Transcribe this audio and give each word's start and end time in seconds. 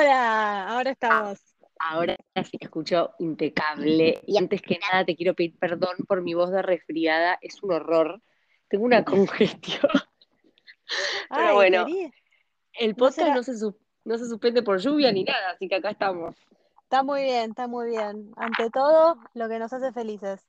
Ahora, 0.00 0.68
ahora 0.68 0.90
estamos. 0.92 1.38
Ahora 1.78 2.16
sí 2.44 2.56
te 2.56 2.64
escucho 2.64 3.10
impecable. 3.18 4.20
Y 4.26 4.38
antes 4.38 4.62
que 4.62 4.78
nada 4.78 5.04
te 5.04 5.14
quiero 5.14 5.34
pedir 5.34 5.58
perdón 5.58 5.96
por 6.08 6.22
mi 6.22 6.32
voz 6.32 6.50
de 6.50 6.62
resfriada. 6.62 7.38
Es 7.42 7.62
un 7.62 7.72
horror. 7.72 8.22
Tengo 8.68 8.84
una 8.84 9.04
congestión. 9.04 9.90
Pero 11.28 11.54
bueno, 11.54 11.86
el 12.72 12.90
¿no 12.90 12.96
podcast 12.96 13.44
se, 13.44 13.66
no 14.04 14.18
se 14.18 14.26
suspende 14.26 14.62
por 14.62 14.80
lluvia 14.80 15.12
ni 15.12 15.22
nada, 15.22 15.50
así 15.50 15.68
que 15.68 15.76
acá 15.76 15.90
estamos. 15.90 16.34
Está 16.82 17.02
muy 17.02 17.22
bien, 17.22 17.50
está 17.50 17.68
muy 17.68 17.90
bien. 17.90 18.32
Ante 18.36 18.70
todo, 18.70 19.18
lo 19.34 19.48
que 19.48 19.58
nos 19.58 19.72
hace 19.72 19.92
felices. 19.92 20.40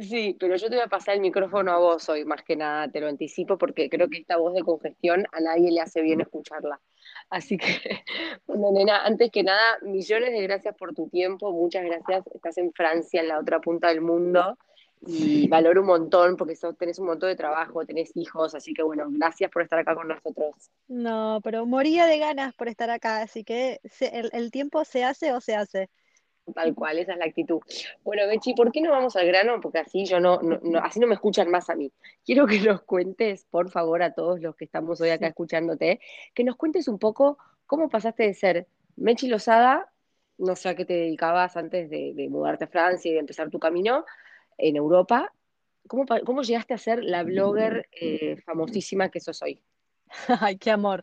Sí, 0.00 0.34
pero 0.40 0.56
yo 0.56 0.70
te 0.70 0.76
voy 0.76 0.84
a 0.84 0.88
pasar 0.88 1.14
el 1.16 1.20
micrófono 1.20 1.72
a 1.72 1.78
vos 1.78 2.08
hoy, 2.08 2.24
más 2.24 2.42
que 2.42 2.56
nada, 2.56 2.88
te 2.90 3.00
lo 3.00 3.08
anticipo, 3.08 3.58
porque 3.58 3.90
creo 3.90 4.08
que 4.08 4.18
esta 4.18 4.38
voz 4.38 4.54
de 4.54 4.62
congestión 4.62 5.26
a 5.32 5.40
nadie 5.40 5.70
le 5.70 5.80
hace 5.82 6.00
bien 6.00 6.22
escucharla. 6.22 6.80
Así 7.28 7.58
que, 7.58 7.66
bueno, 8.46 8.72
nena, 8.72 9.04
antes 9.04 9.30
que 9.30 9.42
nada, 9.42 9.78
millones 9.82 10.32
de 10.32 10.42
gracias 10.42 10.74
por 10.76 10.94
tu 10.94 11.08
tiempo, 11.10 11.52
muchas 11.52 11.84
gracias. 11.84 12.26
Estás 12.34 12.56
en 12.58 12.72
Francia, 12.72 13.20
en 13.20 13.28
la 13.28 13.38
otra 13.38 13.60
punta 13.60 13.88
del 13.88 14.00
mundo, 14.00 14.56
y 15.02 15.46
valoro 15.48 15.82
un 15.82 15.88
montón 15.88 16.36
porque 16.36 16.56
sos- 16.56 16.76
tenés 16.78 16.98
un 16.98 17.06
montón 17.06 17.28
de 17.28 17.36
trabajo, 17.36 17.84
tenés 17.84 18.12
hijos, 18.16 18.54
así 18.54 18.72
que 18.72 18.82
bueno, 18.82 19.06
gracias 19.10 19.50
por 19.50 19.62
estar 19.62 19.78
acá 19.80 19.94
con 19.94 20.08
nosotros. 20.08 20.54
No, 20.88 21.40
pero 21.44 21.66
moría 21.66 22.06
de 22.06 22.18
ganas 22.18 22.52
por 22.54 22.68
estar 22.68 22.90
acá, 22.90 23.22
así 23.22 23.44
que 23.44 23.80
se- 23.84 24.18
el, 24.18 24.30
el 24.32 24.50
tiempo 24.50 24.84
se 24.84 25.04
hace 25.04 25.32
o 25.32 25.40
se 25.40 25.54
hace. 25.54 25.88
Tal 26.54 26.74
cual, 26.74 26.98
esa 26.98 27.12
es 27.12 27.18
la 27.18 27.24
actitud. 27.26 27.60
Bueno, 28.02 28.26
Bechi, 28.26 28.54
¿por 28.54 28.70
qué 28.72 28.80
no 28.80 28.90
vamos 28.90 29.16
al 29.16 29.26
grano? 29.26 29.60
Porque 29.60 29.78
así 29.78 30.04
yo 30.04 30.20
no, 30.20 30.40
no- 30.42 30.58
no- 30.62 30.78
así 30.80 31.00
no 31.00 31.06
me 31.06 31.14
escuchan 31.14 31.50
más 31.50 31.70
a 31.70 31.74
mí. 31.74 31.92
Quiero 32.24 32.46
que 32.46 32.60
nos 32.60 32.82
cuentes, 32.82 33.44
por 33.50 33.70
favor, 33.70 34.02
a 34.02 34.12
todos 34.12 34.40
los 34.40 34.56
que 34.56 34.64
estamos 34.64 35.00
hoy 35.00 35.10
acá 35.10 35.26
Sí. 35.26 35.30
escuchándote, 35.30 36.00
que 36.34 36.44
nos 36.44 36.56
cuentes 36.56 36.88
un 36.88 36.98
poco 36.98 37.38
cómo 37.66 37.88
pasaste 37.88 38.24
de 38.24 38.34
ser 38.34 38.66
Mechi 38.96 39.28
Lozada, 39.28 39.90
no 40.38 40.56
sé 40.56 40.68
a 40.70 40.74
qué 40.74 40.84
te 40.84 40.94
dedicabas 40.94 41.56
antes 41.56 41.90
de, 41.90 42.12
de 42.14 42.28
mudarte 42.28 42.64
a 42.64 42.68
Francia 42.68 43.10
y 43.10 43.14
de 43.14 43.20
empezar 43.20 43.50
tu 43.50 43.58
camino 43.58 44.04
en 44.58 44.76
Europa. 44.76 45.32
¿Cómo, 45.86 46.04
cómo 46.24 46.42
llegaste 46.42 46.74
a 46.74 46.78
ser 46.78 47.02
la 47.02 47.22
blogger 47.24 47.88
eh, 47.92 48.36
famosísima 48.44 49.08
que 49.08 49.20
sos 49.20 49.42
hoy? 49.42 49.60
Ay, 50.40 50.56
qué 50.56 50.70
amor. 50.70 51.02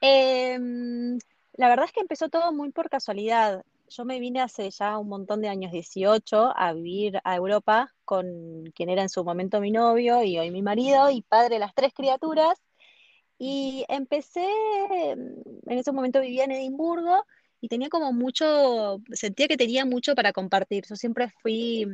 Em, 0.00 1.18
la 1.54 1.68
verdad 1.68 1.86
es 1.86 1.92
que 1.92 2.00
empezó 2.00 2.28
todo 2.28 2.52
muy 2.52 2.70
por 2.70 2.88
casualidad. 2.88 3.64
Yo 3.90 4.04
me 4.04 4.20
vine 4.20 4.40
hace 4.40 4.70
ya 4.70 4.98
un 4.98 5.08
montón 5.08 5.40
de 5.40 5.48
años, 5.48 5.72
18, 5.72 6.52
a 6.56 6.72
vivir 6.72 7.20
a 7.24 7.34
Europa 7.36 7.92
con 8.04 8.64
quien 8.74 8.88
era 8.88 9.02
en 9.02 9.08
su 9.08 9.24
momento 9.24 9.60
mi 9.60 9.72
novio 9.72 10.22
y 10.22 10.38
hoy 10.38 10.50
mi 10.52 10.62
marido 10.62 11.10
y 11.10 11.22
padre 11.22 11.56
de 11.56 11.58
las 11.58 11.74
tres 11.74 11.92
criaturas. 11.92 12.56
Y 13.38 13.84
empecé, 13.88 14.46
em, 14.90 15.34
en 15.66 15.78
ese 15.78 15.92
momento 15.92 16.20
vivía 16.20 16.44
en 16.44 16.52
Edimburgo 16.52 17.24
y 17.60 17.68
tenía 17.68 17.88
como 17.88 18.12
mucho, 18.12 19.00
sentía 19.12 19.48
que 19.48 19.56
tenía 19.56 19.84
mucho 19.84 20.14
para 20.14 20.32
compartir. 20.32 20.84
Yo 20.88 20.94
siempre 20.96 21.30
fui 21.42 21.86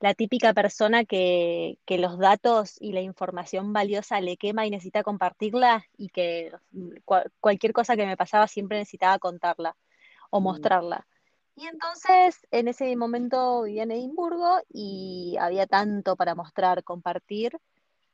la 0.00 0.14
típica 0.14 0.52
persona 0.54 1.04
que, 1.04 1.78
que 1.86 1.98
los 1.98 2.18
datos 2.18 2.76
y 2.80 2.92
la 2.92 3.00
información 3.00 3.72
valiosa 3.72 4.20
le 4.20 4.36
quema 4.36 4.66
y 4.66 4.70
necesita 4.70 5.02
compartirla 5.02 5.84
y 5.96 6.08
que 6.08 6.52
cua- 7.06 7.30
cualquier 7.40 7.72
cosa 7.72 7.96
que 7.96 8.06
me 8.06 8.16
pasaba 8.16 8.46
siempre 8.48 8.78
necesitaba 8.78 9.18
contarla 9.18 9.76
o 10.30 10.40
Mm. 10.40 10.44
Y 11.60 11.66
entonces 11.66 12.46
en 12.52 12.68
ese 12.68 12.96
momento 12.96 13.64
vivía 13.64 13.82
en 13.82 13.90
Edimburgo 13.90 14.60
y 14.72 15.36
había 15.38 15.66
tanto 15.66 16.16
para 16.16 16.34
mostrar, 16.34 16.82
compartir, 16.84 17.52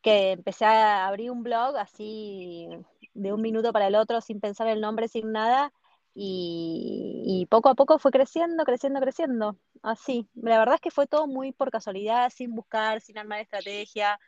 que 0.02 0.32
empecé 0.32 0.64
a 0.64 1.06
abrir 1.06 1.30
un 1.30 1.44
blog 1.44 1.76
así 1.76 2.68
de 3.14 3.32
un 3.32 3.40
minuto 3.40 3.72
para 3.72 3.86
el 3.86 3.94
otro 3.94 4.20
sin 4.20 4.40
pensar 4.40 4.66
el 4.66 4.80
nombre, 4.80 5.06
sin 5.06 5.30
nada. 5.30 5.72
Y, 6.12 7.22
y 7.24 7.46
poco 7.46 7.68
a 7.68 7.76
poco 7.76 8.00
fue 8.00 8.10
creciendo, 8.10 8.64
creciendo, 8.64 9.00
creciendo. 9.00 9.56
Así. 9.80 10.28
La 10.34 10.58
verdad 10.58 10.74
es 10.74 10.80
que 10.80 10.90
fue 10.90 11.06
todo 11.06 11.28
muy 11.28 11.52
por 11.52 11.70
casualidad, 11.70 12.32
sin 12.34 12.52
buscar, 12.52 13.00
sin 13.00 13.16
armar 13.16 13.40
estrategia. 13.42 14.18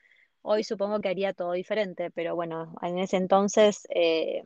Hoy 0.43 0.62
supongo 0.62 1.00
que 1.00 1.09
haría 1.09 1.32
todo 1.32 1.53
diferente, 1.53 2.12
pero 2.12 2.37
bueno, 2.37 2.72
en 2.82 2.98
ese 2.98 3.16
entonces 3.16 3.84
eh, 3.91 4.44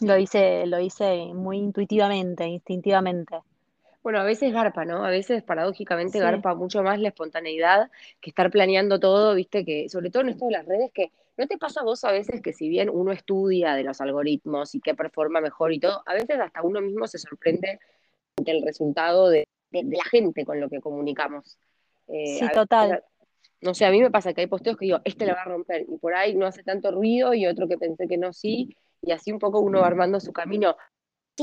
lo 0.00 0.16
hice, 0.16 0.64
lo 0.66 0.80
hice 0.80 1.34
muy 1.34 1.58
intuitivamente, 1.58 2.46
instintivamente. 2.46 3.42
Bueno, 4.02 4.18
a 4.20 4.24
veces 4.24 4.52
garpa, 4.52 4.84
¿no? 4.84 5.04
A 5.04 5.10
veces 5.10 5.42
paradójicamente 5.42 6.12
Sí, 6.12 6.18
garpa 6.20 6.54
mucho 6.54 6.82
más 6.82 6.98
la 6.98 7.08
espontaneidad 7.08 7.90
que 8.20 8.30
estar 8.30 8.50
planeando 8.50 8.98
todo, 8.98 9.34
viste, 9.34 9.64
que 9.64 9.88
sobre 9.88 10.10
todo 10.10 10.22
en 10.22 10.30
esto 10.30 10.46
de 10.46 10.52
las 10.52 10.66
redes, 10.66 10.90
que 10.92 11.12
¿no 11.36 11.46
te 11.46 11.58
pasa 11.58 11.80
a 11.80 11.84
vos 11.84 12.02
a 12.04 12.12
veces 12.12 12.40
que 12.40 12.52
si 12.54 12.68
bien 12.68 12.88
uno 12.90 13.12
estudia 13.12 13.74
de 13.74 13.84
los 13.84 14.00
algoritmos 14.00 14.74
y 14.74 14.80
qué 14.80 14.94
performa 14.94 15.40
mejor 15.40 15.72
y 15.72 15.80
todo, 15.80 16.02
a 16.06 16.14
veces 16.14 16.40
hasta 16.40 16.62
uno 16.62 16.80
mismo 16.80 17.06
se 17.06 17.18
sorprende 17.18 17.78
ante 18.38 18.50
el 18.52 18.62
resultado 18.64 19.28
de, 19.28 19.46
de- 19.70 19.84
de 19.84 19.96
la 19.96 20.04
gente 20.04 20.44
con 20.44 20.60
lo 20.60 20.68
que 20.70 20.80
comunicamos? 20.80 21.58
Eh, 22.08 22.24
sí, 22.38 22.48
total. 22.54 22.90
veces, 22.90 23.04
no 23.60 23.74
sé, 23.74 23.84
a 23.84 23.90
mí 23.90 24.00
me 24.00 24.10
pasa 24.10 24.32
que 24.32 24.40
hay 24.42 24.46
posteos 24.46 24.76
que 24.76 24.86
digo, 24.86 25.00
este 25.04 25.26
la 25.26 25.34
va 25.34 25.42
a 25.42 25.44
romper, 25.44 25.82
y 25.88 25.98
por 25.98 26.14
ahí 26.14 26.34
no 26.34 26.46
hace 26.46 26.62
tanto 26.62 26.90
ruido, 26.90 27.34
y 27.34 27.46
otro 27.46 27.68
que 27.68 27.78
pensé 27.78 28.08
que 28.08 28.16
no, 28.18 28.32
sí, 28.32 28.76
y 29.02 29.12
así 29.12 29.32
un 29.32 29.38
poco 29.38 29.60
uno 29.60 29.80
va 29.80 29.86
armando 29.88 30.20
su 30.20 30.32
camino. 30.32 30.76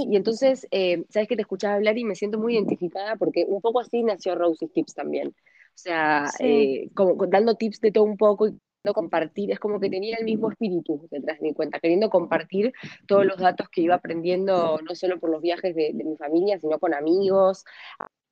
Y 0.07 0.15
entonces, 0.15 0.67
eh, 0.71 1.03
sabes 1.09 1.27
que 1.27 1.35
te 1.35 1.41
escuchaba 1.41 1.75
hablar 1.75 1.97
y 1.97 2.03
me 2.03 2.15
siento 2.15 2.37
muy 2.37 2.53
identificada 2.53 3.15
porque 3.15 3.45
un 3.47 3.61
poco 3.61 3.79
así 3.79 4.03
nació 4.03 4.35
Rosie's 4.35 4.71
Tips 4.71 4.93
también. 4.93 5.29
O 5.29 5.79
sea, 5.79 6.27
Sí. 6.27 6.43
eh, 6.45 6.89
como 6.93 7.15
dando 7.27 7.55
tips 7.55 7.79
de 7.81 7.91
todo 7.91 8.03
un 8.03 8.17
poco 8.17 8.47
y 8.47 8.57
compartir, 8.93 9.51
es 9.51 9.59
como 9.59 9.79
que 9.79 9.89
tenía 9.89 10.15
el 10.17 10.25
mismo 10.25 10.49
espíritu 10.49 11.07
detrás 11.11 11.39
de 11.39 11.47
mi 11.47 11.53
cuenta, 11.53 11.79
queriendo 11.79 12.09
compartir 12.09 12.73
todos 13.05 13.25
los 13.25 13.37
datos 13.37 13.67
que 13.69 13.81
iba 13.81 13.95
aprendiendo, 13.95 14.79
no 14.81 14.95
solo 14.95 15.19
por 15.19 15.29
los 15.29 15.41
viajes 15.41 15.75
de, 15.75 15.91
de 15.93 16.03
mi 16.03 16.15
familia, 16.15 16.57
sino 16.57 16.79
con 16.79 16.93
amigos. 16.93 17.65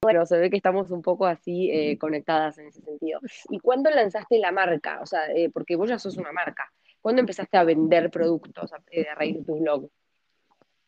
Bueno, 0.01 0.25
se 0.25 0.37
ve 0.37 0.49
que 0.49 0.57
estamos 0.57 0.91
un 0.91 1.01
poco 1.01 1.25
así 1.25 1.69
eh, 1.71 1.97
conectadas 1.97 2.57
en 2.57 2.67
ese 2.67 2.81
sentido. 2.81 3.19
¿Y 3.49 3.59
cuándo 3.59 3.89
lanzaste 3.89 4.37
la 4.39 4.51
marca? 4.51 4.99
O 5.01 5.05
sea, 5.05 5.31
eh, 5.33 5.49
porque 5.49 5.75
vos 5.75 5.89
ya 5.89 5.99
sos 5.99 6.17
una 6.17 6.31
marca. 6.31 6.71
¿Cuándo 7.01 7.21
empezaste 7.21 7.57
a 7.57 7.63
vender 7.63 8.09
productos 8.09 8.71
a, 8.73 8.81
eh, 8.91 9.07
a 9.09 9.15
raíz 9.15 9.35
de 9.35 9.43
tu 9.43 9.59
blog? 9.59 9.89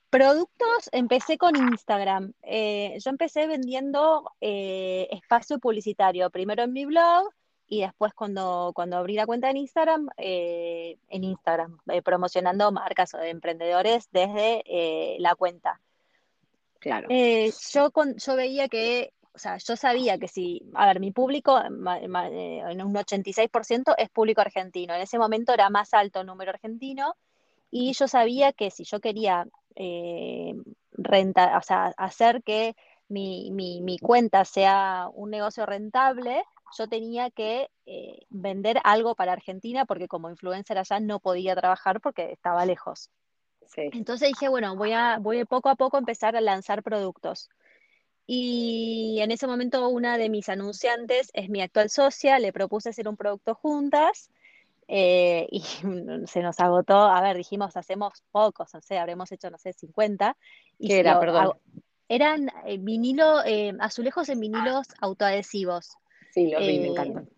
Productos, 0.10 0.90
empecé 0.94 1.38
con 1.38 1.56
Instagram. 1.56 2.32
Eh, 2.44 2.98
yo 3.00 3.10
empecé 3.10 3.46
vendiendo 3.48 4.32
eh, 4.40 5.08
espacio 5.12 5.60
publicitario, 5.60 6.30
primero 6.30 6.64
en 6.64 6.72
mi 6.74 6.86
blog 6.86 7.30
y 7.68 7.82
después 7.82 8.14
cuando, 8.14 8.72
cuando 8.74 8.96
abrí 8.98 9.16
la 9.16 9.26
cuenta 9.26 9.50
en 9.50 9.58
Instagram, 9.58 10.08
eh, 10.16 10.98
en 11.10 11.24
Instagram, 11.26 11.78
eh, 11.92 12.02
promocionando 12.02 12.72
marcas 12.72 13.14
o 13.14 13.18
de 13.18 13.30
emprendedores 13.30 14.08
desde 14.12 14.64
eh, 14.66 15.18
la 15.20 15.36
cuenta. 15.36 15.82
Claro. 16.80 17.08
Eh, 17.10 17.52
yo, 17.74 17.92
con, 17.92 18.16
yo 18.16 18.36
veía 18.38 18.70
que, 18.70 19.12
o 19.34 19.38
sea, 19.40 19.58
yo 19.58 19.76
sabía 19.76 20.18
que 20.18 20.30
si, 20.30 20.62
a 20.76 20.86
ver, 20.88 21.02
mi 21.02 21.12
público 21.12 21.62
ma- 21.70 22.00
ma- 22.08 22.30
en 22.30 22.82
un 22.82 22.94
86% 22.96 23.94
es 23.98 24.10
público 24.10 24.40
argentino. 24.40 24.94
En 24.96 25.02
ese 25.02 25.20
momento 25.20 25.54
era 25.54 25.70
más 25.70 25.94
alto 25.94 26.22
el 26.22 26.28
número 26.28 26.52
argentino 26.52 27.16
y 27.72 27.94
yo 27.94 28.08
sabía 28.08 28.54
que 28.54 28.72
si 28.72 28.84
yo 28.86 29.00
quería 29.00 29.48
eh, 29.76 30.54
renta, 30.92 31.58
o 31.58 31.62
sea, 31.62 31.94
hacer 31.98 32.44
que 32.44 32.76
mi, 33.08 33.52
mi- 33.52 33.82
mi 33.82 33.98
cuenta 34.00 34.46
sea 34.46 35.08
un 35.14 35.30
negocio 35.32 35.66
rentable, 35.66 36.44
yo 36.78 36.88
tenía 36.88 37.30
que 37.32 37.70
eh, 37.86 38.20
vender 38.30 38.80
algo 38.84 39.16
para 39.16 39.34
Argentina 39.34 39.86
porque 39.86 40.08
como 40.08 40.30
influencer 40.30 40.78
allá 40.78 41.00
no 41.00 41.20
podía 41.20 41.56
trabajar 41.56 42.02
porque 42.02 42.32
estaba 42.32 42.66
lejos. 42.66 43.10
Sí. 43.66 43.90
Entonces 43.92 44.30
dije, 44.30 44.50
bueno, 44.50 44.76
voy 44.76 44.94
a, 44.94 45.18
voy 45.20 45.46
poco 45.46 45.70
a 45.70 45.76
poco 45.76 45.98
a 45.98 46.00
empezar 46.00 46.36
a 46.36 46.42
lanzar 46.42 46.84
productos. 46.84 47.50
Y 48.26 49.20
en 49.22 49.32
ese 49.32 49.48
momento 49.48 49.88
una 49.90 50.18
de 50.18 50.30
mis 50.30 50.50
anunciantes 50.50 51.30
es 51.34 51.50
mi 51.50 51.62
actual 51.62 51.90
socia, 51.90 52.40
le 52.40 52.52
propuse 52.52 52.90
hacer 52.90 53.08
un 53.08 53.16
producto 53.18 53.56
juntas 53.56 54.30
eh, 54.88 55.48
y 55.52 55.62
se 56.28 56.42
nos 56.42 56.60
agotó, 56.60 56.98
a 56.98 57.22
ver, 57.22 57.38
dijimos, 57.38 57.76
hacemos 57.78 58.24
pocos, 58.32 58.74
no 58.74 58.82
sé, 58.82 58.98
habremos 58.98 59.32
hecho, 59.32 59.50
no 59.50 59.58
sé, 59.58 59.74
50. 59.74 60.38
Y 60.80 60.88
¿Qué 60.88 61.00
era? 61.00 61.16
lo- 61.16 61.20
Perdón. 61.20 61.52
eran 62.08 62.50
eh, 62.66 62.78
vinilo, 62.80 63.44
eh, 63.46 63.74
azulejos 63.80 64.30
en 64.30 64.40
vinilos 64.40 64.88
autoadhesivos. 65.02 65.98
Sí, 66.32 66.50
los 66.50 66.62
vi, 66.62 66.80
me 66.80 66.88
Eh, 66.88 66.92
encantan. 66.92 67.30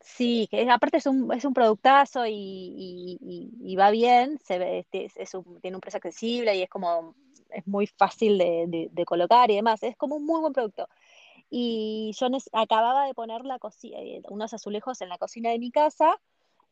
Sí, 0.00 0.48
que 0.50 0.62
es- 0.62 0.68
aparte 0.70 0.96
es 0.96 1.06
un, 1.06 1.30
es 1.34 1.44
un 1.44 1.52
productazo 1.52 2.24
y, 2.26 2.32
y- 2.32 3.18
y- 3.20 3.72
y 3.72 3.76
va 3.76 3.90
bien, 3.90 4.38
se 4.42 4.58
ve, 4.58 4.78
este, 4.80 5.04
es, 5.04 5.16
es 5.16 5.34
un- 5.34 5.60
tiene 5.60 5.76
un 5.76 5.80
precio 5.80 5.98
accesible 5.98 6.56
y 6.56 6.62
es 6.62 6.70
como, 6.70 7.14
es 7.50 7.66
muy 7.66 7.86
fácil 7.86 8.38
de, 8.38 8.64
de- 8.68 8.88
de 8.90 9.04
colocar 9.04 9.50
y 9.50 9.56
demás, 9.56 9.82
es 9.82 9.96
como 9.96 10.16
un 10.16 10.24
muy 10.24 10.40
buen 10.40 10.52
producto. 10.54 10.88
Y 11.50 12.12
yo 12.18 12.28
acababa 12.52 13.06
de 13.06 13.14
poner 13.14 13.44
la 13.44 13.58
eh, 13.82 14.22
unos 14.30 14.54
azulejos 14.54 15.00
en 15.02 15.08
la 15.10 15.18
cocina 15.18 15.50
de 15.50 15.58
mi 15.58 15.70
casa 15.70 16.18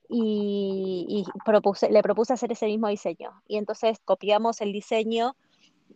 y, 0.09 1.07
y 1.09 1.25
propuse, 1.45 1.91
le 1.91 2.03
propuse 2.03 2.33
hacer 2.33 2.53
ese 2.53 2.67
mismo 2.67 2.89
diseño. 2.89 3.43
Y 3.47 3.57
entonces 3.57 3.99
copiamos 4.05 4.61
el 4.61 4.73
diseño, 4.73 5.37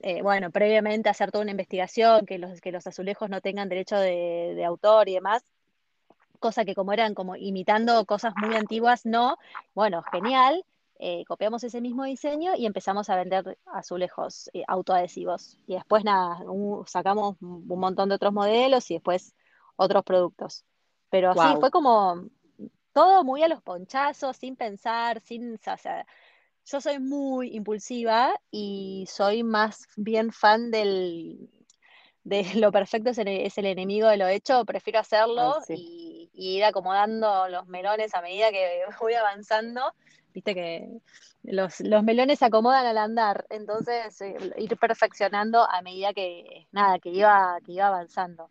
eh, 0.03 0.23
bueno, 0.23 0.51
previamente 0.51 1.09
hacer 1.09 1.31
toda 1.31 1.43
una 1.43 1.51
investigación, 1.53 2.27
que 2.27 2.39
los, 2.39 2.61
que 2.61 2.73
los 2.73 2.87
azulejos 2.87 3.31
no 3.31 3.41
tengan 3.41 3.69
derecho 3.69 3.97
de, 3.97 4.55
de 4.55 4.65
autor 4.65 5.09
y 5.09 5.15
demás 5.15 5.43
cosa 6.39 6.65
que 6.65 6.75
como 6.75 6.95
eran 6.95 7.13
como 7.13 7.37
imitando 7.37 8.07
cosas 8.07 8.33
muy 8.35 8.57
antiguas, 8.57 9.05
no, 9.05 9.37
bueno, 9.75 10.03
genial. 10.11 10.65
eh, 11.03 11.25
copiamos 11.25 11.65
ese 11.65 11.81
mismo 11.81 12.05
diseño 12.05 12.53
y 12.55 12.67
empezamos 12.67 13.09
a 13.09 13.17
vender 13.17 13.59
azulejos 13.73 14.51
eh, 14.53 14.65
autoadhesivos. 14.69 15.57
Y 15.67 15.75
después 15.75 16.05
nada, 16.05 16.45
sacamos 16.87 17.37
un 17.41 17.67
montón 17.67 18.11
de 18.11 18.17
otros 18.17 18.35
modelos 18.35 18.91
y 18.91 18.95
después 18.95 19.35
otros 19.77 20.05
productos. 20.05 20.65
Pero 21.09 21.33
sí, 21.33 21.57
fue 21.59 21.71
como 21.71 22.27
todo 22.93 23.25
muy 23.25 23.43
a 23.43 23.49
los 23.49 23.63
ponchazos, 23.63 24.37
sin 24.37 24.57
pensar, 24.57 25.21
sin... 25.21 25.55
O 25.55 25.77
sea, 25.77 26.07
yo 26.67 26.81
soy 26.81 26.99
muy 26.99 27.55
impulsiva 27.57 28.39
y 28.51 29.07
soy 29.11 29.43
más 29.43 29.87
bien 29.97 30.31
fan 30.33 30.71
del, 30.71 31.51
de 32.25 32.45
lo 32.57 32.71
perfecto 32.73 33.11
es 33.11 33.19
el, 33.19 33.67
enemigo 33.67 34.09
de 34.09 34.17
lo 34.17 34.29
hecho, 34.29 34.65
prefiero 34.65 35.01
hacerlo 35.01 35.59
y, 35.69 36.31
y, 36.33 36.57
ir 36.59 36.65
acomodando 36.65 37.49
los 37.49 37.67
melones 37.67 38.15
a 38.15 38.23
medida 38.23 38.51
que 38.51 38.83
voy 39.01 39.15
avanzando 39.15 39.93
viste 40.33 40.55
que 40.55 41.01
los, 41.43 41.81
melones 41.81 42.39
se 42.39 42.45
acomodan 42.45 42.87
al 42.87 42.99
andar, 42.99 43.47
entonces 43.51 44.21
eh, 44.21 44.37
ir 44.59 44.77
perfeccionando 44.79 45.69
a 45.69 45.83
medida 45.83 46.13
que, 46.13 46.67
nada, 46.73 46.99
que 46.99 47.11
iba, 47.11 47.59
que 47.65 47.73
iba 47.73 47.87
avanzando. 47.87 48.49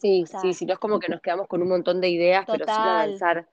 Sí, 0.00 0.24
sí, 0.40 0.52
sí, 0.52 0.66
no 0.66 0.74
es 0.74 0.78
como 0.78 0.98
que 0.98 1.08
nos 1.08 1.20
quedamos 1.20 1.46
con 1.46 1.62
un 1.62 1.68
montón 1.68 2.00
de 2.00 2.08
ideas, 2.08 2.44
pero 2.46 2.64
sin 2.64 2.74
avanzar. 2.74 3.48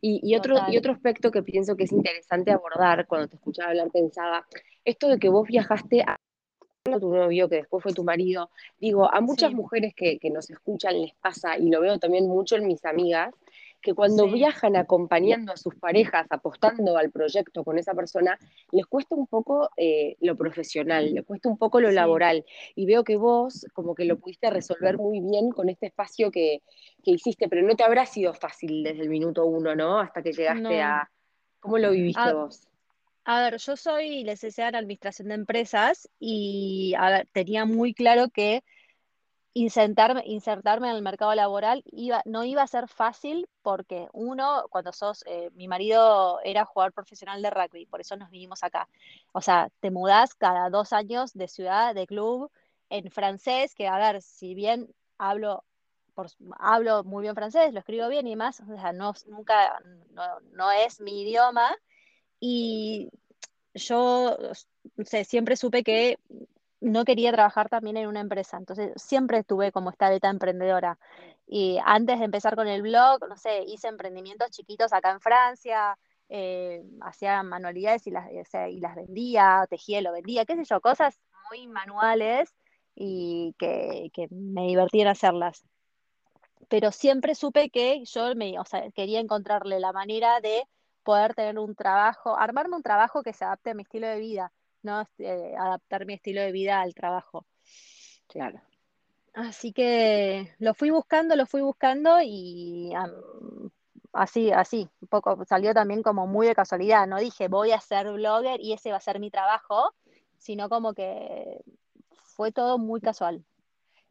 Y, 0.00 0.20
y, 0.22 0.34
otro, 0.36 0.56
y 0.68 0.76
otro 0.76 0.92
aspecto 0.92 1.30
que 1.30 1.42
pienso 1.42 1.76
que 1.76 1.84
es 1.84 1.92
interesante 1.92 2.50
abordar 2.50 3.06
cuando 3.06 3.28
te 3.28 3.36
escuchaba 3.36 3.70
hablar, 3.70 3.90
pensaba, 3.90 4.46
esto 4.84 5.08
de 5.08 5.18
que 5.18 5.28
vos 5.28 5.46
viajaste 5.46 6.02
a 6.02 6.18
tu 7.00 7.12
novio, 7.12 7.48
que 7.48 7.56
después 7.56 7.82
fue 7.82 7.92
tu 7.92 8.04
marido, 8.04 8.50
digo, 8.78 9.12
a 9.12 9.20
muchas 9.20 9.52
mujeres 9.52 9.92
que, 9.94 10.18
que, 10.18 10.30
nos 10.30 10.48
escuchan 10.50 11.00
les 11.00 11.14
pasa, 11.16 11.58
y 11.58 11.68
lo 11.68 11.80
veo 11.80 11.98
también 11.98 12.28
mucho 12.28 12.56
en 12.56 12.66
mis 12.66 12.84
amigas, 12.84 13.34
que 13.86 13.94
cuando 13.94 14.26
viajan 14.26 14.74
acompañando 14.74 15.52
a 15.52 15.56
sus 15.56 15.76
parejas, 15.76 16.26
apostando 16.30 16.98
al 16.98 17.12
proyecto 17.12 17.62
con 17.62 17.78
esa 17.78 17.94
persona, 17.94 18.36
les 18.72 18.84
cuesta 18.84 19.14
un 19.14 19.28
poco 19.28 19.70
eh, 19.76 20.16
lo 20.20 20.36
profesional, 20.36 21.14
les 21.14 21.24
cuesta 21.24 21.48
un 21.48 21.56
poco 21.56 21.80
lo 21.80 21.92
laboral. 21.92 22.44
Y 22.74 22.84
veo 22.84 23.04
que 23.04 23.14
vos 23.14 23.64
como 23.74 23.94
que 23.94 24.04
lo 24.04 24.18
pudiste 24.18 24.50
resolver 24.50 24.98
muy 24.98 25.20
bien 25.20 25.50
con 25.52 25.68
este 25.68 25.86
espacio 25.86 26.32
que, 26.32 26.62
hiciste, 27.04 27.48
pero 27.48 27.64
no 27.64 27.76
te 27.76 27.84
habrá 27.84 28.06
sido 28.06 28.34
fácil 28.34 28.82
desde 28.82 29.02
el 29.02 29.08
minuto 29.08 29.46
uno, 29.46 29.76
¿no? 29.76 30.00
Hasta 30.00 30.20
que 30.20 30.32
llegaste 30.32 30.82
a... 30.82 31.08
¿Cómo 31.60 31.78
lo 31.78 31.92
viviste 31.92 32.20
ah, 32.20 32.32
vos? 32.32 32.66
A 33.24 33.40
ver, 33.40 33.58
yo 33.58 33.76
soy 33.76 34.24
licenciada 34.24 34.70
en 34.70 34.74
Administración 34.74 35.28
de 35.28 35.34
Empresas 35.34 36.08
y 36.18 36.96
tenía 37.32 37.64
muy 37.66 37.94
claro 37.94 38.30
que 38.30 38.64
insertarme, 39.56 40.22
insertarme 40.26 40.90
en 40.90 40.96
el 40.96 41.02
mercado 41.02 41.34
laboral 41.34 41.82
iba, 41.86 42.20
no 42.26 42.44
iba 42.44 42.60
a 42.62 42.66
ser 42.66 42.88
fácil 42.88 43.48
porque 43.62 44.06
uno, 44.12 44.66
cuando 44.68 44.92
sos, 44.92 45.24
eh, 45.26 45.48
mi 45.54 45.66
marido 45.66 46.40
era 46.44 46.66
jugador 46.66 46.92
profesional 46.92 47.40
de 47.40 47.48
rugby, 47.48 47.86
por 47.86 48.02
eso 48.02 48.16
nos 48.16 48.28
vinimos 48.28 48.62
acá. 48.62 48.86
O 49.32 49.40
sea, 49.40 49.70
te 49.80 49.90
mudás 49.90 50.34
cada 50.34 50.68
dos 50.68 50.92
años 50.92 51.32
de 51.32 51.48
ciudad, 51.48 51.94
de 51.94 52.06
club, 52.06 52.50
en 52.90 53.10
francés, 53.10 53.74
que 53.74 53.88
a 53.88 53.96
ver, 53.96 54.20
si 54.20 54.54
bien 54.54 54.94
hablo, 55.16 55.64
hablo 56.58 57.02
muy 57.04 57.22
bien 57.22 57.34
francés, 57.34 57.72
lo 57.72 57.78
escribo 57.78 58.08
bien 58.10 58.26
y 58.26 58.36
más, 58.36 58.60
o 58.60 58.66
sea, 58.66 58.92
no, 58.92 59.14
nunca, 59.26 59.80
no, 60.10 60.22
no 60.52 60.70
es 60.70 61.00
mi 61.00 61.22
idioma. 61.22 61.74
Y 62.40 63.08
yo 63.72 64.36
sé, 65.02 65.24
siempre 65.24 65.56
supe 65.56 65.82
que 65.82 66.18
no 66.86 67.04
quería 67.04 67.32
trabajar 67.32 67.68
también 67.68 67.96
en 67.96 68.06
una 68.06 68.20
empresa, 68.20 68.56
entonces 68.56 68.92
siempre 68.96 69.42
tuve 69.42 69.72
como 69.72 69.90
esta 69.90 70.08
beta 70.08 70.28
emprendedora. 70.28 70.98
Y 71.46 71.78
antes 71.84 72.18
de 72.18 72.24
empezar 72.24 72.54
con 72.54 72.68
el 72.68 72.82
blog, 72.82 73.28
no 73.28 73.36
sé, 73.36 73.64
hice 73.64 73.88
emprendimientos 73.88 74.50
chiquitos 74.50 74.92
acá 74.92 75.10
en 75.10 75.20
Francia, 75.20 75.98
eh, 76.28 76.82
hacía 77.00 77.42
manualidades 77.42 78.06
y 78.06 78.10
las, 78.10 78.28
y 78.70 78.80
las 78.80 78.94
vendía, 78.94 79.66
tejía 79.68 79.98
y 79.98 80.02
lo 80.02 80.12
vendía, 80.12 80.44
qué 80.44 80.54
sé 80.56 80.64
yo, 80.64 80.80
cosas 80.80 81.18
muy 81.50 81.66
manuales 81.66 82.54
y 82.94 83.54
que, 83.58 84.10
que 84.12 84.28
me 84.30 84.68
divertían 84.68 85.08
hacerlas. 85.08 85.64
Pero 86.68 86.92
siempre 86.92 87.34
supe 87.34 87.70
que 87.70 88.04
yo 88.04 88.34
me, 88.36 88.58
o 88.58 88.64
quería 88.94 89.20
encontrarle 89.20 89.80
la 89.80 89.92
manera 89.92 90.40
de 90.40 90.64
poder 91.02 91.34
tener 91.34 91.58
un 91.58 91.74
trabajo, 91.74 92.36
armarme 92.36 92.76
un 92.76 92.82
trabajo 92.82 93.22
que 93.22 93.32
se 93.32 93.44
adapte 93.44 93.70
a 93.70 93.74
mi 93.74 93.82
estilo 93.82 94.06
de 94.06 94.18
vida 94.18 94.52
¿no? 94.86 95.02
Este, 95.02 95.54
adaptar 95.56 96.06
mi 96.06 96.14
estilo 96.14 96.40
de 96.40 96.52
vida 96.52 96.80
al 96.80 96.94
trabajo. 96.94 97.44
Claro. 98.28 98.60
Así 99.34 99.72
que 99.72 100.54
lo 100.58 100.72
fui 100.72 100.88
buscando, 100.88 101.36
lo 101.36 101.44
fui 101.44 101.60
buscando 101.60 102.22
y 102.22 102.94
así, 104.14 104.50
así, 104.50 104.88
un 105.02 105.08
poco 105.08 105.44
salió 105.44 105.74
también 105.74 106.02
como 106.02 106.26
muy 106.26 106.46
de 106.46 106.54
casualidad. 106.54 107.06
No 107.06 107.18
dije 107.18 107.48
voy 107.48 107.72
a 107.72 107.80
ser 107.80 108.10
blogger 108.10 108.60
y 108.62 108.72
ese 108.72 108.92
va 108.92 108.96
a 108.96 109.00
ser 109.00 109.20
mi 109.20 109.30
trabajo, 109.30 109.92
sino 110.38 110.70
como 110.70 110.94
que 110.94 111.60
fue 112.14 112.50
todo 112.50 112.78
muy 112.78 113.02
casual 113.02 113.44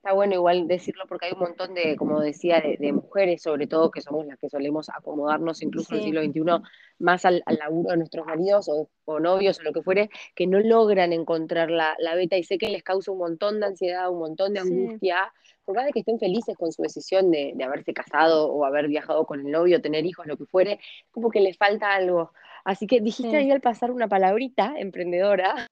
está 0.06 0.14
bueno 0.14 0.36
igual 0.36 0.68
decirlo 0.68 1.06
porque 1.08 1.26
hay 1.26 1.32
un 1.34 1.40
montón 1.40 1.74
de, 1.74 1.96
como 1.96 2.20
decía, 2.20 2.62
de, 2.62 2.94
mujeres 2.94 3.42
sobre 3.42 3.66
todo, 3.66 3.90
que 3.90 4.02
somos 4.02 4.28
las 4.28 4.38
que 4.38 4.50
solemos 4.50 4.88
acomodarnos 4.90 5.64
incluso 5.64 5.96
en 5.96 5.98
el 5.98 6.04
siglo 6.04 6.24
XXI 6.24 6.64
más 7.00 7.26
al, 7.26 7.44
laburo 7.48 7.90
de 7.90 7.98
nuestros 7.98 8.24
maridos 8.28 8.70
o, 8.70 9.20
novios 9.20 9.60
o 9.60 9.64
lo 9.64 9.74
que 9.74 9.82
fuere, 9.82 10.12
que 10.36 10.46
no 10.46 10.60
logran 10.60 11.12
encontrar 11.12 11.72
la, 11.72 11.96
beta 12.14 12.38
y 12.38 12.44
sé 12.44 12.60
que 12.60 12.70
les 12.70 12.84
causa 12.84 13.12
un 13.12 13.18
montón 13.18 13.60
de 13.60 13.66
ansiedad, 13.66 14.12
un 14.12 14.20
montón 14.20 14.54
de 14.54 14.60
angustia, 14.60 15.34
por 15.64 15.76
más 15.76 15.88
de 15.88 15.92
que 15.92 16.02
estén 16.02 16.20
felices 16.20 16.56
con 16.56 16.72
su 16.72 16.84
decisión 16.84 17.32
de, 17.32 17.56
haberse 17.66 17.92
casado 17.92 18.54
o 18.54 18.64
haber 18.64 18.88
viajado 18.88 19.26
con 19.26 19.40
el 19.40 19.52
novio, 19.52 19.82
tener 19.82 20.06
hijos, 20.06 20.28
lo 20.28 20.38
que 20.38 20.46
fuere, 20.46 20.80
como 21.10 21.32
que 21.32 21.40
les 21.40 21.58
falta 21.58 21.96
algo. 21.96 22.32
Así 22.64 22.86
que 22.86 23.02
dijiste 23.02 23.38
ahí 23.38 23.50
al 23.50 23.62
pasar 23.62 23.90
una 23.90 24.08
palabrita 24.08 24.76
emprendedora, 24.78 25.68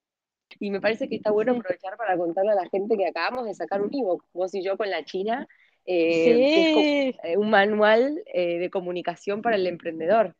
y 0.59 0.71
me 0.71 0.81
parece 0.81 1.07
que 1.09 1.15
está 1.15 1.31
bueno 1.31 1.53
aprovechar 1.53 1.97
para 1.97 2.17
contarle 2.17 2.51
a 2.51 2.55
la 2.55 2.69
gente 2.69 2.97
que 2.97 3.07
acabamos 3.07 3.45
de 3.45 3.53
sacar 3.53 3.81
un 3.81 3.93
ebook, 3.93 4.23
vos 4.33 4.53
y 4.53 4.63
yo 4.63 4.77
con 4.77 4.89
la 4.89 5.03
China, 5.03 5.47
eh, 5.85 7.09
es 7.09 7.15
eh, 7.23 7.37
un 7.37 7.49
manual 7.49 8.23
eh, 8.33 8.57
de 8.57 8.69
comunicación 8.69 9.41
para 9.41 9.57
el 9.57 9.67
emprendedor. 9.67 10.35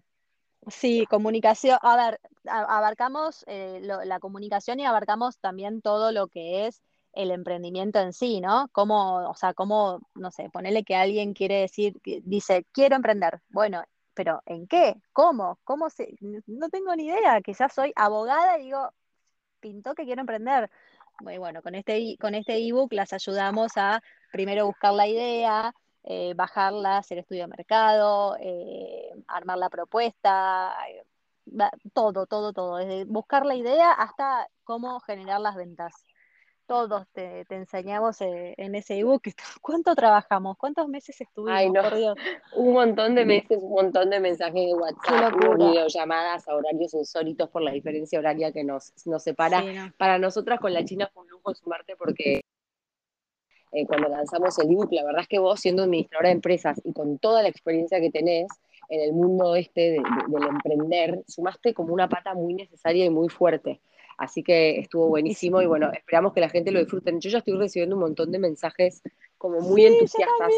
Sí, 0.67 1.05
comunicación. 1.09 1.77
A 1.81 1.97
ver, 1.97 2.19
abarcamos 2.45 3.43
la 3.47 4.19
comunicación 4.21 4.79
y 4.79 4.85
abarcamos 4.85 5.37
también 5.39 5.81
todo 5.81 6.13
lo 6.13 6.27
que 6.27 6.67
es 6.67 6.81
el 7.11 7.31
emprendimiento 7.31 7.99
en 7.99 8.13
sí, 8.13 8.39
¿no? 8.39 8.69
Cómo, 8.71 9.29
o 9.29 9.35
sea, 9.35 9.53
cómo, 9.53 9.99
no 10.15 10.31
sé, 10.31 10.49
ponerle 10.49 10.83
que 10.83 10.95
alguien 10.95 11.33
quiere 11.33 11.59
decir, 11.59 11.99
dice, 12.23 12.65
quiero 12.71 12.95
emprender. 12.95 13.41
Bueno, 13.49 13.83
pero 14.13 14.41
¿en 14.45 14.67
qué? 14.67 14.95
¿Cómo? 15.11 15.59
¿Cómo 15.65 15.89
se...? 15.89 16.15
No 16.47 16.69
tengo 16.69 16.95
ni 16.95 17.07
idea, 17.07 17.41
quizás 17.41 17.73
soy 17.73 17.91
abogada 17.95 18.57
y 18.57 18.63
digo, 18.63 18.89
pintó 19.63 19.95
que 19.95 20.03
quiero 20.03 20.21
emprender. 20.21 20.69
Muy 21.21 21.37
bueno, 21.37 21.61
con 21.61 21.73
este, 21.73 22.17
con 22.19 22.35
este 22.35 22.57
ebook 22.57 22.91
las 22.93 23.13
ayudamos 23.13 23.71
a 23.77 24.01
primero 24.31 24.65
buscar 24.65 24.93
la 24.93 25.07
idea, 25.07 25.73
eh, 26.03 26.33
bajarla, 26.35 26.97
hacer 26.97 27.19
estudio 27.19 27.43
de 27.43 27.47
mercado, 27.47 28.35
eh, 28.41 29.11
armar 29.27 29.57
la 29.57 29.69
propuesta, 29.69 30.75
eh, 30.89 31.03
todo, 31.93 32.25
todo, 32.25 32.51
todo, 32.51 32.77
desde 32.77 33.05
buscar 33.05 33.45
la 33.45 33.55
idea 33.55 33.91
hasta 33.93 34.47
cómo 34.65 34.99
generar 34.99 35.39
las 35.39 35.55
ventas 35.55 35.93
todos 36.65 37.07
te, 37.13 37.45
enseñamos 37.49 38.21
eh, 38.21 38.53
en 38.57 38.75
ese 38.75 38.99
ebook. 38.99 39.23
¿Cuánto 39.61 39.95
trabajamos? 39.95 40.57
¿Cuántos 40.57 40.87
meses 40.87 41.19
estuvimos? 41.19 41.57
Ay, 41.57 41.69
no. 41.69 41.81
Un 42.55 42.73
montón 42.73 43.15
de 43.15 43.25
meses, 43.25 43.57
un 43.61 43.71
montón 43.71 44.09
de 44.09 44.19
mensajes 44.19 44.53
de 44.53 44.73
WhatsApp, 44.73 45.33
videollamadas 45.57 46.47
a 46.47 46.55
horarios 46.55 46.93
insólitos 46.93 47.49
por 47.49 47.61
la 47.61 47.71
diferencia 47.71 48.19
horaria 48.19 48.51
que 48.51 48.63
nos, 48.63 48.93
nos 49.05 49.23
separa. 49.23 49.63
Para 49.97 50.19
nosotras 50.19 50.59
con 50.59 50.73
la 50.73 50.85
China 50.85 51.09
fue 51.13 51.23
un 51.23 51.29
lujo 51.29 51.53
sumarte 51.55 51.95
porque 51.95 52.41
eh, 53.71 53.87
cuando 53.87 54.07
lanzamos 54.07 54.57
el 54.59 54.71
ebook, 54.71 54.91
la 54.91 55.03
verdad 55.03 55.21
es 55.21 55.27
que 55.27 55.39
vos 55.39 55.59
siendo 55.59 55.83
administradora 55.83 56.29
de 56.29 56.35
empresas 56.35 56.79
y 56.83 56.93
con 56.93 57.17
toda 57.17 57.41
la 57.41 57.49
experiencia 57.49 57.99
que 57.99 58.11
tenés 58.11 58.47
en 58.89 59.01
el 59.01 59.13
mundo 59.13 59.55
este 59.55 59.91
del 59.91 60.43
emprender, 60.47 61.23
sumaste 61.27 61.73
como 61.73 61.93
una 61.93 62.07
pata 62.07 62.35
muy 62.35 62.53
necesaria 62.53 63.05
y 63.05 63.09
muy 63.09 63.29
fuerte. 63.29 63.81
Así 64.17 64.43
que 64.43 64.79
estuvo 64.79 65.07
buenísimo 65.07 65.61
y 65.61 65.65
bueno, 65.65 65.91
esperamos 65.91 66.33
que 66.33 66.41
la 66.41 66.49
gente 66.49 66.71
lo 66.71 66.79
disfruten. 66.79 67.19
Yo 67.19 67.29
ya 67.29 67.39
estoy 67.39 67.57
recibiendo 67.57 67.95
un 67.95 68.01
montón 68.01 68.31
de 68.31 68.39
mensajes 68.39 69.01
como 69.37 69.59
muy 69.61 69.85
entusiastas. 69.85 70.51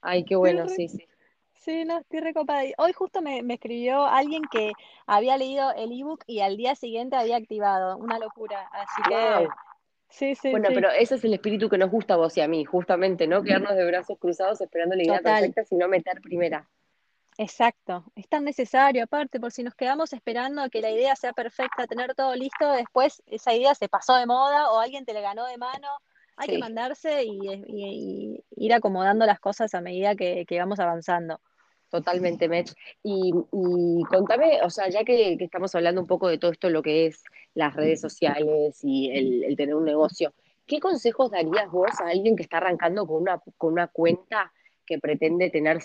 Ay, 0.00 0.24
qué 0.24 0.36
bueno, 0.36 0.68
sí, 0.68 0.88
sí. 0.88 1.06
Sí, 1.54 1.84
no, 1.84 1.98
estoy 1.98 2.20
recopada. 2.20 2.62
Hoy 2.78 2.92
justo 2.92 3.20
me, 3.20 3.42
escribió 3.52 4.06
alguien 4.06 4.42
que 4.50 4.72
había 5.06 5.36
leído 5.36 5.72
el 5.72 5.92
ebook 5.92 6.24
y 6.26 6.40
al 6.40 6.56
día 6.56 6.74
siguiente 6.74 7.16
había 7.16 7.36
activado. 7.36 7.98
Una 7.98 8.18
locura. 8.18 8.68
Así 8.72 9.02
que. 9.08 9.48
Sí, 10.08 10.34
sí. 10.34 10.50
Bueno, 10.50 10.70
pero 10.74 10.90
ese 10.90 11.16
es 11.16 11.24
el 11.24 11.34
espíritu 11.34 11.68
que 11.68 11.78
nos 11.78 11.90
gusta 11.90 12.14
a 12.14 12.16
vos 12.16 12.36
y 12.36 12.40
a 12.40 12.48
mí, 12.48 12.64
justamente, 12.64 13.26
¿no? 13.26 13.42
Quedarnos 13.42 13.76
de 13.76 13.86
brazos 13.86 14.18
cruzados 14.18 14.60
esperando 14.60 14.96
la 14.96 15.02
idea 15.04 15.20
perfecta, 15.20 15.64
sino 15.64 15.86
meter 15.86 16.20
primera. 16.20 16.68
Exacto, 17.42 18.04
es 18.16 18.28
tan 18.28 18.44
necesario, 18.44 19.02
aparte, 19.02 19.40
por 19.40 19.50
si 19.50 19.62
nos 19.62 19.74
quedamos 19.74 20.12
esperando 20.12 20.60
a 20.60 20.68
que 20.68 20.82
la 20.82 20.90
idea 20.90 21.16
sea 21.16 21.32
perfecta, 21.32 21.86
tener 21.86 22.14
todo 22.14 22.36
listo, 22.36 22.70
después 22.72 23.22
esa 23.24 23.54
idea 23.54 23.74
se 23.74 23.88
pasó 23.88 24.14
de 24.16 24.26
moda 24.26 24.70
o 24.70 24.78
alguien 24.78 25.06
te 25.06 25.14
la 25.14 25.22
ganó 25.22 25.46
de 25.46 25.56
mano, 25.56 25.88
hay 26.36 26.48
que 26.48 26.58
mandarse 26.58 27.24
y, 27.24 28.44
ir 28.56 28.74
acomodando 28.74 29.24
las 29.24 29.40
cosas 29.40 29.74
a 29.74 29.80
medida 29.80 30.14
que, 30.16 30.44
vamos 30.58 30.80
avanzando. 30.80 31.40
Totalmente, 31.88 32.46
Mech. 32.46 32.74
Y, 33.02 33.32
y 33.52 34.02
contame, 34.10 34.60
o 34.62 34.68
sea, 34.68 34.90
ya 34.90 35.02
que, 35.02 35.38
que 35.38 35.44
estamos 35.44 35.74
hablando 35.74 36.02
un 36.02 36.06
poco 36.06 36.28
de 36.28 36.36
todo 36.36 36.50
esto, 36.50 36.68
lo 36.68 36.82
que 36.82 37.06
es 37.06 37.24
las 37.54 37.74
redes 37.74 38.02
sociales 38.02 38.80
y 38.82 39.12
el, 39.12 39.44
el 39.44 39.56
tener 39.56 39.74
un 39.76 39.86
negocio, 39.86 40.34
¿qué 40.66 40.78
consejos 40.78 41.30
darías 41.30 41.70
vos 41.70 41.98
a 42.00 42.08
alguien 42.08 42.36
que 42.36 42.42
está 42.42 42.58
arrancando 42.58 43.06
con 43.06 43.22
una, 43.22 43.40
con 43.56 43.72
una 43.72 43.86
cuenta 43.86 44.52
que 44.84 44.98
pretende 44.98 45.48
tener 45.48 45.80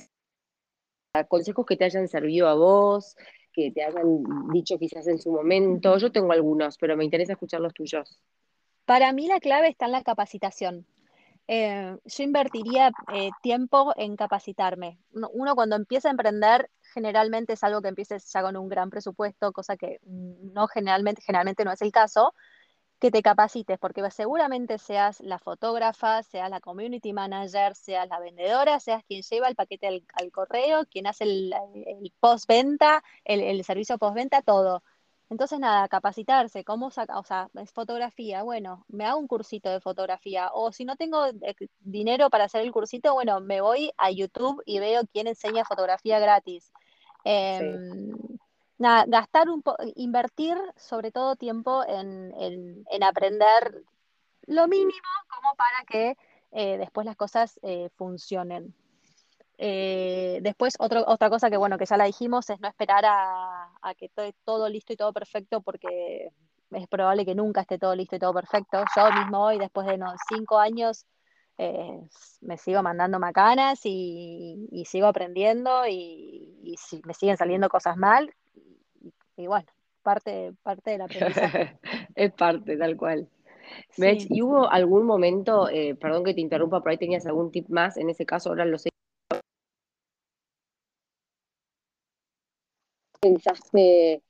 consejos 1.23 1.65
que 1.65 1.77
te 1.77 1.85
hayan 1.85 2.07
servido 2.07 2.47
a 2.47 2.53
vos, 2.53 3.15
que 3.53 3.71
te 3.71 3.83
hayan 3.83 4.23
dicho 4.51 4.77
quizás 4.77 5.07
en 5.07 5.17
su 5.17 5.31
momento? 5.31 5.97
Yo 5.97 6.11
tengo 6.11 6.31
algunos, 6.33 6.77
pero 6.77 6.97
me 6.97 7.05
interesa 7.05 7.33
escuchar 7.33 7.61
los 7.61 7.73
tuyos. 7.73 8.19
Para 8.85 9.13
mí 9.13 9.27
la 9.27 9.39
clave 9.39 9.69
está 9.69 9.85
en 9.85 9.93
la 9.93 10.03
capacitación. 10.03 10.85
Eh, 11.47 11.95
yo 12.03 12.23
invertiría 12.23 12.91
eh, 13.13 13.29
tiempo 13.41 13.93
en 13.97 14.15
capacitarme. 14.15 14.99
Uno, 15.13 15.29
uno 15.33 15.55
cuando 15.55 15.75
empieza 15.75 16.09
a 16.09 16.11
emprender, 16.11 16.69
generalmente 16.93 17.53
es 17.53 17.63
algo 17.63 17.81
que 17.81 17.89
empieces 17.89 18.31
ya 18.31 18.41
con 18.41 18.57
un 18.57 18.67
gran 18.67 18.89
presupuesto, 18.89 19.51
cosa 19.51 19.77
que 19.77 19.99
no 20.03 20.67
generalmente, 20.67 21.21
generalmente 21.21 21.63
no 21.63 21.71
es 21.71 21.81
el 21.81 21.91
caso, 21.91 22.33
que 22.99 23.11
te 23.11 23.21
capacites, 23.21 23.77
porque 23.79 24.09
seguramente 24.11 24.77
seas 24.77 25.19
la 25.21 25.37
fotógrafa, 25.39 26.23
seas 26.23 26.49
la 26.49 26.61
community 26.61 27.13
manager, 27.13 27.75
seas 27.75 28.07
la 28.07 28.19
vendedora, 28.19 28.79
seas 28.79 29.03
quien 29.05 29.21
lleva 29.21 29.47
el 29.49 29.55
paquete 29.55 29.87
al, 29.87 30.03
al 30.13 30.31
correo, 30.31 30.85
quien 30.85 31.07
hace 31.07 31.25
el, 31.25 31.53
el 31.73 32.13
postventa, 32.19 33.03
el, 33.25 33.41
el 33.41 33.63
servicio 33.63 33.97
postventa, 33.97 34.41
todo. 34.41 34.83
Entonces, 35.29 35.59
nada, 35.59 35.87
capacitarse, 35.87 36.63
cómo 36.63 36.91
sacar, 36.91 37.17
o 37.17 37.23
sea, 37.23 37.49
es 37.55 37.71
fotografía, 37.71 38.43
bueno, 38.43 38.85
me 38.87 39.05
hago 39.05 39.19
un 39.19 39.27
cursito 39.27 39.69
de 39.71 39.81
fotografía, 39.81 40.51
o 40.53 40.71
si 40.71 40.85
no 40.85 40.95
tengo 40.95 41.25
eh, 41.25 41.55
dinero 41.79 42.29
para 42.29 42.45
hacer 42.45 42.61
el 42.61 42.71
cursito, 42.71 43.13
bueno, 43.13 43.41
me 43.41 43.59
voy 43.59 43.91
a 43.97 44.11
YouTube 44.11 44.61
y 44.65 44.79
veo 44.79 45.01
quién 45.11 45.27
enseña 45.27 45.65
fotografía 45.65 46.19
gratis. 46.19 46.71
Eh, 47.23 47.77
Sí. 47.79 48.34
Nada, 48.77 49.05
gastar 49.07 49.49
un 49.49 49.61
po 49.61 49.75
invertir 49.95 50.57
sobre 50.75 51.11
todo 51.11 51.35
tiempo 51.35 51.83
en, 51.87 52.33
en, 52.37 52.85
en 52.89 53.03
aprender 53.03 53.83
lo 54.47 54.67
mínimo 54.67 54.91
como 55.29 55.55
para 55.55 55.83
que 55.87 56.17
eh, 56.51 56.77
después 56.77 57.05
las 57.05 57.15
cosas 57.15 57.59
eh, 57.63 57.89
funcionen. 57.95 58.73
Eh, 59.57 60.39
después, 60.41 60.75
otro, 60.79 61.03
otra 61.07 61.29
cosa 61.29 61.49
que, 61.49 61.57
bueno, 61.57 61.77
que 61.77 61.85
ya 61.85 61.97
la 61.97 62.05
dijimos, 62.05 62.49
es 62.49 62.59
no 62.59 62.67
esperar 62.67 63.05
a, 63.05 63.71
a 63.81 63.95
que 63.95 64.05
esté 64.05 64.33
todo 64.43 64.69
listo 64.69 64.93
y 64.93 64.97
todo 64.97 65.13
perfecto, 65.13 65.61
porque 65.61 66.31
es 66.71 66.87
probable 66.87 67.25
que 67.25 67.35
nunca 67.35 67.61
esté 67.61 67.77
todo 67.79 67.95
listo 67.95 68.15
y 68.15 68.19
todo 68.19 68.33
perfecto. 68.33 68.83
Yo 68.95 69.11
mismo 69.11 69.45
hoy, 69.45 69.57
después 69.57 69.87
de 69.87 69.97
no, 69.97 70.13
cinco 70.29 70.59
años, 70.59 71.05
me 72.41 72.57
sigo 72.57 72.83
mandando 72.83 73.17
macanas 73.17 73.79
y, 73.85 74.67
y 74.71 74.85
sigo 74.85 75.07
aprendiendo 75.07 75.87
y, 75.87 76.59
y 76.63 76.75
si, 76.77 77.01
me 77.05 77.13
siguen 77.13 77.37
saliendo 77.37 77.69
cosas 77.69 77.95
mal. 77.95 78.33
Y, 79.37 79.47
bueno, 79.47 79.67
parte, 80.03 80.53
parte 80.63 80.91
del 80.91 81.01
aprendizaje. 81.01 81.77
Es 82.15 82.31
parte, 82.33 82.77
tal 82.77 82.95
cual. 82.95 83.27
Mech, 83.97 84.27
¿y 84.29 84.41
hubo 84.41 84.69
algún 84.71 85.05
momento, 85.05 85.69
eh, 85.69 85.95
perdón 85.95 86.23
que 86.23 86.33
te 86.33 86.41
interrumpa, 86.41 86.81
por 86.81 86.91
ahí 86.91 86.97
tenías 86.97 87.25
algún 87.25 87.51
tip 87.51 87.67
más, 87.69 87.97
en 87.97 88.09
ese 88.09 88.25
caso 88.25 88.49
ahora 88.49 88.65
lo 88.65 88.77
sé, 88.77 88.89
pensaste, 93.25 94.21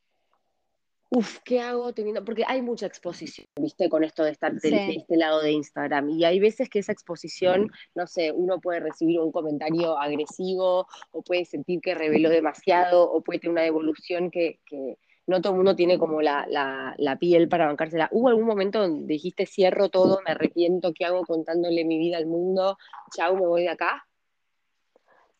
Uf, 1.16 1.40
¿qué 1.46 1.62
hago 1.62 1.94
teniendo? 1.94 2.26
Porque 2.26 2.44
hay 2.46 2.62
mucha 2.62 2.88
exposición, 2.88 3.48
¿viste? 3.56 3.88
Con 3.88 4.04
esto 4.04 4.26
de 4.26 4.32
estar 4.32 4.52
de, 4.54 4.96
este 4.98 5.16
lado 5.16 5.42
de 5.42 5.54
Instagram. 5.54 6.10
Y 6.10 6.26
hay 6.26 6.42
veces 6.42 6.70
que 6.70 6.80
esa 6.80 6.92
exposición, 6.92 7.72
no 7.94 8.06
sé, 8.06 8.34
uno 8.34 8.60
puede 8.60 8.82
recibir 8.82 9.22
un 9.22 9.32
comentario 9.32 9.98
agresivo, 9.98 10.88
o 11.12 11.22
puede 11.22 11.46
sentir 11.46 11.80
que 11.80 11.96
reveló 11.96 12.30
demasiado, 12.30 13.10
o 13.10 13.22
puede 13.22 13.40
tener 13.40 13.54
una 13.54 13.62
devolución 13.62 14.30
que, 14.30 14.60
que 14.66 14.98
no 15.26 15.40
todo 15.40 15.54
el 15.54 15.58
mundo 15.58 15.78
tiene 15.78 15.98
como 15.98 16.22
la, 16.22 16.46
la, 16.50 16.94
la 16.98 17.18
piel 17.18 17.48
para 17.48 17.68
bancársela. 17.68 18.10
¿Hubo 18.12 18.28
algún 18.28 18.46
momento 18.46 18.82
donde 18.82 19.06
dijiste, 19.06 19.46
cierro 19.46 19.88
todo, 19.88 20.20
me 20.26 20.32
arrepiento, 20.32 20.92
¿qué 20.94 21.06
hago 21.06 21.24
contándole 21.24 21.86
mi 21.86 21.98
vida 21.98 22.18
al 22.18 22.26
mundo? 22.26 22.78
Chau, 23.16 23.38
me 23.38 23.48
voy 23.48 23.62
de 23.62 23.70
acá. 23.70 24.06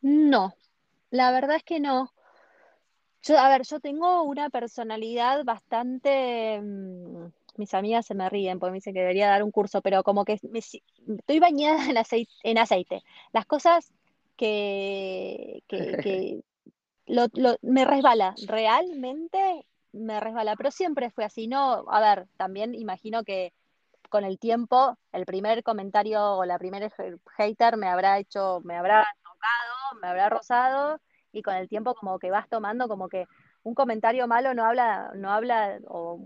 no, 0.00 0.54
la 1.10 1.32
verdad 1.32 1.56
es 1.56 1.64
que 1.64 1.80
no. 1.80 2.15
Yo, 3.26 3.38
a 3.38 3.48
ver, 3.48 3.62
yo 3.62 3.80
tengo 3.80 4.22
una 4.22 4.50
personalidad 4.50 5.44
bastante, 5.44 6.60
mm, 6.62 7.26
mis 7.56 7.74
amigas 7.74 8.06
se 8.06 8.14
me 8.14 8.28
ríen 8.28 8.58
porque 8.58 8.70
me 8.72 8.76
dicen 8.78 8.94
que 8.94 9.00
debería 9.00 9.28
dar 9.28 9.42
un 9.42 9.50
curso, 9.50 9.82
pero 9.82 10.02
como 10.04 10.24
que 10.24 10.38
me 10.50 10.60
estoy 10.60 11.40
bañada 11.40 11.86
en 11.90 11.96
aceite, 11.98 12.32
en 12.44 12.58
aceite. 12.58 13.02
Las 13.32 13.46
cosas 13.46 13.92
que, 14.36 15.62
que, 15.66 15.78
que 16.02 16.40
lo- 17.06 17.28
lo- 17.34 17.56
me 17.62 17.84
resbala, 17.84 18.34
realmente 18.46 19.66
me 19.92 20.20
resbala, 20.20 20.56
pero 20.56 20.70
siempre 20.70 21.10
fue 21.10 21.24
así, 21.24 21.48
¿no? 21.48 21.84
A 21.90 22.00
ver, 22.00 22.28
también 22.36 22.74
imagino 22.74 23.24
que 23.24 23.52
con 24.10 24.24
el 24.24 24.38
tiempo 24.38 24.96
el 25.12 25.26
primer 25.26 25.62
comentario 25.62 26.22
o 26.38 26.44
la 26.44 26.58
primera 26.58 26.86
ha- 26.86 26.92
hater 27.36 27.76
me 27.76 27.88
habrá 27.88 28.18
hecho, 28.18 28.60
me 28.64 28.76
habrá 28.76 29.04
tocado, 29.22 30.00
me 30.00 30.08
habrá 30.08 30.28
rozado 30.30 31.00
y 31.36 31.42
con 31.42 31.54
el 31.54 31.68
tiempo 31.68 31.94
como 31.94 32.18
que 32.18 32.30
vas 32.30 32.48
tomando 32.48 32.88
como 32.88 33.08
que 33.08 33.26
un 33.62 33.74
comentario 33.74 34.26
malo 34.26 34.54
no 34.54 34.64
habla, 34.64 35.10
no 35.14 35.30
habla, 35.30 35.78
o 35.88 36.18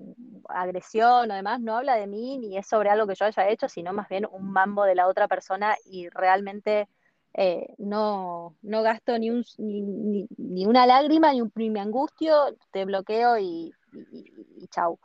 agresión 0.48 1.30
o 1.30 1.34
demás, 1.34 1.60
no 1.60 1.76
habla 1.76 1.96
de 1.96 2.06
mí 2.06 2.38
ni 2.38 2.56
es 2.56 2.66
sobre 2.66 2.90
algo 2.90 3.06
que 3.06 3.14
yo 3.14 3.24
haya 3.26 3.48
hecho, 3.48 3.68
sino 3.68 3.92
más 3.92 4.08
bien 4.08 4.26
un 4.30 4.52
mambo 4.52 4.84
de 4.84 4.94
la 4.94 5.08
otra 5.08 5.26
persona 5.26 5.74
y 5.84 6.08
realmente 6.10 6.88
eh, 7.34 7.74
no, 7.78 8.56
no 8.62 8.82
gasto 8.82 9.18
ni, 9.18 9.30
un, 9.30 9.44
ni, 9.58 9.80
ni, 9.80 10.26
ni 10.36 10.66
una 10.66 10.86
lágrima, 10.86 11.32
ni, 11.32 11.40
un, 11.40 11.50
ni 11.56 11.70
me 11.70 11.80
angustio, 11.80 12.56
te 12.70 12.84
bloqueo 12.84 13.38
y, 13.38 13.72
y, 14.12 14.24
y 14.58 14.68
chau. 14.68 14.98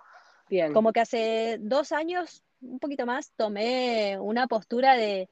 Bien, 0.50 0.74
Como 0.74 0.92
que 0.92 1.00
hace 1.00 1.58
dos 1.60 1.92
años, 1.92 2.44
un 2.62 2.80
poquito 2.80 3.06
más, 3.06 3.32
tomé 3.36 4.18
una 4.20 4.46
postura 4.48 4.96
de, 4.96 5.30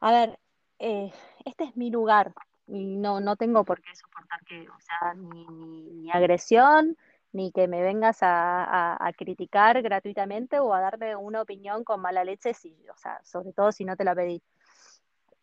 a 0.00 0.12
ver, 0.12 0.38
eh, 0.78 1.12
este 1.44 1.64
es 1.64 1.76
mi 1.76 1.90
lugar 1.90 2.32
y 2.68 2.96
no, 2.96 3.20
no 3.20 3.36
tengo 3.36 3.64
por 3.64 3.80
qué 3.80 3.94
soportar 3.94 4.44
que, 4.44 4.68
o 4.68 4.80
sea, 4.80 5.14
ni, 5.14 5.46
ni, 5.46 5.82
ni 5.82 6.10
agresión, 6.12 6.96
ni 7.32 7.50
que 7.52 7.68
me 7.68 7.82
vengas 7.82 8.22
a, 8.22 8.64
a, 8.64 9.06
a, 9.06 9.12
criticar 9.12 9.80
gratuitamente 9.82 10.60
o 10.60 10.72
a 10.74 10.80
darme 10.80 11.16
una 11.16 11.42
opinión 11.42 11.84
con 11.84 12.00
mala 12.00 12.24
leche, 12.24 12.54
si, 12.54 12.76
o 12.92 12.96
sea, 12.96 13.20
sobre 13.24 13.52
todo 13.52 13.72
si 13.72 13.84
no 13.84 13.96
te 13.96 14.04
la 14.04 14.14
pedí. 14.14 14.42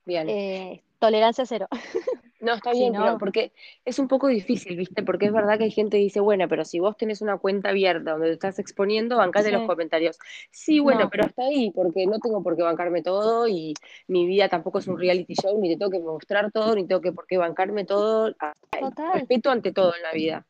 Bien. 0.06 0.30
Eh, 0.30 0.84
tolerancia 1.00 1.46
cero. 1.46 1.68
No, 2.42 2.54
está 2.54 2.74
si 2.74 2.80
bien, 2.80 2.94
pero 2.94 3.18
porque 3.18 3.54
es 3.86 3.98
un 3.98 4.08
poco 4.08 4.28
difícil, 4.28 4.76
¿viste? 4.78 5.02
Porque 5.02 5.26
es 5.26 5.34
verdad 5.34 5.58
que 5.58 5.64
hay 5.64 5.72
gente 5.72 5.98
que 5.98 6.04
dice, 6.04 6.20
bueno, 6.20 6.48
pero 6.48 6.64
si 6.64 6.80
vos 6.80 6.96
tenés 6.96 7.22
una 7.22 7.38
cuenta 7.38 7.70
abierta 7.70 8.12
donde 8.12 8.28
te 8.28 8.34
estás 8.34 8.60
exponiendo, 8.60 9.18
bancate 9.18 9.52
los 9.52 9.62
sí, 9.62 9.68
comentarios. 9.68 10.20
Sí, 10.52 10.80
bueno, 10.80 11.06
no, 11.06 11.10
pero 11.10 11.26
hasta 11.26 11.44
ahí, 11.44 11.72
porque 11.72 12.06
no 12.06 12.20
tengo 12.20 12.44
por 12.44 12.56
qué 12.56 12.62
bancarme 12.62 13.02
todo 13.02 13.48
y 13.48 13.74
mi 14.08 14.28
vida 14.28 14.48
tampoco 14.48 14.78
es 14.78 14.88
un 14.88 15.00
reality 15.00 15.34
show, 15.34 15.60
ni 15.60 15.70
te 15.70 15.78
tengo 15.78 15.92
que 15.92 16.00
mostrar 16.00 16.52
todo, 16.52 16.76
ni 16.76 16.86
tengo 16.86 17.02
que 17.02 17.14
por 17.14 17.26
qué 17.26 17.38
bancarme 17.38 17.84
todo. 17.84 18.34
Total. 18.34 19.14
Respeto 19.14 19.50
ante 19.50 19.72
todo 19.72 19.96
en 19.96 20.04
la 20.04 20.12
vida. 20.12 20.46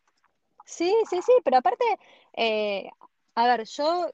Sí, 0.65 0.93
sí, 1.09 1.21
sí, 1.21 1.33
pero 1.43 1.57
aparte, 1.57 1.85
eh, 2.33 2.89
a 3.35 3.47
ver, 3.47 3.65
yo 3.65 4.09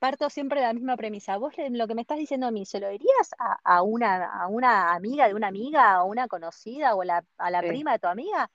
parto 0.00 0.30
siempre 0.30 0.60
de 0.60 0.66
la 0.68 0.74
misma 0.74 0.96
premisa. 0.98 1.38
Vos 1.38 1.54
lo 1.70 1.88
que 1.88 1.94
me 1.96 2.02
estás 2.02 2.18
diciendo 2.18 2.48
a 2.48 2.52
mí, 2.52 2.66
¿se 2.66 2.80
lo 2.80 2.90
dirías 2.90 3.32
a, 3.38 3.58
a 3.64 3.82
una, 3.82 4.26
a 4.42 4.48
una 4.48 4.94
amiga 4.94 5.28
de 5.28 5.34
una 5.34 5.48
amiga, 5.48 5.94
a 5.94 6.04
una 6.04 6.28
conocida 6.28 6.96
o 6.96 7.04
la, 7.04 7.24
a 7.38 7.50
la 7.52 7.62
Sí, 7.62 7.66
prima 7.66 7.92
de 7.94 8.00
tu 8.00 8.08
amiga? 8.08 8.50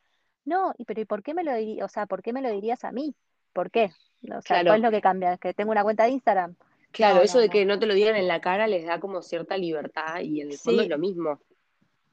No, 0.46 0.74
pero 0.88 1.02
¿y 1.02 1.06
por 1.06 1.24
qué 1.24 1.34
me 1.36 1.44
lo 1.46 1.56
dirías? 1.56 1.86
O 1.86 1.90
sea, 1.94 2.08
¿por 2.08 2.24
qué 2.24 2.34
me 2.34 2.42
lo 2.44 2.52
dirías 2.52 2.84
a 2.86 2.92
mí? 2.94 3.16
¿Por 3.54 3.72
qué? 3.72 3.92
O 4.38 4.42
sea, 4.42 4.66
¿cuál 4.66 4.80
es 4.82 4.86
lo 4.86 4.92
que 4.92 5.02
cambia? 5.02 5.38
¿Que 5.38 5.54
tengo 5.54 5.72
una 5.72 5.84
cuenta 5.84 6.04
de 6.06 6.12
Instagram? 6.12 6.56
claro, 6.92 7.22
No, 7.22 7.24
eso 7.24 7.38
no, 7.38 7.40
de 7.40 7.50
que 7.50 7.66
no. 7.66 7.80
te 7.80 7.86
lo 7.86 7.94
digan 7.94 8.16
en 8.16 8.28
la 8.28 8.42
cara 8.42 8.68
les 8.68 8.86
da 8.86 9.00
como 9.00 9.22
cierta 9.22 9.58
libertad 9.58 10.22
y 10.22 10.42
en 10.42 10.52
el 10.52 10.60
fondo 10.60 10.82
es 10.82 10.88
lo 10.90 10.98
mismo 10.98 11.40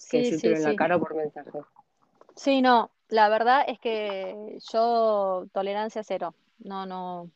que 0.09 0.19
sí, 0.19 0.19
decírtelo 0.19 0.57
en 0.57 0.65
la 0.65 0.75
cara 0.77 0.97
o 0.97 1.01
por 1.01 1.17
mensaje. 1.17 1.51
Sí, 2.37 2.63
no, 2.63 2.91
la 3.09 3.29
verdad 3.29 3.65
es 3.69 3.79
que 3.79 4.59
yo 4.73 5.47
tolerancia 5.53 6.03
cero. 6.05 6.35
No, 6.59 6.87
no. 6.87 7.31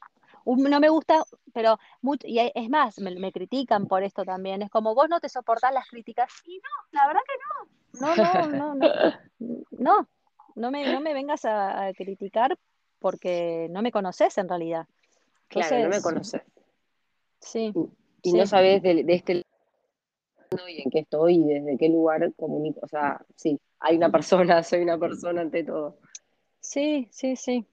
No 0.47 0.81
me 0.81 0.88
gusta, 0.88 1.25
pero 1.53 1.79
much- 2.03 2.25
y 2.25 2.38
es 2.38 2.69
más, 2.71 2.99
me, 3.00 3.15
me 3.17 3.33
critican 3.33 3.87
por 3.87 4.03
esto 4.05 4.25
también. 4.25 4.62
Es 4.62 4.71
como 4.71 4.95
vos 4.95 5.09
no 5.09 5.19
te 5.21 5.29
soportás 5.29 5.73
las 5.75 5.88
críticas. 5.88 6.31
Y 6.45 6.57
no, 6.59 6.71
la 6.93 7.07
verdad 7.09 7.21
que 7.26 7.99
no, 8.00 8.17
no, 8.17 8.47
no, 8.47 8.75
no, 8.75 8.91
no, 9.73 10.09
no 10.55 10.71
me, 10.71 10.87
no 10.87 11.00
me 11.00 11.15
vengas 11.15 11.45
a, 11.45 11.87
a 11.87 11.93
criticar 11.95 12.57
porque 13.00 13.67
no 13.71 13.83
me 13.83 13.91
conoces 13.93 14.38
en 14.38 14.49
realidad. 14.49 14.87
Claro, 15.49 15.76
no 15.76 15.88
me 15.88 15.97
Entonces, 15.97 16.03
conoces. 16.03 16.43
sí, 17.41 17.75
Y, 18.23 18.31
y 18.31 18.33
no 18.33 18.47
sabes 18.47 18.83
de, 18.83 19.05
de 19.05 19.15
este 19.15 19.43
y 20.69 20.83
en 20.83 20.91
qué 20.91 21.00
estoy 21.00 21.37
y 21.37 21.45
desde 21.45 21.76
qué 21.76 21.88
lugar 21.88 22.33
comunico. 22.37 22.81
O 22.83 22.88
sea, 22.88 23.21
sí, 23.35 23.59
hay 23.81 23.97
una 23.97 24.11
persona, 24.11 24.62
soy 24.62 24.81
una 24.83 24.99
persona 24.99 25.41
ante 25.43 25.65
todo. 25.65 25.99
sí, 26.61 27.09
sí, 27.11 27.37
sí. 27.37 27.67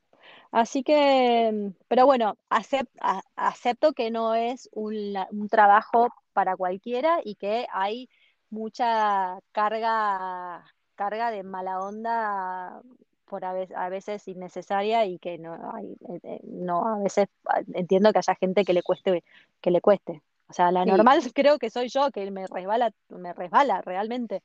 Así 0.53 0.83
que, 0.83 1.51
mm, 1.53 1.72
pero 1.89 2.05
bueno, 2.05 2.38
acep- 2.50 2.89
a- 3.01 3.24
acepto 3.36 3.93
que 3.93 4.12
no 4.12 4.36
es 4.36 4.69
un, 4.74 4.95
un 5.31 5.50
trabajo 5.50 6.10
para 6.33 6.55
cualquiera 6.57 7.22
y 7.25 7.36
que 7.36 7.67
hay 7.74 8.10
mucha 8.51 9.39
carga, 9.51 10.63
carga 10.95 11.31
de 11.31 11.43
mala 11.43 11.79
onda 11.81 12.81
por 13.25 13.45
a 13.45 13.53
veces, 13.53 13.75
a 13.77 13.89
veces 13.89 14.27
innecesaria 14.27 15.05
y 15.07 15.17
que 15.19 15.39
no 15.39 15.53
hay, 15.75 15.93
eh, 16.10 16.19
eh, 16.24 16.39
no, 16.43 16.86
a 16.88 17.00
veces 17.00 17.27
ah, 17.48 17.62
entiendo 17.74 18.12
que 18.13 18.19
haya 18.19 18.36
gente 18.36 18.63
que 18.65 18.74
le 18.74 18.83
cueste, 18.83 19.24
que 19.62 19.72
le 19.72 19.81
cueste. 19.81 20.22
O 20.50 20.53
sea, 20.53 20.72
la 20.72 20.86
Sí. 20.86 20.91
normal 20.91 21.19
creo 21.33 21.57
que 21.60 21.69
soy 21.72 21.89
yo, 21.89 22.12
que 22.12 22.29
me 22.31 22.45
resbala, 22.48 22.91
me 23.10 23.33
resbala 23.33 23.81
realmente. 23.81 24.43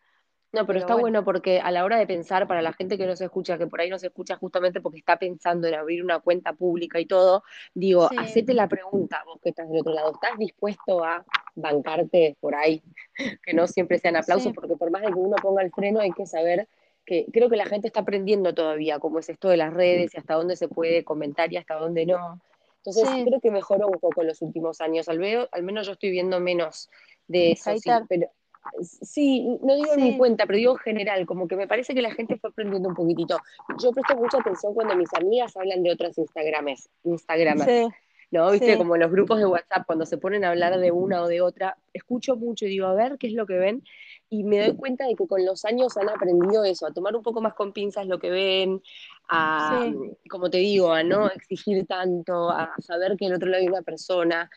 No, 0.51 0.61
pero 0.63 0.67
Pero 0.67 0.79
está 0.79 0.95
bueno. 0.95 1.03
bueno 1.03 1.25
porque 1.25 1.61
a 1.61 1.71
la 1.71 1.85
hora 1.85 1.99
de 1.99 2.07
pensar, 2.07 2.47
para 2.49 2.63
la 2.63 2.73
gente 2.73 2.97
que 2.97 3.07
no 3.07 3.15
se 3.17 3.27
escucha, 3.27 3.59
que 3.59 3.67
por 3.67 3.81
ahí 3.83 3.91
no 3.91 3.99
se 3.99 4.07
escucha 4.07 4.37
justamente 4.37 4.81
porque 4.81 4.99
está 4.99 5.19
pensando 5.19 5.69
en 5.69 5.75
abrir 5.75 6.03
una 6.03 6.21
cuenta 6.21 6.55
pública 6.55 6.99
y 6.99 7.05
todo, 7.07 7.43
digo, 7.75 8.09
Sí. 8.09 8.17
hacete 8.19 8.55
la 8.55 8.67
pregunta, 8.67 9.23
vos 9.27 9.39
que 9.43 9.51
estás 9.51 9.69
del 9.69 9.81
otro 9.81 9.93
lado, 9.93 10.13
¿estás 10.13 10.39
dispuesto 10.39 11.05
a 11.05 11.23
bancarte 11.55 12.37
por 12.41 12.55
ahí? 12.55 12.83
Que 13.45 13.53
no 13.53 13.67
siempre 13.67 13.99
sean 13.99 14.17
aplausos, 14.17 14.45
Sí. 14.49 14.53
porque 14.55 14.77
por 14.77 14.91
más 14.91 15.03
de 15.03 15.09
que 15.09 15.15
uno 15.19 15.37
ponga 15.43 15.63
el 15.63 15.71
freno, 15.71 16.01
hay 16.01 16.13
que 16.13 16.25
saber 16.27 16.67
que 17.05 17.27
creo 17.33 17.49
que 17.51 17.57
la 17.57 17.67
gente 17.67 17.87
está 17.87 18.01
aprendiendo 18.01 18.55
todavía 18.55 18.99
cómo 18.99 19.19
es 19.19 19.29
esto 19.29 19.49
de 19.49 19.57
las 19.59 19.73
redes 19.73 20.15
y 20.15 20.19
hasta 20.19 20.35
dónde 20.35 20.57
se 20.57 20.69
puede 20.69 21.05
comentar 21.05 21.53
y 21.53 21.57
hasta 21.59 21.75
dónde 21.75 22.07
no. 22.07 22.41
Entonces, 22.79 23.09
Sí. 23.09 23.25
creo 23.27 23.41
que 23.41 23.51
mejoró 23.51 23.89
un 23.89 23.99
poco 23.99 24.23
en 24.23 24.29
los 24.29 24.41
últimos 24.41 24.81
años. 24.81 25.09
Al, 25.09 25.19
veo, 25.19 25.49
al 25.53 25.63
menos 25.63 25.87
yo 25.87 25.93
estoy 25.93 26.11
viendo 26.11 26.39
menos 26.41 26.89
de 27.27 27.53
eso, 27.53 27.71
sí, 27.77 27.81
Hater. 27.91 28.07
pero 28.09 28.31
Sí, 28.81 29.59
no 29.63 29.75
digo 29.75 29.93
en 29.95 30.03
mi 30.03 30.19
cuenta, 30.19 30.47
pero 30.47 30.59
digo 30.59 30.73
en 30.73 30.79
general, 30.79 31.27
como 31.27 31.49
que 31.49 31.57
me 31.57 31.67
parece 31.67 31.95
que 31.95 32.03
la 32.03 32.13
gente 32.13 32.37
fue 32.37 32.51
aprendiendo 32.51 32.89
un 32.89 32.95
poquitito. 32.95 33.39
Yo 33.81 33.93
presto 33.93 34.17
mucha 34.17 34.39
atención 34.39 34.75
cuando 34.75 34.97
mis 34.97 35.13
amigas 35.15 35.57
hablan 35.57 35.83
de 35.83 35.93
otras 35.93 36.17
Instagrames, 36.19 36.89
Instagramers, 37.05 37.67
Sí, 37.67 37.89
¿no? 38.31 38.51
Viste, 38.51 38.73
sí, 38.73 38.79
como 38.79 38.97
los 38.97 39.11
grupos 39.11 39.39
de 39.39 39.47
WhatsApp, 39.47 39.87
cuando 39.87 40.07
se 40.07 40.19
ponen 40.19 40.45
a 40.45 40.51
hablar 40.51 40.79
de 40.79 40.91
una 40.91 41.23
o 41.23 41.29
de 41.29 41.41
otra, 41.41 41.77
escucho 41.93 42.37
mucho 42.37 42.67
y 42.67 42.71
digo, 42.71 42.87
a 42.87 42.95
ver 42.95 43.17
qué 43.19 43.29
es 43.29 43.33
lo 43.33 43.47
que 43.47 43.59
ven, 43.59 43.83
y 44.31 44.45
me 44.45 44.61
doy 44.61 44.77
cuenta 44.77 45.07
de 45.07 45.15
que 45.15 45.27
con 45.27 45.45
los 45.45 45.65
años 45.65 45.97
han 45.97 46.09
aprendido 46.09 46.65
eso, 46.65 46.87
a 46.87 46.93
tomar 46.93 47.17
un 47.17 47.23
poco 47.23 47.41
más 47.41 47.55
con 47.55 47.73
pinzas 47.73 48.07
lo 48.07 48.19
que 48.19 48.31
ven, 48.31 48.83
a, 49.31 49.91
sí. 49.91 50.29
como 50.29 50.51
te 50.51 50.59
digo, 50.59 50.93
a 50.93 51.03
no 51.03 51.29
exigir 51.29 51.87
tanto, 51.87 52.51
a 52.51 52.75
saber 52.79 53.17
que 53.17 53.27
el 53.27 53.35
otro 53.35 53.49
lado 53.49 53.63
hay 53.63 53.69
una 53.69 53.83
persona. 53.83 54.51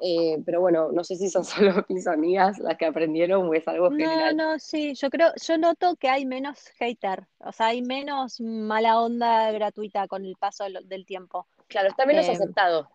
Eh, 0.00 0.38
pero 0.44 0.60
bueno, 0.60 0.90
no 0.92 1.04
sé 1.04 1.16
si 1.16 1.28
son 1.30 1.44
solo 1.44 1.84
mis 1.88 2.06
amigas 2.06 2.58
las 2.58 2.76
que 2.76 2.86
aprendieron 2.86 3.48
o 3.48 3.54
es 3.54 3.66
algo 3.68 3.90
No, 3.90 4.32
general. 4.32 4.32
no, 4.32 4.58
sí, 4.58 4.94
yo 4.94 5.10
creo, 5.10 5.32
yo 5.40 5.58
noto 5.58 5.94
que 5.96 6.08
hay 6.08 6.26
menos 6.26 6.68
hater, 6.78 7.28
o 7.38 7.52
sea, 7.52 7.66
hay 7.68 7.82
menos 7.82 8.40
mala 8.40 9.00
onda 9.00 9.52
gratuita 9.52 10.08
con 10.08 10.24
el 10.24 10.36
paso 10.36 10.64
del, 10.64 10.88
del 10.88 11.06
tiempo. 11.06 11.48
Claro, 11.68 11.88
está 11.88 12.06
menos 12.06 12.28
Eh, 12.28 12.28
aceptado. 12.28 12.88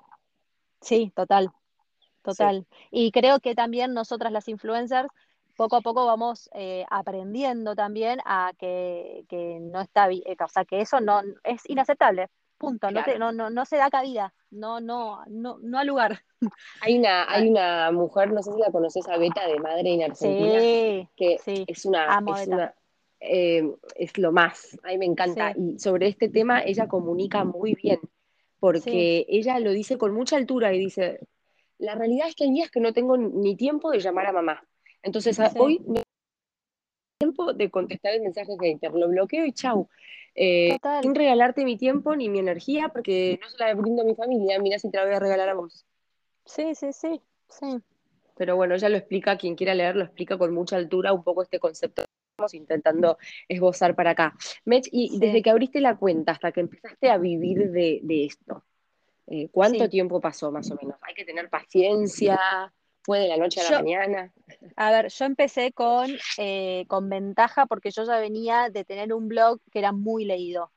sí, 0.81 1.11
total, 1.15 1.51
Sí, 2.27 2.45
total. 2.45 2.67
Y 2.91 3.11
creo 3.11 3.39
que 3.41 3.55
también 3.55 3.93
nosotras 3.95 4.31
las 4.33 4.47
influencers, 4.47 5.09
poco 5.57 5.77
a 5.77 5.81
poco 5.81 6.05
vamos 6.05 6.49
eh, 6.53 6.85
aprendiendo 6.89 7.75
también 7.75 8.19
a 8.25 8.53
que, 8.59 9.25
que 9.29 9.59
no 9.61 9.81
está 9.81 10.07
bien, 10.07 10.23
o 10.43 10.49
sea, 10.49 10.65
que 10.65 10.81
eso 10.81 11.01
no 11.01 11.21
es 11.43 11.63
inaceptable, 11.69 12.29
punto, 12.61 12.91
no 12.91 13.03
te, 13.03 13.19
no, 13.19 13.31
no, 13.31 13.49
no 13.49 13.65
se 13.65 13.77
da 13.77 13.89
cabida, 13.89 14.33
no, 14.51 14.79
no, 14.79 15.23
no, 15.27 15.57
no 15.61 15.79
al 15.79 15.87
lugar. 15.87 16.23
Hay 16.81 16.97
una, 16.97 17.31
hay 17.31 17.47
una 17.49 17.91
mujer, 17.91 18.31
no 18.31 18.41
sé 18.41 18.51
si 18.51 18.59
la 18.59 18.71
conoces 18.71 19.07
a 19.07 19.17
Beta 19.17 19.45
de 19.45 19.59
Madre 19.59 19.93
en 19.93 20.03
Argentina, 20.03 20.59
Sí, 20.59 21.07
que 21.15 21.37
sí, 21.37 21.65
es 21.67 21.85
una, 21.85 22.15
amo 22.15 22.35
es 22.35 22.47
Beta, 22.47 22.55
una, 22.55 22.75
eh, 23.19 23.71
es 23.95 24.17
lo 24.17 24.31
más, 24.31 24.79
a 24.83 24.87
mí 24.87 24.97
me 24.97 25.05
encanta. 25.05 25.53
sí, 25.53 25.73
Y 25.75 25.79
sobre 25.79 26.07
este 26.07 26.29
tema 26.29 26.63
ella 26.63 26.87
comunica 26.87 27.43
muy 27.43 27.75
bien, 27.75 27.99
porque 28.59 29.25
ella 29.29 29.59
lo 29.59 29.71
dice 29.71 29.97
con 29.99 30.13
mucha 30.13 30.37
altura 30.37 30.73
y 30.73 30.79
dice, 30.79 31.19
la 31.77 31.95
realidad 31.95 32.27
es 32.27 32.35
que 32.35 32.45
hay 32.45 32.51
días 32.51 32.71
que 32.71 32.79
no 32.79 32.93
tengo 32.93 33.17
ni 33.17 33.55
tiempo 33.55 33.91
de 33.91 33.99
llamar 33.99 34.27
a 34.27 34.31
mamá. 34.31 34.63
Entonces 35.03 35.39
hoy 35.57 35.79
tengo 35.79 36.01
tiempo 37.33 37.53
de 37.53 37.69
contestar 37.69 38.13
el 38.13 38.21
mensaje 38.21 38.55
hater, 38.59 38.91
lo 38.91 39.07
bloqueo 39.07 39.45
y 39.45 39.53
chau. 39.53 39.87
Eh, 40.35 40.77
sin 41.01 41.15
regalarte 41.15 41.65
mi 41.65 41.77
tiempo 41.77 42.15
ni 42.15 42.29
mi 42.29 42.39
energía, 42.39 42.89
porque 42.89 43.39
no 43.41 43.49
se 43.49 43.57
la 43.57 43.73
brindo 43.73 44.01
a 44.01 44.05
mi 44.05 44.15
familia, 44.15 44.59
mira 44.59 44.79
si 44.79 44.89
te 44.89 44.97
la 44.97 45.05
voy 45.05 45.13
a 45.13 45.19
regalar 45.19 45.49
a 45.49 45.53
vos. 45.53 45.85
Sí, 46.45 46.73
sí, 46.75 46.91
sí, 46.93 47.21
sí, 47.49 47.79
Pero 48.35 48.55
bueno, 48.55 48.75
ella 48.75 48.89
lo 48.89 48.97
explica, 48.97 49.37
quien 49.37 49.55
quiera 49.55 49.75
leer, 49.75 49.95
lo 49.95 50.03
explica 50.03 50.37
con 50.37 50.53
mucha 50.53 50.77
altura 50.77 51.13
un 51.13 51.23
poco 51.23 51.43
este 51.43 51.59
concepto 51.59 52.03
que 52.03 52.09
estamos 52.31 52.53
intentando 52.53 53.17
esbozar 53.47 53.95
para 53.95 54.11
acá. 54.11 54.33
Mech, 54.65 54.87
y 54.91 55.19
desde 55.19 55.37
sí, 55.37 55.41
que 55.43 55.49
abriste 55.49 55.81
la 55.81 55.97
cuenta 55.97 56.31
hasta 56.31 56.51
que 56.51 56.61
empezaste 56.61 57.09
a 57.09 57.17
vivir 57.17 57.71
de, 57.71 57.99
de 58.01 58.25
esto, 58.25 58.63
eh, 59.27 59.49
¿cuánto 59.51 59.83
sí. 59.83 59.89
tiempo 59.89 60.19
pasó 60.19 60.51
más 60.51 60.69
o 60.71 60.75
menos? 60.75 60.97
¿Hay 61.01 61.13
que 61.13 61.25
tener 61.25 61.49
paciencia? 61.49 62.39
¿Fue 63.03 63.19
de 63.19 63.27
la 63.27 63.37
noche 63.37 63.61
a 63.61 63.71
la 63.71 63.79
mañana? 63.79 64.31
a 64.75 64.91
ver, 64.91 65.09
yo 65.09 65.25
empecé 65.25 65.71
con, 65.71 66.11
eh, 66.37 66.85
con 66.87 67.09
ventaja 67.09 67.65
porque 67.65 67.91
yo 67.91 68.03
ya 68.03 68.19
venía 68.19 68.69
de 68.69 68.85
tener 68.85 69.13
un 69.13 69.27
blog 69.27 69.59
que 69.71 69.79
era 69.79 69.91
muy 69.91 70.25
leído. 70.25 70.71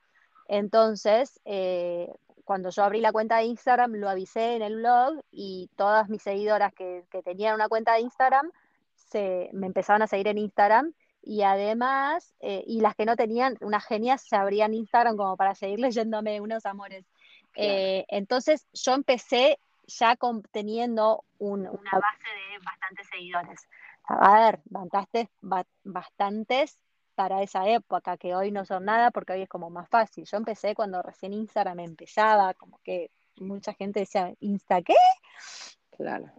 Entonces, 0.48 1.40
eh, 1.44 2.10
cuando 2.44 2.70
yo 2.70 2.84
abrí 2.84 3.00
la 3.00 3.12
cuenta 3.12 3.38
de 3.38 3.44
Instagram, 3.44 3.94
lo 3.94 4.08
avisé 4.08 4.56
en 4.56 4.62
el 4.62 4.76
blog 4.76 5.22
y 5.30 5.70
todas 5.76 6.08
mis 6.08 6.22
seguidoras 6.22 6.72
que, 6.72 7.04
que 7.10 7.22
tenían 7.22 7.54
una 7.54 7.68
cuenta 7.68 7.94
de 7.94 8.00
Instagram 8.00 8.50
se, 8.94 9.50
me 9.52 9.66
empezaron 9.66 10.02
a 10.02 10.06
seguir 10.06 10.28
en 10.28 10.38
Instagram 10.38 10.92
y 11.22 11.42
además, 11.42 12.34
eh, 12.40 12.62
y 12.66 12.80
las 12.80 12.94
que 12.94 13.06
no 13.06 13.16
tenían, 13.16 13.56
unas 13.60 13.84
genias 13.86 14.22
se 14.22 14.36
abrían 14.36 14.74
Instagram 14.74 15.16
como 15.16 15.36
para 15.36 15.54
seguir 15.54 15.78
leyéndome 15.80 16.40
unos 16.40 16.66
amores. 16.66 17.04
Claro, 17.52 17.70
Eh, 17.72 18.04
entonces 18.08 18.66
yo 18.72 18.94
empecé 18.94 19.58
ya 19.86 20.16
con, 20.16 20.42
teniendo 20.42 21.24
un- 21.38 21.66
una 21.68 21.90
base 21.92 22.28
de 22.28 22.64
bastantes 22.64 23.06
seguidores. 23.08 23.68
A 24.04 24.34
ver, 24.44 24.60
bastantes, 24.66 25.28
ba- 25.40 25.66
bastantes 25.82 26.78
para 27.14 27.42
esa 27.42 27.68
época, 27.68 28.16
que 28.16 28.34
hoy 28.34 28.50
no 28.50 28.64
son 28.64 28.84
nada 28.84 29.10
porque 29.10 29.32
hoy 29.34 29.42
es 29.42 29.48
como 29.48 29.70
más 29.70 29.88
fácil. 29.88 30.24
Yo 30.24 30.36
empecé 30.36 30.74
cuando 30.74 31.00
recién 31.02 31.32
Instagram 31.32 31.80
empezaba, 31.80 32.54
como 32.54 32.78
que 32.82 33.10
mucha 33.36 33.72
gente 33.74 34.00
decía, 34.00 34.32
¿Insta 34.40 34.82
qué? 34.82 34.94
claro, 35.96 36.30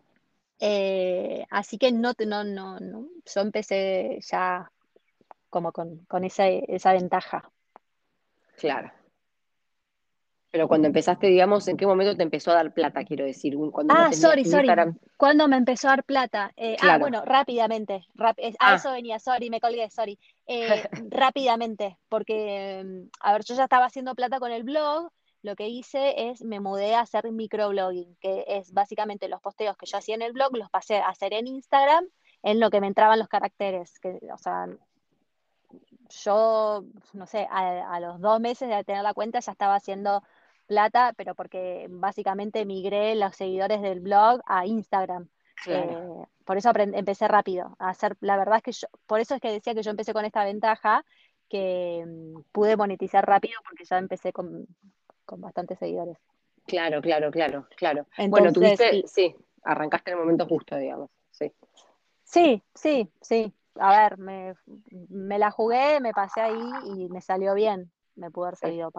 Eh, 0.59 1.45
así 1.49 1.77
que 1.77 1.91
no, 1.91 2.13
no, 2.25 2.43
no, 2.43 2.79
no, 2.79 3.07
yo 3.25 3.41
empecé 3.41 4.19
ya 4.21 4.71
como 5.49 5.71
con, 5.71 6.05
con 6.05 6.23
esa, 6.23 6.47
esa 6.47 6.93
ventaja. 6.93 7.49
claro. 8.57 8.91
Pero 10.55 10.69
cuando 10.69 10.87
empezaste, 10.87 11.27
digamos, 11.27 11.67
¿en 11.67 11.75
qué 11.75 11.85
momento 11.85 12.15
te 12.15 12.23
empezó 12.23 12.51
a 12.51 12.53
dar 12.53 12.73
plata, 12.73 13.03
quiero 13.03 13.25
decir? 13.25 13.57
Cuando 13.73 13.93
Ah, 13.93 14.13
sorry, 14.13 14.45
sorry. 14.45 14.59
Instagram. 14.69 14.97
¿Cuándo 15.17 15.49
me 15.49 15.57
empezó 15.57 15.89
a 15.89 15.91
dar 15.91 16.05
plata? 16.05 16.53
Eh, 16.55 16.77
ah, 16.79 16.81
Claro. 16.81 16.99
bueno, 17.01 17.25
rápidamente. 17.25 18.05
rap- 18.13 18.39
Ah, 18.61 18.75
eso 18.75 18.93
venía, 18.93 19.19
sorry, 19.19 19.49
me 19.49 19.59
colgué, 19.59 19.89
sorry. 19.89 20.17
Eh, 20.47 20.67
rápidamente, 21.11 21.97
porque, 22.07 22.81
mm, 22.85 23.09
a 23.19 23.33
ver, 23.33 23.43
yo 23.43 23.53
ya 23.53 23.65
estaba 23.65 23.83
haciendo 23.83 24.15
plata 24.15 24.39
con 24.39 24.53
el 24.53 24.63
blog. 24.63 25.09
Lo 25.41 25.57
que 25.57 25.67
hice 25.67 26.29
es, 26.29 26.41
me 26.41 26.61
mudé 26.61 26.95
a 26.95 27.01
hacer 27.01 27.29
microblogging, 27.29 28.15
que 28.21 28.45
es 28.47 28.71
básicamente 28.71 29.27
los 29.27 29.41
posteos 29.41 29.75
que 29.75 29.87
yo 29.87 29.97
hacía 29.97 30.15
en 30.15 30.21
el 30.21 30.31
blog, 30.31 30.55
los 30.55 30.69
pasé 30.69 30.99
a 30.99 31.09
hacer 31.09 31.33
en 31.33 31.47
Instagram, 31.47 32.05
en 32.43 32.61
lo 32.61 32.69
que 32.69 32.79
me 32.79 32.87
entraban 32.87 33.19
los 33.19 33.27
caracteres. 33.27 33.99
Que, 33.99 34.19
o 34.33 34.37
sea, 34.37 34.67
yo, 36.23 36.85
no 37.13 37.25
sé, 37.27 37.45
a, 37.51 37.93
a 37.93 37.99
los 37.99 38.21
dos 38.21 38.39
meses 38.39 38.69
de 38.69 38.83
tener 38.85 39.03
la 39.03 39.13
cuenta 39.13 39.41
ya 39.41 39.51
estaba 39.51 39.75
haciendo 39.75 40.23
plata, 40.65 41.13
pero 41.17 41.35
porque 41.35 41.87
básicamente 41.89 42.65
migré 42.65 43.15
los 43.15 43.35
seguidores 43.35 43.81
del 43.81 43.99
blog 44.01 44.41
a 44.45 44.65
Instagram. 44.65 45.29
claro, 45.55 45.97
Eh, 45.97 46.23
por 46.45 46.57
eso 46.57 46.71
empecé 46.75 47.27
rápido 47.27 47.75
a 47.79 47.89
hacer, 47.89 48.17
la 48.21 48.37
verdad 48.37 48.57
es 48.57 48.63
que 48.63 48.71
yo, 48.73 48.87
por 49.07 49.19
eso 49.19 49.35
es 49.35 49.41
que 49.41 49.51
decía 49.51 49.73
que 49.75 49.83
yo 49.83 49.91
empecé 49.91 50.13
con 50.13 50.25
esta 50.25 50.43
ventaja, 50.43 51.05
que 51.49 52.03
mm, 52.07 52.41
pude 52.51 52.77
monetizar 52.77 53.25
rápido 53.25 53.59
porque 53.65 53.85
ya 53.85 53.97
empecé 53.97 54.31
con, 54.33 54.67
con 55.25 55.41
bastantes 55.41 55.79
seguidores. 55.79 56.17
claro, 56.67 57.01
claro, 57.01 57.31
claro, 57.31 57.67
claro. 57.77 58.07
Bueno, 58.29 58.51
tuviste, 58.51 58.99
y- 58.99 59.03
sí, 59.05 59.35
arrancaste 59.63 60.11
en 60.11 60.17
el 60.17 60.23
momento 60.23 60.45
justo, 60.47 60.75
digamos, 60.77 61.09
sí. 61.31 61.51
sí, 62.23 62.63
sí, 62.73 63.11
sí. 63.21 63.53
A 63.75 63.89
ver, 64.09 64.17
me, 64.17 64.53
me 65.09 65.37
la 65.39 65.51
jugué, 65.51 65.99
me 65.99 66.13
pasé 66.13 66.41
ahí 66.41 66.79
y 66.83 67.09
me 67.09 67.21
salió 67.21 67.53
bien. 67.53 67.91
Me 68.15 68.31
pudo 68.31 68.45
haber 68.45 68.57
sí. 68.61 68.67
salido 68.67 68.91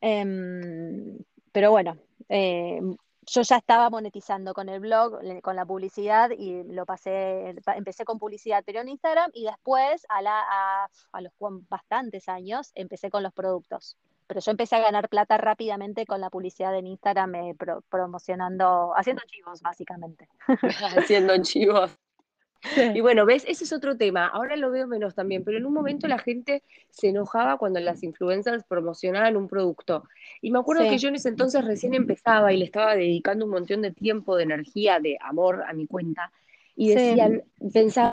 Em, 0.00 1.18
pero 1.52 1.70
bueno, 1.70 1.96
eh, 2.28 2.80
yo 3.28 3.42
ya 3.42 3.56
estaba 3.56 3.90
monetizando 3.90 4.54
con 4.54 4.68
el 4.68 4.80
blog, 4.80 5.18
con 5.42 5.56
la 5.56 5.66
publicidad 5.66 6.30
y 6.30 6.62
lo 6.64 6.86
pasé, 6.86 7.56
pa- 7.64 7.76
empecé 7.76 8.04
con 8.04 8.18
publicidad, 8.18 8.62
pero 8.64 8.80
en 8.80 8.88
Instagram 8.88 9.30
y 9.34 9.44
después 9.44 10.06
a, 10.08 10.22
la, 10.22 10.40
a, 11.12 11.20
los 11.20 11.32
bastantes 11.68 12.28
años 12.28 12.70
empecé 12.74 13.10
con 13.10 13.22
los 13.22 13.32
productos. 13.32 13.96
Pero 14.28 14.40
yo 14.40 14.50
empecé 14.50 14.76
a 14.76 14.80
ganar 14.80 15.08
plata 15.08 15.38
rápidamente 15.38 16.04
con 16.04 16.20
la 16.20 16.30
publicidad 16.30 16.76
en 16.76 16.86
Instagram, 16.88 17.34
eh, 17.36 17.54
pro- 17.56 17.82
promocionando, 17.88 18.92
haciendo 18.96 19.22
chivos 19.26 19.60
básicamente. 19.62 20.28
Haciendo 20.96 21.36
chivos. 21.42 21.96
Y 22.94 22.94
Sí, 22.94 23.00
bueno, 23.00 23.26
ves, 23.26 23.44
ese 23.46 23.64
es 23.64 23.72
otro 23.72 23.96
tema. 23.96 24.26
Ahora 24.26 24.56
lo 24.56 24.70
veo 24.70 24.86
menos 24.86 25.14
también, 25.14 25.44
pero 25.44 25.58
en 25.58 25.66
un 25.66 25.72
momento 25.72 26.08
la 26.08 26.18
gente 26.18 26.62
se 26.90 27.08
enojaba 27.08 27.58
cuando 27.58 27.80
las 27.80 28.02
influencers 28.02 28.64
promocionaban 28.64 29.36
un 29.36 29.48
producto. 29.48 30.04
Y 30.40 30.50
me 30.50 30.58
acuerdo 30.58 30.82
que 30.84 30.90
sí, 30.90 30.98
yo 30.98 31.08
en 31.08 31.16
ese 31.16 31.28
entonces 31.28 31.64
recién 31.64 31.94
empezaba 31.94 32.52
y 32.52 32.58
le 32.58 32.64
estaba 32.64 32.94
dedicando 32.96 33.44
un 33.44 33.52
montón 33.52 33.82
de 33.82 33.92
tiempo, 33.92 34.36
de 34.36 34.44
energía, 34.44 35.00
de 35.00 35.16
amor 35.20 35.64
a 35.66 35.72
mi 35.72 35.86
cuenta. 35.86 36.32
Y 36.74 36.88
sí, 36.88 36.94
decían, 36.94 37.42
pensaba, 37.72 38.12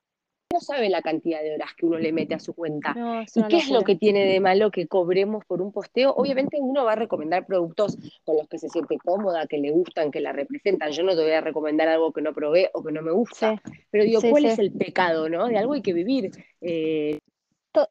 no 0.54 0.62
sabe 0.62 0.90
la 0.90 1.02
cantidad 1.02 1.42
de 1.42 1.56
horas 1.56 1.74
que 1.76 1.86
uno 1.86 1.98
le 1.98 2.14
mete 2.14 2.36
a 2.36 2.40
su 2.40 2.54
cuenta. 2.54 2.94
No, 2.94 3.24
¿Y 3.24 3.44
qué 3.50 3.58
es 3.58 3.70
lo 3.70 3.82
que 3.82 3.96
tiene 3.96 4.26
de 4.26 4.40
malo 4.40 4.72
que 4.72 4.88
cobremos 4.88 5.44
por 5.46 5.62
un 5.62 5.72
posteo? 5.72 6.14
Obviamente 6.14 6.58
uno 6.62 6.86
va 6.86 6.94
a 6.94 6.96
recomendar 6.96 7.46
productos 7.46 7.98
con 8.24 8.38
los 8.38 8.48
que 8.48 8.60
se 8.60 8.70
siente 8.70 8.98
cómoda, 9.04 9.48
que 9.48 9.58
le 9.58 9.72
gustan, 9.72 10.12
que 10.12 10.22
la 10.22 10.32
representan. 10.32 10.92
Yo 10.92 11.04
no 11.04 11.16
te 11.16 11.24
voy 11.24 11.32
a 11.32 11.42
recomendar 11.42 11.90
algo 11.90 12.14
que 12.14 12.22
no 12.22 12.34
probé 12.34 12.70
o 12.74 12.84
que 12.84 12.92
no 12.92 13.02
me 13.02 13.12
gusta. 13.12 13.56
Sí, 13.56 13.74
Pero 13.90 14.04
digo, 14.04 14.22
sí, 14.22 14.30
¿cuál 14.30 14.44
sí. 14.44 14.50
es 14.50 14.60
el 14.60 14.72
pecado, 14.72 15.28
no? 15.28 15.48
De 15.48 15.58
algo 15.58 15.74
hay 15.74 15.82
que 15.82 15.94
vivir. 15.94 16.32
Eh, 16.62 17.20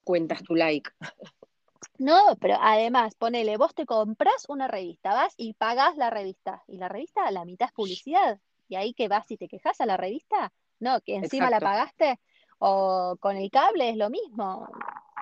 cuentas 0.05 0.43
tu 0.43 0.55
like. 0.55 0.91
No, 1.99 2.37
pero 2.41 2.57
además, 2.61 3.15
ponele, 3.17 3.57
vos 3.57 3.75
te 3.75 3.87
compras 3.87 4.47
una 4.49 4.67
revista, 4.69 5.15
vas 5.15 5.35
y 5.37 5.55
pagás 5.55 5.97
la 5.97 6.11
revista. 6.11 6.63
Y 6.67 6.79
la 6.79 6.89
revista, 6.89 7.31
la 7.31 7.45
mitad 7.45 7.69
es 7.69 7.73
publicidad. 7.73 8.41
Y 8.69 8.77
ahí 8.77 8.95
que 8.95 9.09
vas 9.09 9.31
y 9.31 9.37
te 9.37 9.49
quejas 9.49 9.81
a 9.81 9.87
la 9.87 9.97
revista. 9.97 10.53
No, 10.81 11.01
que 11.01 11.15
encima 11.15 11.49
la 11.49 11.61
pagaste. 11.61 12.19
O 12.65 13.17
con 13.19 13.37
el 13.37 13.51
cable 13.51 13.91
es 13.91 13.97
lo 13.97 14.09
mismo. 14.09 14.69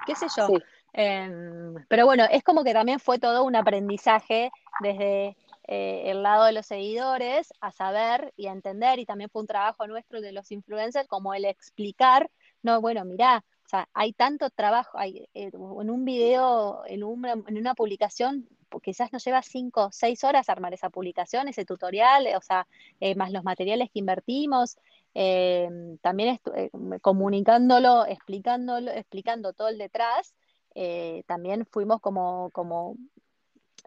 Qué 0.07 0.15
sé 0.15 0.27
yo. 0.37 0.47
Sí, 0.47 0.55
Em, 0.93 1.75
pero 1.89 2.05
bueno, 2.05 2.25
es 2.31 2.43
como 2.43 2.65
que 2.65 2.73
también 2.73 2.99
fue 2.99 3.19
todo 3.19 3.45
un 3.45 3.55
aprendizaje 3.55 4.51
desde 4.81 5.37
eh, 5.69 6.03
el 6.07 6.23
lado 6.23 6.45
de 6.45 6.53
los 6.53 6.67
seguidores 6.67 7.53
a 7.61 7.71
saber 7.71 8.33
y 8.37 8.47
a 8.49 8.53
entender, 8.53 8.99
y 8.99 9.07
también 9.07 9.31
fue 9.31 9.43
un 9.43 9.47
trabajo 9.47 9.87
nuestro 9.87 10.21
de 10.21 10.33
los 10.33 10.51
influencers, 10.51 11.09
como 11.09 11.33
el 11.35 11.45
explicar, 11.45 12.31
no, 12.63 12.81
bueno, 12.81 13.05
mirá, 13.05 13.45
o 13.65 13.69
sea, 13.69 13.89
hay 13.95 14.13
tanto 14.13 14.51
trabajo, 14.51 14.99
hay, 14.99 15.29
eh, 15.35 15.51
en 15.53 15.91
un 15.91 16.05
video, 16.05 16.83
en 16.87 17.05
una, 17.05 17.33
en 17.33 17.57
una 17.57 17.75
publicación, 17.75 18.49
quizás 18.83 19.13
nos 19.13 19.25
lleva 19.25 19.43
cinco 19.43 19.87
o 19.87 19.93
seis 19.93 20.25
horas 20.25 20.49
armar 20.49 20.75
esa 20.75 20.91
publicación, 20.91 21.47
ese 21.47 21.65
tutorial, 21.65 22.27
o 22.37 22.41
sea, 22.41 22.67
eh, 22.99 23.15
más 23.15 23.31
los 23.31 23.45
materiales 23.45 23.91
que 23.93 24.01
invertimos, 24.01 24.77
eh, 25.15 25.69
también 26.03 26.41
eh, 26.55 26.71
comunicándolo, 27.01 28.07
explicándolo, 28.07 28.91
explicando 28.91 29.53
todo 29.53 29.69
el 29.69 29.79
detrás 29.79 30.35
eh, 30.75 31.25
también 31.27 31.67
fuimos 31.67 32.01
como, 32.01 32.51
como, 32.53 32.97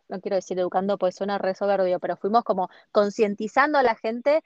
no 0.09 0.19
quiero 0.19 0.35
decir 0.35 0.59
educando, 0.59 0.97
pues 0.97 1.15
suena 1.15 1.37
re 1.37 1.55
soberbio, 1.55 1.99
pero 1.99 2.17
fuimos 2.17 2.43
como 2.43 2.69
concientizando 2.91 3.77
a 3.77 3.83
la 3.83 3.95
gente, 3.95 4.43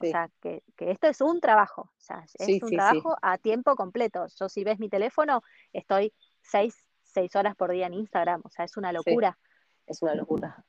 o 0.00 0.06
sea, 0.06 0.30
que, 0.40 0.62
que 0.76 0.92
esto 0.92 1.08
es 1.08 1.20
un 1.20 1.40
trabajo, 1.40 1.82
o 1.82 2.00
sea, 2.00 2.24
es 2.24 2.46
sí, 2.46 2.60
un 2.62 2.68
sí, 2.68 2.76
trabajo 2.76 3.16
a 3.20 3.36
tiempo 3.38 3.76
completo. 3.76 4.26
Yo 4.38 4.48
si 4.48 4.64
ves 4.64 4.78
mi 4.78 4.88
teléfono, 4.88 5.42
estoy 5.72 6.14
seis, 6.40 6.74
seis 7.02 7.34
horas 7.36 7.54
por 7.56 7.70
día 7.70 7.86
en 7.86 7.94
Instagram, 7.94 8.40
o 8.44 8.50
sea, 8.50 8.64
es 8.64 8.76
una 8.76 8.92
locura. 8.92 9.36
Es 9.86 10.00
una 10.00 10.14
locura. 10.14 10.64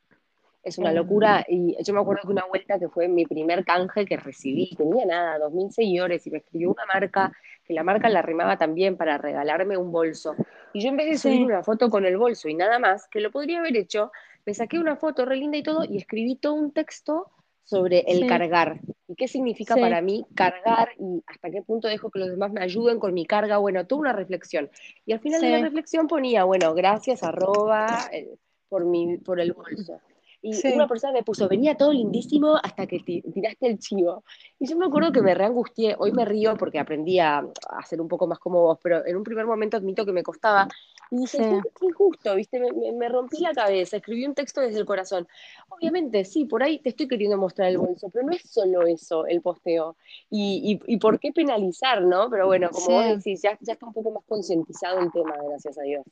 Es 0.63 0.78
una 0.78 0.89
Em, 0.89 0.95
locura. 0.95 1.45
Y 1.47 1.76
yo 1.84 1.93
me 1.93 2.02
acuerdo 2.02 2.21
que 2.24 2.34
una 2.34 2.45
vuelta 2.45 2.78
que 2.80 2.89
fue 2.89 3.08
mi 3.08 3.26
primer 3.26 3.65
canje 3.65 4.06
que 4.06 4.17
recibí, 4.17 4.76
tenía 4.76 5.06
nada, 5.06 5.39
dos 5.39 5.52
mil 5.54 5.71
seguidores, 5.71 6.26
y 6.28 6.32
me 6.32 6.39
escribió 6.39 6.71
una 6.71 6.86
marca, 6.86 7.32
que 7.65 7.74
la 7.74 7.84
marca 7.84 8.10
la 8.10 8.21
rimaba 8.21 8.58
también 8.58 8.97
para 8.97 9.17
regalarme 9.17 9.78
un 9.78 9.91
bolso. 9.91 10.36
Y 10.74 10.82
yo 10.82 10.89
en 10.89 10.97
vez 10.97 11.08
de 11.10 11.17
subir 11.17 11.38
Sí, 11.38 11.43
una 11.43 11.63
foto 11.63 11.89
con 11.89 12.06
el 12.06 12.17
bolso 12.17 12.47
y 12.47 12.54
nada 12.54 12.80
más, 12.80 13.08
que 13.08 13.19
lo 13.19 13.32
podría 13.32 13.60
haber 13.60 13.76
hecho, 13.76 14.12
me 14.45 14.54
saqué 14.54 14.80
una 14.80 14.95
foto 14.95 15.26
re 15.26 15.36
linda 15.36 15.58
y 15.58 15.63
todo, 15.63 15.84
y 15.84 15.97
escribí 15.97 16.36
todo 16.36 16.54
un 16.54 16.71
texto 16.71 17.28
sobre 17.63 18.00
el 18.08 18.19
sí, 18.19 18.28
cargar. 18.28 18.80
¿Y 19.08 19.15
qué 19.15 19.28
significa 19.28 19.76
sí, 19.76 19.82
para 19.82 20.02
mí 20.02 20.26
cargar 20.36 20.89
y 21.00 21.24
hasta 21.28 21.50
qué 21.50 21.62
punto 21.62 21.88
dejo 21.88 22.10
que 22.10 22.19
los 22.19 22.30
demás 22.30 22.52
me 22.52 22.62
ayuden 22.62 23.00
con 23.00 23.13
mi 23.13 23.26
carga? 23.26 23.58
Bueno, 23.58 23.86
toda 23.86 24.02
una 24.02 24.13
reflexión. 24.13 24.69
Y 25.06 25.13
al 25.13 25.19
final 25.19 25.41
de 25.41 25.50
la 25.50 25.60
reflexión 25.60 26.08
ponía, 26.08 26.43
bueno, 26.43 26.74
gracias, 26.74 27.24
arroba, 27.24 28.10
eh, 28.12 28.36
por, 28.67 28.86
mi, 28.86 29.17
por 29.17 29.39
el 29.39 29.54
bolso. 29.54 30.00
Y 30.43 30.62
sí, 30.62 30.71
una 30.73 30.88
persona 30.88 31.13
me 31.13 31.23
puso, 31.23 31.47
venía 31.47 31.75
todo 31.77 31.93
lindísimo 31.93 32.56
hasta 32.62 32.88
que 32.88 32.99
ti- 32.99 33.21
tiraste 33.34 33.67
el 33.67 33.77
chivo. 33.80 34.23
Y 34.60 34.67
yo 34.67 34.75
me 34.77 34.86
acuerdo 34.88 35.12
que 35.12 35.21
me 35.21 35.36
reangustié. 35.36 35.95
Hoy 35.99 36.12
me 36.13 36.25
río 36.25 36.58
porque 36.58 36.80
aprendí 36.80 37.19
a, 37.19 37.43
ser 37.88 38.01
un 38.01 38.08
poco 38.08 38.25
más 38.27 38.39
como 38.39 38.62
vos, 38.62 38.80
pero 38.82 39.06
en 39.06 39.15
un 39.17 39.23
primer 39.23 39.45
momento 39.45 39.77
admito 39.77 40.06
que 40.06 40.12
me 40.13 40.23
costaba. 40.23 40.67
Y 41.12 41.17
dije, 41.19 41.43
sí, 41.43 41.45
qué, 41.45 41.62
injusto, 41.82 42.36
¿viste? 42.36 42.60
Me, 42.60 42.71
me- 42.71 42.91
me 42.93 43.10
rompí 43.10 43.39
la 43.39 43.54
cabeza, 43.54 43.97
escribí 43.97 44.25
un 44.25 44.34
texto 44.34 44.62
desde 44.62 44.80
el 44.80 44.86
corazón. 44.86 45.27
Obviamente, 45.69 46.23
sí, 46.25 46.45
por 46.45 46.63
ahí 46.63 46.80
te 46.80 46.89
estoy 46.89 47.08
queriendo 47.08 47.38
mostrar 47.38 47.69
el 47.69 47.77
bolso, 47.77 48.10
pero 48.10 48.25
no 48.25 48.32
es 48.34 48.41
solo 48.49 48.86
eso 48.86 49.25
el 49.27 49.41
posteo. 49.41 49.97
Y, 50.30 50.80
y, 50.88 50.93
y 50.93 50.97
por 50.97 51.19
qué 51.19 51.32
penalizar, 51.34 52.01
¿no? 52.01 52.30
Pero 52.30 52.47
bueno, 52.47 52.69
como 52.71 52.91
vos 52.91 53.06
sí. 53.06 53.15
decís, 53.17 53.41
ya, 53.41 53.58
ya 53.62 53.73
está 53.73 53.86
un 53.86 53.93
poco 53.93 54.12
más 54.12 54.23
concientizado 54.27 54.99
el 54.99 55.12
tema, 55.12 55.36
gracias 55.43 55.77
a 55.77 55.84
Dios. 55.84 56.04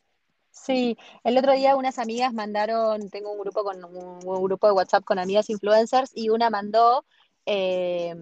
Sí, 0.65 0.97
el 1.23 1.37
otro 1.37 1.53
día 1.53 1.75
unas 1.75 1.99
amigas 1.99 2.33
mandaron, 2.33 3.09
tengo 3.09 3.31
un 3.31 3.39
grupo 3.39 3.63
con 3.63 3.83
un, 3.83 4.19
grupo 4.43 4.67
de 4.67 4.73
WhatsApp 4.73 5.03
con 5.03 5.17
amigas 5.17 5.49
influencers 5.49 6.11
y 6.13 6.29
una 6.29 6.49
mandó, 6.49 7.05
eh, 7.45 8.13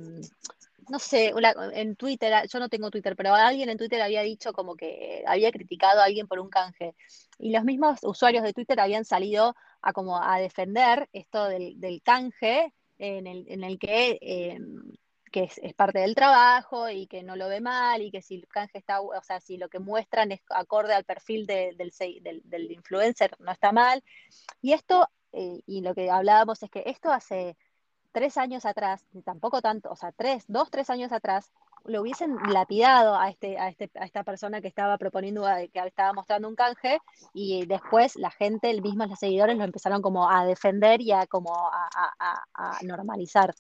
no 0.90 1.00
sé, 1.00 1.34
una- 1.34 1.54
en 1.74 1.96
Twitter, 1.96 2.48
yo 2.48 2.60
no 2.60 2.70
tengo 2.70 2.92
Twitter, 2.92 3.16
pero 3.16 3.34
alguien 3.34 3.70
en 3.70 3.78
Twitter 3.78 4.02
había 4.02 4.22
dicho 4.22 4.54
como 4.54 4.76
que 4.76 5.24
había 5.28 5.52
criticado 5.52 6.00
a 6.02 6.06
alguien 6.06 6.28
por 6.28 6.40
un 6.40 6.50
canje. 6.50 6.96
Y 7.40 7.52
los 7.52 7.64
mismos 7.64 8.00
usuarios 8.04 8.44
de 8.44 8.54
Twitter 8.54 8.80
habían 8.80 9.04
salido 9.06 9.56
a 9.82 9.94
como 9.94 10.22
a 10.22 10.40
defender 10.40 11.10
esto 11.14 11.46
del, 11.46 11.80
del 11.80 12.02
canje 12.04 12.74
en 13.00 13.28
el, 13.28 13.46
en 13.50 13.64
el 13.64 13.80
que 13.80 14.18
eh, 14.22 14.60
que 15.32 15.44
es, 15.44 15.74
parte 15.74 16.00
del 16.00 16.16
trabajo 16.16 16.90
y 16.90 17.08
que 17.08 17.24
no 17.24 17.36
lo 17.36 17.48
ve 17.48 17.62
mal 17.62 18.02
y 18.02 18.12
que 18.12 18.22
si 18.22 18.36
el 18.36 18.48
canje 18.48 18.78
está, 18.78 19.02
o 19.02 19.22
sea, 19.24 19.40
si 19.40 19.58
lo 19.58 19.70
que 19.70 19.80
muestran 19.80 20.32
es 20.32 20.42
acorde 20.50 20.94
al 20.94 21.04
perfil 21.04 21.46
de- 21.46 21.74
del, 21.78 21.92
del- 22.22 22.42
del 22.46 22.72
influencer, 22.72 23.36
no 23.40 23.52
está 23.52 23.72
mal. 23.72 24.04
Y 24.62 24.74
esto, 24.74 25.10
eh, 25.34 25.62
y 25.66 25.82
lo 25.82 25.94
que 25.94 26.10
hablábamos 26.10 26.64
es 26.64 26.70
que 26.70 26.84
esto 26.86 27.12
hace 27.12 27.58
tres 28.12 28.38
años 28.38 28.66
atrás, 28.66 29.06
tampoco 29.26 29.62
tanto, 29.62 29.92
o 29.92 29.96
sea, 29.96 30.12
tres, 30.12 30.46
dos, 30.48 30.72
tres 30.72 30.90
años 30.90 31.12
atrás, 31.12 31.52
lo 31.86 32.02
hubiesen 32.02 32.36
lapidado 32.52 33.16
a, 33.16 33.30
este, 33.30 33.58
a, 33.60 33.70
este, 33.70 33.92
a 33.96 34.06
esta 34.06 34.24
persona 34.24 34.60
que 34.60 34.68
estaba 34.68 34.98
proponiendo, 34.98 35.46
que 35.72 35.80
estaba 35.86 36.14
mostrando 36.14 36.48
un 36.48 36.56
canje, 36.56 37.00
y 37.34 37.66
después 37.66 38.16
la 38.16 38.32
gente, 38.32 38.70
el 38.70 38.82
mismo, 38.82 39.06
los 39.06 39.20
seguidores, 39.20 39.56
lo 39.56 39.64
empezaron 39.64 40.02
como 40.02 40.30
a 40.30 40.46
defender 40.46 41.00
y 41.02 41.12
a 41.12 41.28
como 41.28 41.54
a 41.54 42.80
normalizar. 42.84 43.54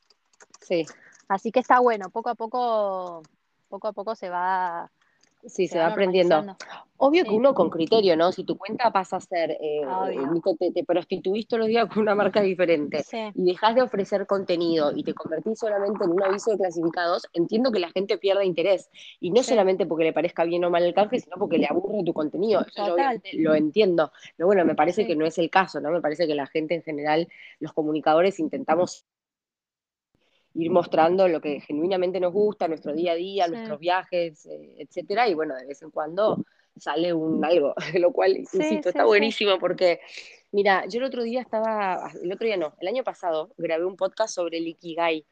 Sí, 0.61 0.85
Así 1.27 1.51
que 1.51 1.59
está 1.59 1.79
bueno, 1.79 2.09
poco 2.09 2.29
a 2.29 2.35
poco, 2.35 3.21
poco 3.69 3.87
a 3.87 3.93
poco 3.93 4.15
se 4.15 4.29
va, 4.29 4.89
sí, 5.43 5.67
se 5.67 5.73
se 5.73 5.79
va 5.79 5.87
va 5.87 5.91
aprendiendo. 5.91 6.57
Obvio 6.99 7.25
que 7.25 7.29
uno 7.29 7.53
con 7.53 7.69
criterio, 7.69 8.15
¿no? 8.15 8.31
Si 8.31 8.43
tu 8.43 8.57
cuenta 8.57 8.91
pasa 8.91 9.17
a 9.17 9.19
ser, 9.19 9.51
eh, 9.51 9.85
obvio. 9.85 10.31
viste, 10.31 10.55
te, 10.55 10.71
te 10.71 10.83
prostituís 10.83 11.47
todos 11.47 11.59
los 11.59 11.67
días 11.67 11.87
con 11.87 12.01
una 12.01 12.15
marca 12.15 12.41
diferente 12.41 13.03
Sí, 13.03 13.19
y 13.35 13.45
dejas 13.45 13.75
de 13.75 13.83
ofrecer 13.83 14.25
contenido 14.25 14.91
y 14.95 15.03
te 15.03 15.13
convertís 15.13 15.59
solamente 15.59 16.05
en 16.05 16.11
un 16.11 16.23
aviso 16.23 16.51
de 16.51 16.57
clasificados, 16.57 17.27
entiendo 17.33 17.71
que 17.71 17.79
la 17.79 17.91
gente 17.91 18.17
pierda 18.17 18.43
interés. 18.43 18.89
Y 19.19 19.29
no 19.29 19.43
sí, 19.43 19.49
solamente 19.49 19.85
porque 19.85 20.05
le 20.05 20.13
parezca 20.13 20.43
bien 20.43 20.63
o 20.65 20.71
mal 20.71 20.83
el 20.83 20.95
canje, 20.95 21.19
sino 21.19 21.35
porque 21.37 21.59
le 21.59 21.67
aburre 21.67 22.03
tu 22.03 22.13
contenido. 22.13 22.61
Eso 22.61 22.87
yo 22.87 22.95
lo 23.33 23.53
entiendo. 23.53 24.11
Pero 24.35 24.47
bueno, 24.47 24.65
me 24.65 24.73
parece 24.73 25.05
que 25.05 25.15
no 25.15 25.25
es 25.25 25.37
el 25.37 25.51
caso, 25.51 25.79
¿no? 25.81 25.91
Me 25.91 26.01
parece 26.01 26.25
que 26.25 26.33
la 26.33 26.47
gente 26.47 26.73
en 26.73 26.81
general, 26.81 27.27
los 27.59 27.73
comunicadores, 27.73 28.39
intentamos 28.39 29.05
ir 30.57 30.71
mostrando 30.71 31.27
lo 31.27 31.39
que 31.41 31.61
genuinamente 31.61 32.19
nos 32.19 32.33
gusta, 32.33 32.67
nuestro 32.67 32.93
día 32.93 33.13
a 33.13 33.15
día, 33.15 33.47
sí, 33.51 33.51
nuestros 33.51 33.79
viajes, 33.79 34.45
eh, 34.47 34.75
etcétera, 34.79 35.27
y 35.29 35.33
bueno, 35.33 35.55
de 35.55 35.65
vez 35.67 35.81
en 35.81 35.91
cuando 35.91 36.43
sale 36.75 37.13
un 37.13 37.43
algo, 37.45 37.73
lo 37.95 38.11
cual, 38.11 38.37
sí, 38.45 38.57
insisto, 38.57 38.89
está 38.89 39.05
buenísimo 39.05 39.59
porque, 39.59 39.99
mira, 40.51 40.85
yo 40.87 40.99
el 40.99 41.05
otro 41.05 41.23
día 41.23 41.41
estaba, 41.41 42.11
el 42.21 42.31
otro 42.31 42.45
día 42.47 42.57
no, 42.57 42.75
el 42.79 42.87
año 42.87 43.03
pasado 43.03 43.53
grabé 43.57 43.85
un 43.85 43.95
podcast 43.97 44.33
sobre 44.33 44.57
el 44.57 44.67
Ikigai. 44.67 45.25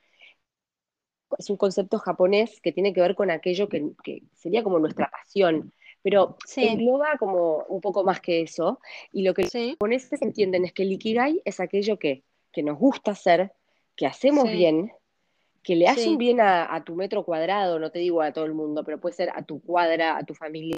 Es 1.37 1.49
un 1.49 1.57
concepto 1.57 1.97
japonés 1.99 2.61
que 2.61 2.71
tiene 2.71 2.93
que 2.93 3.01
ver 3.01 3.15
con 3.15 3.31
aquello 3.31 3.67
que, 3.67 3.91
que 4.03 4.23
sería 4.33 4.63
como 4.63 4.79
nuestra 4.79 5.09
pasión, 5.09 5.73
pero 6.01 6.37
Sí, 6.45 6.67
engloba 6.67 7.17
como 7.17 7.65
un 7.67 7.81
poco 7.81 8.03
más 8.03 8.21
que 8.21 8.41
eso, 8.41 8.79
y 9.11 9.23
lo 9.23 9.33
que 9.33 9.43
los 9.43 9.51
sí, 9.51 9.71
japoneses 9.71 10.21
entienden 10.21 10.65
es 10.65 10.73
que 10.73 10.83
el 10.83 10.93
Ikigai 10.93 11.41
es 11.45 11.59
aquello 11.59 11.97
que, 11.97 12.23
que 12.51 12.63
nos 12.63 12.77
gusta 12.77 13.11
hacer, 13.11 13.53
que 13.95 14.05
hacemos 14.05 14.49
sí, 14.49 14.51
bien, 14.51 14.91
que 15.65 15.75
le 15.75 15.87
hace 15.87 16.07
un 16.07 16.13
sí, 16.13 16.17
bien 16.17 16.39
a, 16.39 16.73
a 16.73 16.83
tu 16.83 16.95
metro 16.95 17.25
cuadrado, 17.25 17.79
no 17.79 17.91
te 17.91 17.99
digo 17.99 18.21
a 18.21 18.31
todo 18.31 18.45
el 18.45 18.53
mundo, 18.53 18.83
pero 18.85 18.99
puede 19.01 19.15
ser 19.15 19.31
a 19.35 19.41
tu 19.43 19.61
cuadra, 19.61 20.15
a 20.15 20.23
tu 20.23 20.35
familia, 20.35 20.77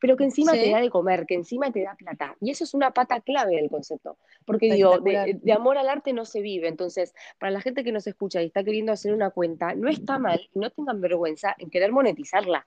pero 0.00 0.16
que 0.16 0.24
encima 0.24 0.52
te 0.52 0.70
da 0.70 0.80
de 0.80 0.90
comer, 0.90 1.26
que 1.26 1.34
encima 1.34 1.70
te 1.70 1.82
da 1.82 1.94
plata. 1.94 2.36
Y 2.40 2.50
eso 2.50 2.64
es 2.64 2.74
una 2.74 2.92
pata 2.92 3.20
clave 3.20 3.56
del 3.56 3.70
concepto, 3.70 4.18
porque 4.44 4.72
digo, 4.72 4.98
de, 4.98 5.38
de 5.40 5.52
amor 5.52 5.78
al 5.78 5.88
arte 5.88 6.12
no 6.12 6.24
se 6.24 6.40
vive. 6.40 6.68
Entonces, 6.68 7.14
para 7.38 7.52
la 7.52 7.60
gente 7.60 7.84
que 7.84 7.92
nos 7.92 8.06
escucha 8.06 8.42
y 8.42 8.46
está 8.46 8.64
queriendo 8.64 8.92
hacer 8.92 9.14
una 9.14 9.30
cuenta, 9.30 9.74
no 9.74 9.88
está 9.88 10.18
mal, 10.18 10.48
no 10.54 10.70
tengan 10.70 11.00
vergüenza 11.00 11.54
en 11.58 11.70
querer 11.70 11.92
monetizarla. 11.92 12.66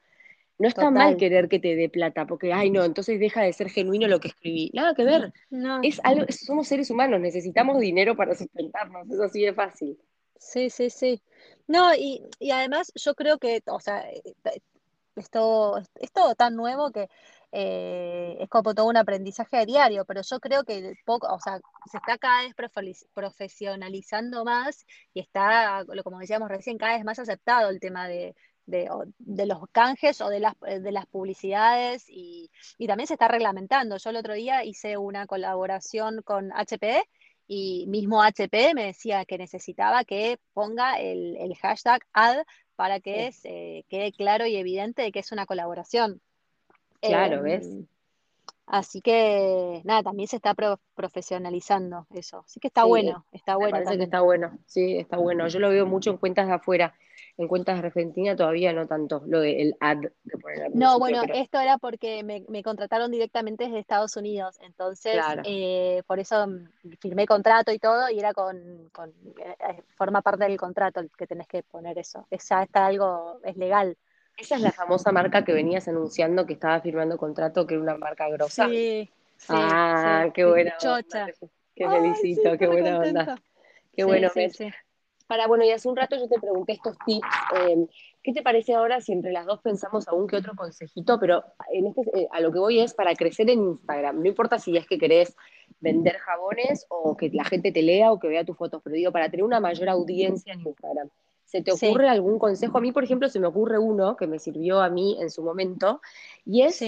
No 0.57 0.69
está 0.69 0.89
mal 0.89 1.17
querer 1.17 1.49
que 1.49 1.59
te 1.59 1.75
dé 1.75 1.89
plata, 1.89 2.25
porque, 2.25 2.53
ay, 2.53 2.69
no, 2.69 2.85
entonces 2.85 3.19
deja 3.19 3.41
de 3.41 3.51
ser 3.51 3.69
genuino 3.69 4.07
lo 4.07 4.21
que 4.21 4.29
escribí. 4.29 4.71
Nada 4.73 4.95
que 4.95 5.03
ver. 5.03 5.33
No, 5.49 5.81
Es 5.83 5.99
algo, 6.01 6.25
somos 6.29 6.69
seres 6.69 6.89
humanos, 6.89 7.19
necesitamos 7.19 7.77
dinero 7.81 8.15
para 8.15 8.35
sustentarnos, 8.35 9.09
es 9.11 9.19
así 9.19 9.41
de 9.41 9.53
fácil. 9.53 9.97
Sí, 10.37 10.69
sí, 10.69 10.89
sí. 10.89 11.21
No, 11.67 11.93
y, 11.95 12.21
y 12.39 12.51
además 12.51 12.91
yo 12.95 13.15
creo 13.15 13.37
que, 13.39 13.61
o 13.67 13.79
sea, 13.79 14.09
eh, 14.09 14.21
es 15.15 15.29
todo, 15.29 15.77
es 15.95 16.11
todo 16.11 16.35
tan 16.35 16.55
nuevo 16.55 16.91
que 16.91 17.09
eh, 17.51 18.37
es 18.39 18.49
como 18.49 18.73
todo 18.75 18.87
un 18.87 18.97
aprendizaje 18.97 19.65
diario, 19.65 20.05
pero 20.05 20.21
yo 20.21 20.39
creo 20.39 20.63
que 20.65 20.95
poco, 21.05 21.33
o 21.33 21.39
sea, 21.39 21.59
se 21.89 21.97
está 21.97 22.17
cada 22.17 22.43
vez 22.43 22.53
profesionalizando 23.13 24.43
más 24.43 24.85
y 25.13 25.21
está, 25.21 25.85
como 26.03 26.19
decíamos 26.19 26.49
recién, 26.49 26.77
cada 26.77 26.95
vez 26.95 27.05
más 27.05 27.19
aceptado 27.19 27.69
el 27.69 27.79
tema 27.79 28.07
de, 28.09 28.35
de, 28.65 29.45
los 29.45 29.59
canjes 29.71 30.21
o 30.21 30.29
de 30.29 30.39
las, 30.39 30.53
de 30.59 30.91
las 30.91 31.05
publicidades 31.05 32.05
y, 32.09 32.49
también 32.87 33.07
se 33.07 33.13
está 33.13 33.27
reglamentando. 33.27 33.97
Yo 33.97 34.09
el 34.09 34.17
otro 34.17 34.33
día 34.33 34.63
hice 34.63 34.97
una 34.97 35.25
colaboración 35.27 36.21
con 36.23 36.51
HP 36.53 37.03
y 37.47 37.85
mismo 37.87 38.21
HP 38.21 38.73
me 38.73 38.85
decía 38.85 39.25
que 39.25 39.37
necesitaba 39.37 40.03
que 40.03 40.39
ponga 40.53 40.99
el, 40.99 41.55
hashtag 41.61 42.01
ad 42.13 42.37
para 42.75 42.99
que 42.99 43.31
se 43.31 43.85
quede 43.87 44.11
claro 44.11 44.45
y 44.45 44.55
evidente 44.55 45.03
de 45.03 45.11
que 45.11 45.19
es 45.19 45.31
una 45.31 45.45
colaboración. 45.45 46.21
Claro, 47.01 47.43
¿ves? 47.43 47.67
Em, 47.67 47.85
así 48.65 49.01
que, 49.01 49.81
nada, 49.83 50.03
también 50.03 50.27
se 50.27 50.37
está 50.37 50.55
profesionalizando 50.95 52.07
eso. 52.13 52.43
Así 52.45 52.59
que 52.59 52.67
está 52.67 52.83
bueno, 52.83 53.25
está 53.31 53.55
bueno. 53.55 53.71
Parece 53.71 53.97
que 53.97 54.03
está 54.03 54.21
bueno, 54.21 54.57
sí, 54.65 54.97
está 54.97 55.17
bueno. 55.17 55.47
Yo 55.47 55.59
lo 55.59 55.69
veo 55.69 55.85
mucho 55.85 56.09
en 56.09 56.17
cuentas 56.17 56.47
de 56.47 56.53
afuera 56.53 56.95
en 57.37 57.47
cuentas 57.47 57.81
de 57.81 57.87
Argentina 57.87 58.35
todavía 58.35 58.71
no 58.71 58.87
tanto, 58.87 59.21
lo 59.27 59.41
del 59.41 59.75
ad 59.81 59.97
de 59.97 60.37
poner 60.37 60.73
No, 60.73 60.99
bueno, 60.99 61.21
esto 61.33 61.59
era 61.59 61.77
porque 61.77 62.23
me, 62.23 62.63
contrataron 62.63 63.11
directamente 63.11 63.65
desde 63.65 63.79
Estados 63.79 64.15
Unidos, 64.15 64.57
entonces 64.61 65.21
eh, 65.43 66.01
por 66.07 66.19
eso 66.19 66.47
firmé 66.99 67.25
contrato 67.25 67.71
y 67.71 67.79
todo, 67.79 68.09
y 68.09 68.19
era 68.19 68.33
con, 68.33 68.57
eh, 68.57 69.55
eh, 69.59 69.83
forma 69.95 70.21
parte 70.21 70.45
del 70.45 70.57
contrato 70.57 71.01
que 71.17 71.27
tenés 71.27 71.47
que 71.47 71.63
poner 71.63 71.97
eso. 71.97 72.25
Ya 72.31 72.63
está 72.63 72.85
algo, 72.85 73.39
es 73.43 73.57
legal. 73.57 73.97
Esa 74.37 74.55
es 74.55 74.61
la 74.61 74.71
famosa 74.71 75.11
marca 75.11 75.43
que 75.43 75.53
venías 75.53 75.87
anunciando 75.87 76.45
que 76.45 76.53
estaba 76.53 76.79
firmando 76.81 77.17
contrato, 77.17 77.65
que 77.65 77.75
era 77.75 77.83
una 77.83 77.97
marca 77.97 78.29
grosa. 78.29 78.67
Sí, 78.67 79.09
sí. 79.37 79.47
Ah, 79.49 80.27
qué 80.33 80.45
buena. 80.45 80.77
Chocha. 80.77 81.27
Qué 81.75 81.89
felicito, 81.89 82.57
qué 82.57 82.67
buena 82.67 82.99
onda. 82.99 83.41
Qué 83.93 84.03
bueno, 84.03 84.29
sí, 84.29 84.69
para, 85.27 85.47
bueno, 85.47 85.63
y 85.63 85.71
hace 85.71 85.87
un 85.87 85.95
rato 85.95 86.15
yo 86.17 86.27
te 86.27 86.39
pregunté 86.39 86.73
estos 86.73 86.97
tips. 87.05 87.27
Em, 87.59 87.87
¿Qué 88.21 88.33
te 88.33 88.41
parece 88.41 88.73
ahora 88.73 89.01
si 89.01 89.11
entre 89.11 89.31
las 89.31 89.45
dos 89.45 89.61
pensamos 89.61 90.07
algún 90.07 90.27
que 90.27 90.37
otro 90.37 90.53
consejito? 90.55 91.19
Pero 91.19 91.43
en 91.71 91.87
este, 91.87 92.01
eh, 92.13 92.27
a 92.31 92.39
lo 92.39 92.51
que 92.51 92.59
voy 92.59 92.79
es 92.79 92.93
para 92.93 93.13
crecer 93.15 93.49
en 93.49 93.63
Instagram. 93.63 94.21
No 94.21 94.27
importa 94.27 94.59
si 94.59 94.75
es 94.77 94.87
que 94.87 94.97
querés 94.97 95.35
vender 95.79 96.17
jabones 96.17 96.85
o 96.89 97.15
que 97.15 97.29
la 97.29 97.43
gente 97.43 97.71
te 97.71 97.81
lea 97.81 98.11
o 98.11 98.19
que 98.19 98.27
vea 98.27 98.45
tus 98.45 98.57
fotos, 98.57 98.81
pero 98.83 98.95
digo, 98.95 99.11
para 99.11 99.29
tener 99.29 99.43
una 99.43 99.59
mayor 99.59 99.89
audiencia 99.89 100.53
en 100.53 100.61
Instagram. 100.61 101.09
¿Se 101.45 101.61
te 101.61 101.71
ocurre 101.71 102.09
algún 102.09 102.39
consejo? 102.39 102.77
A 102.77 102.81
mí, 102.81 102.91
por 102.91 103.03
ejemplo, 103.03 103.29
se 103.29 103.39
me 103.39 103.47
ocurre 103.47 103.77
uno 103.77 104.15
que 104.17 104.27
me 104.27 104.39
sirvió 104.39 104.81
a 104.81 104.89
mí 104.89 105.17
en 105.21 105.29
su 105.29 105.43
momento, 105.43 106.01
y 106.43 106.63
es 106.63 106.83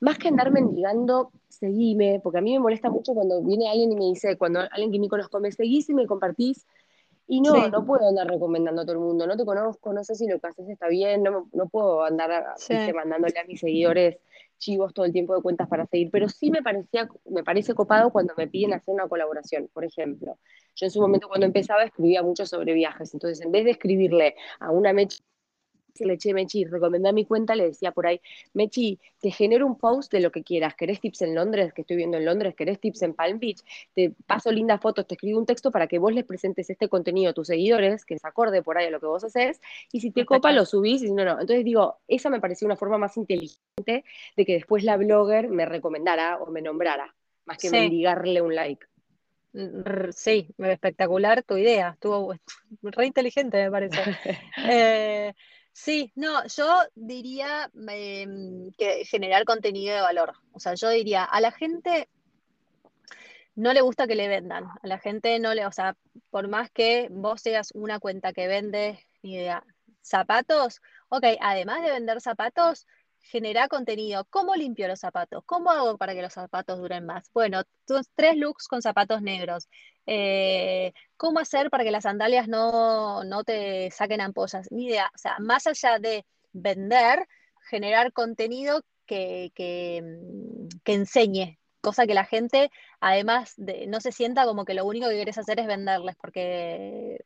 más 0.00 0.18
que 0.18 0.28
andar 0.28 0.52
mendigando, 0.52 1.32
seguime, 1.48 2.20
porque 2.22 2.38
a 2.38 2.42
mí 2.42 2.52
me 2.52 2.60
molesta 2.60 2.90
mucho 2.90 3.14
cuando 3.14 3.42
viene 3.42 3.68
alguien 3.68 3.92
y 3.92 3.96
me 3.96 4.04
dice, 4.06 4.36
cuando 4.36 4.60
alguien 4.60 4.92
que 4.92 4.98
ni 4.98 5.08
conozco 5.08 5.40
me 5.40 5.50
seguís 5.50 5.88
y 5.88 5.94
me 5.94 6.06
compartís 6.06 6.66
y 7.28 7.40
no, 7.40 7.68
no 7.68 7.84
puedo 7.84 8.08
andar 8.08 8.28
recomendando 8.28 8.82
a 8.82 8.84
todo 8.84 8.94
el 8.94 9.00
mundo, 9.00 9.26
no 9.26 9.36
te 9.36 9.44
conozco, 9.44 9.92
no 9.92 10.04
sé 10.04 10.14
si 10.14 10.28
lo 10.28 10.38
que 10.38 10.46
haces 10.46 10.68
está 10.68 10.88
bien, 10.88 11.22
no, 11.22 11.48
no 11.52 11.68
puedo 11.68 12.04
andar 12.04 12.54
mandándole 12.94 13.38
a 13.38 13.44
mis 13.44 13.60
seguidores 13.60 14.18
chivos 14.58 14.94
todo 14.94 15.04
el 15.04 15.12
tiempo 15.12 15.34
de 15.34 15.42
cuentas 15.42 15.68
para 15.68 15.86
seguir, 15.86 16.10
pero 16.10 16.28
sí 16.28 16.50
me 16.50 16.62
parecía, 16.62 17.08
me 17.26 17.44
parece 17.44 17.74
copado 17.74 18.10
cuando 18.10 18.32
me 18.36 18.46
piden 18.46 18.72
hacer 18.74 18.94
una 18.94 19.08
colaboración, 19.08 19.68
por 19.72 19.84
ejemplo. 19.84 20.38
Yo 20.74 20.86
en 20.86 20.90
su 20.90 21.00
momento 21.00 21.28
cuando 21.28 21.46
empezaba 21.46 21.84
escribía 21.84 22.22
mucho 22.22 22.46
sobre 22.46 22.72
viajes, 22.74 23.12
entonces 23.12 23.44
en 23.44 23.52
vez 23.52 23.64
de 23.64 23.72
escribirle 23.72 24.36
a 24.60 24.70
una 24.70 24.92
mecha 24.92 25.18
le 26.04 26.18
che, 26.18 26.34
Mechi, 26.34 26.64
recomendé 26.64 27.12
mi 27.12 27.24
cuenta, 27.24 27.54
le 27.54 27.64
decía 27.64 27.92
por 27.92 28.06
ahí, 28.06 28.20
Mechi, 28.54 28.98
te 29.20 29.30
genero 29.30 29.66
un 29.66 29.78
post 29.78 30.12
de 30.12 30.20
lo 30.20 30.30
que 30.30 30.42
quieras, 30.42 30.74
¿querés 30.74 31.00
tips 31.00 31.22
en 31.22 31.34
Londres, 31.34 31.72
que 31.72 31.82
estoy 31.82 31.96
viendo 31.96 32.16
en 32.16 32.24
Londres? 32.24 32.54
¿Querés 32.54 32.80
tips 32.80 33.02
en 33.02 33.14
Palm 33.14 33.38
Beach? 33.38 33.62
Te 33.94 34.12
paso 34.26 34.52
lindas 34.52 34.80
fotos, 34.80 35.06
te 35.06 35.14
escribo 35.14 35.38
un 35.38 35.46
texto 35.46 35.70
para 35.70 35.86
que 35.86 35.98
vos 35.98 36.12
les 36.12 36.24
presentes 36.24 36.68
este 36.68 36.88
contenido 36.88 37.30
a 37.30 37.32
tus 37.32 37.46
seguidores, 37.46 38.04
que 38.04 38.18
se 38.18 38.26
acorde 38.26 38.62
por 38.62 38.78
ahí 38.78 38.86
a 38.86 38.90
lo 38.90 39.00
que 39.00 39.06
vos 39.06 39.24
haces, 39.24 39.60
y 39.92 40.00
si 40.00 40.10
te 40.10 40.26
copa 40.26 40.52
lo 40.52 40.64
subís, 40.66 41.02
y 41.02 41.08
si 41.08 41.12
no, 41.12 41.24
no. 41.24 41.32
Entonces 41.32 41.64
digo, 41.64 41.98
esa 42.08 42.30
me 42.30 42.40
pareció 42.40 42.66
una 42.66 42.76
forma 42.76 42.98
más 42.98 43.16
inteligente 43.16 44.04
de 44.36 44.44
que 44.44 44.52
después 44.52 44.84
la 44.84 44.96
blogger 44.96 45.48
me 45.48 45.66
recomendara 45.66 46.38
o 46.38 46.50
me 46.50 46.62
nombrara, 46.62 47.14
más 47.44 47.58
que 47.58 47.70
mendigarle 47.70 48.42
un 48.42 48.54
like. 48.54 48.86
Sí, 50.12 50.54
espectacular 50.58 51.42
tu 51.42 51.56
idea, 51.56 51.90
estuvo 51.94 52.34
re 52.82 53.06
inteligente 53.06 53.64
me 53.64 53.70
parece. 53.70 53.96
eh, 54.68 55.32
Sí, 55.76 56.10
no, 56.16 56.46
yo 56.46 56.84
diría 56.94 57.70
em, 57.76 58.72
que 58.78 59.04
generar 59.04 59.44
contenido 59.44 59.94
de 59.94 60.00
valor. 60.00 60.32
O 60.52 60.58
sea, 60.58 60.74
yo 60.74 60.88
diría, 60.88 61.22
a 61.22 61.38
la 61.42 61.52
gente 61.52 62.08
no 63.54 63.74
le 63.74 63.82
gusta 63.82 64.06
que 64.06 64.14
le 64.14 64.26
vendan. 64.26 64.64
A 64.64 64.86
la 64.86 64.98
gente 64.98 65.38
no 65.38 65.52
le, 65.52 65.66
o 65.66 65.72
sea, 65.72 65.94
por 66.30 66.48
más 66.48 66.70
que 66.70 67.08
vos 67.10 67.42
seas 67.42 67.72
una 67.74 68.00
cuenta 68.00 68.32
que 68.32 68.46
vende, 68.48 69.06
ni 69.22 69.34
idea, 69.34 69.64
zapatos, 70.00 70.80
ok, 71.10 71.24
además 71.40 71.82
de 71.82 71.90
vender 71.92 72.22
zapatos, 72.22 72.86
genera 73.30 73.68
contenido. 73.68 74.24
¿Cómo 74.30 74.54
limpio 74.54 74.88
los 74.88 75.00
zapatos? 75.00 75.42
¿Cómo 75.46 75.70
hago 75.70 75.96
para 75.98 76.14
que 76.14 76.22
los 76.22 76.32
zapatos 76.32 76.78
duren 76.78 77.06
más? 77.06 77.30
Bueno, 77.32 77.62
tres 78.14 78.36
looks 78.36 78.68
con 78.68 78.82
zapatos 78.82 79.22
negros. 79.22 79.68
Eh, 80.06 80.92
¿Cómo 81.16 81.40
hacer 81.40 81.70
para 81.70 81.84
que 81.84 81.90
las 81.90 82.04
sandalias 82.04 82.48
no, 82.48 83.22
te 83.44 83.90
saquen 83.90 84.20
ampollas? 84.20 84.70
Ni 84.70 84.86
idea. 84.86 85.10
O 85.14 85.18
sea, 85.18 85.36
más 85.40 85.66
allá 85.66 85.98
de 85.98 86.24
vender, 86.52 87.26
generar 87.68 88.12
contenido 88.12 88.82
que, 89.06 89.52
que, 89.54 90.02
mm, 90.02 90.68
que 90.84 90.94
enseñe, 90.94 91.58
cosa 91.80 92.06
que 92.06 92.14
la 92.14 92.24
gente, 92.24 92.70
además, 93.00 93.54
de, 93.56 93.86
no 93.86 94.00
se 94.00 94.12
sienta 94.12 94.46
como 94.46 94.64
que 94.64 94.74
lo 94.74 94.84
único 94.86 95.08
que 95.08 95.16
quieres 95.16 95.38
hacer 95.38 95.60
es 95.60 95.66
venderles, 95.66 96.16
porque 96.16 97.24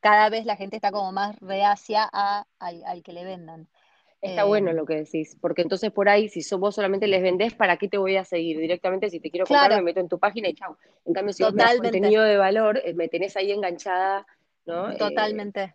cada 0.00 0.28
vez 0.30 0.46
la 0.46 0.56
gente 0.56 0.76
está 0.76 0.90
como 0.92 1.12
más 1.12 1.38
reacia 1.40 2.08
a, 2.12 2.46
al 2.58 3.02
que 3.02 3.12
le 3.12 3.24
vendan. 3.24 3.68
Está 4.22 4.44
bueno 4.44 4.70
em, 4.70 4.76
lo 4.76 4.86
que 4.86 4.94
decís, 4.94 5.36
porque 5.40 5.62
entonces 5.62 5.90
por 5.90 6.08
ahí, 6.08 6.28
si 6.28 6.42
vos 6.54 6.76
solamente 6.76 7.08
les 7.08 7.22
vendés, 7.22 7.54
¿para 7.54 7.76
qué 7.76 7.88
te 7.88 7.98
voy 7.98 8.16
a 8.16 8.24
seguir? 8.24 8.56
Directamente, 8.56 9.10
si 9.10 9.18
te 9.18 9.32
quiero 9.32 9.46
comprar, 9.46 9.74
me 9.74 9.82
meto 9.82 9.98
en 9.98 10.08
tu 10.08 10.20
página 10.20 10.48
y 10.48 10.54
chao. 10.54 10.78
En 11.04 11.12
cambio, 11.12 11.32
si 11.32 11.42
vos 11.42 11.52
me 11.52 11.64
das 11.64 11.78
contenido 11.78 12.22
de 12.22 12.36
valor, 12.36 12.80
eh, 12.84 12.94
me 12.94 13.08
tenés 13.08 13.36
ahí 13.36 13.50
enganchada, 13.50 14.24
¿no? 14.64 14.92
Eh, 14.92 14.96
Totalmente. 14.96 15.74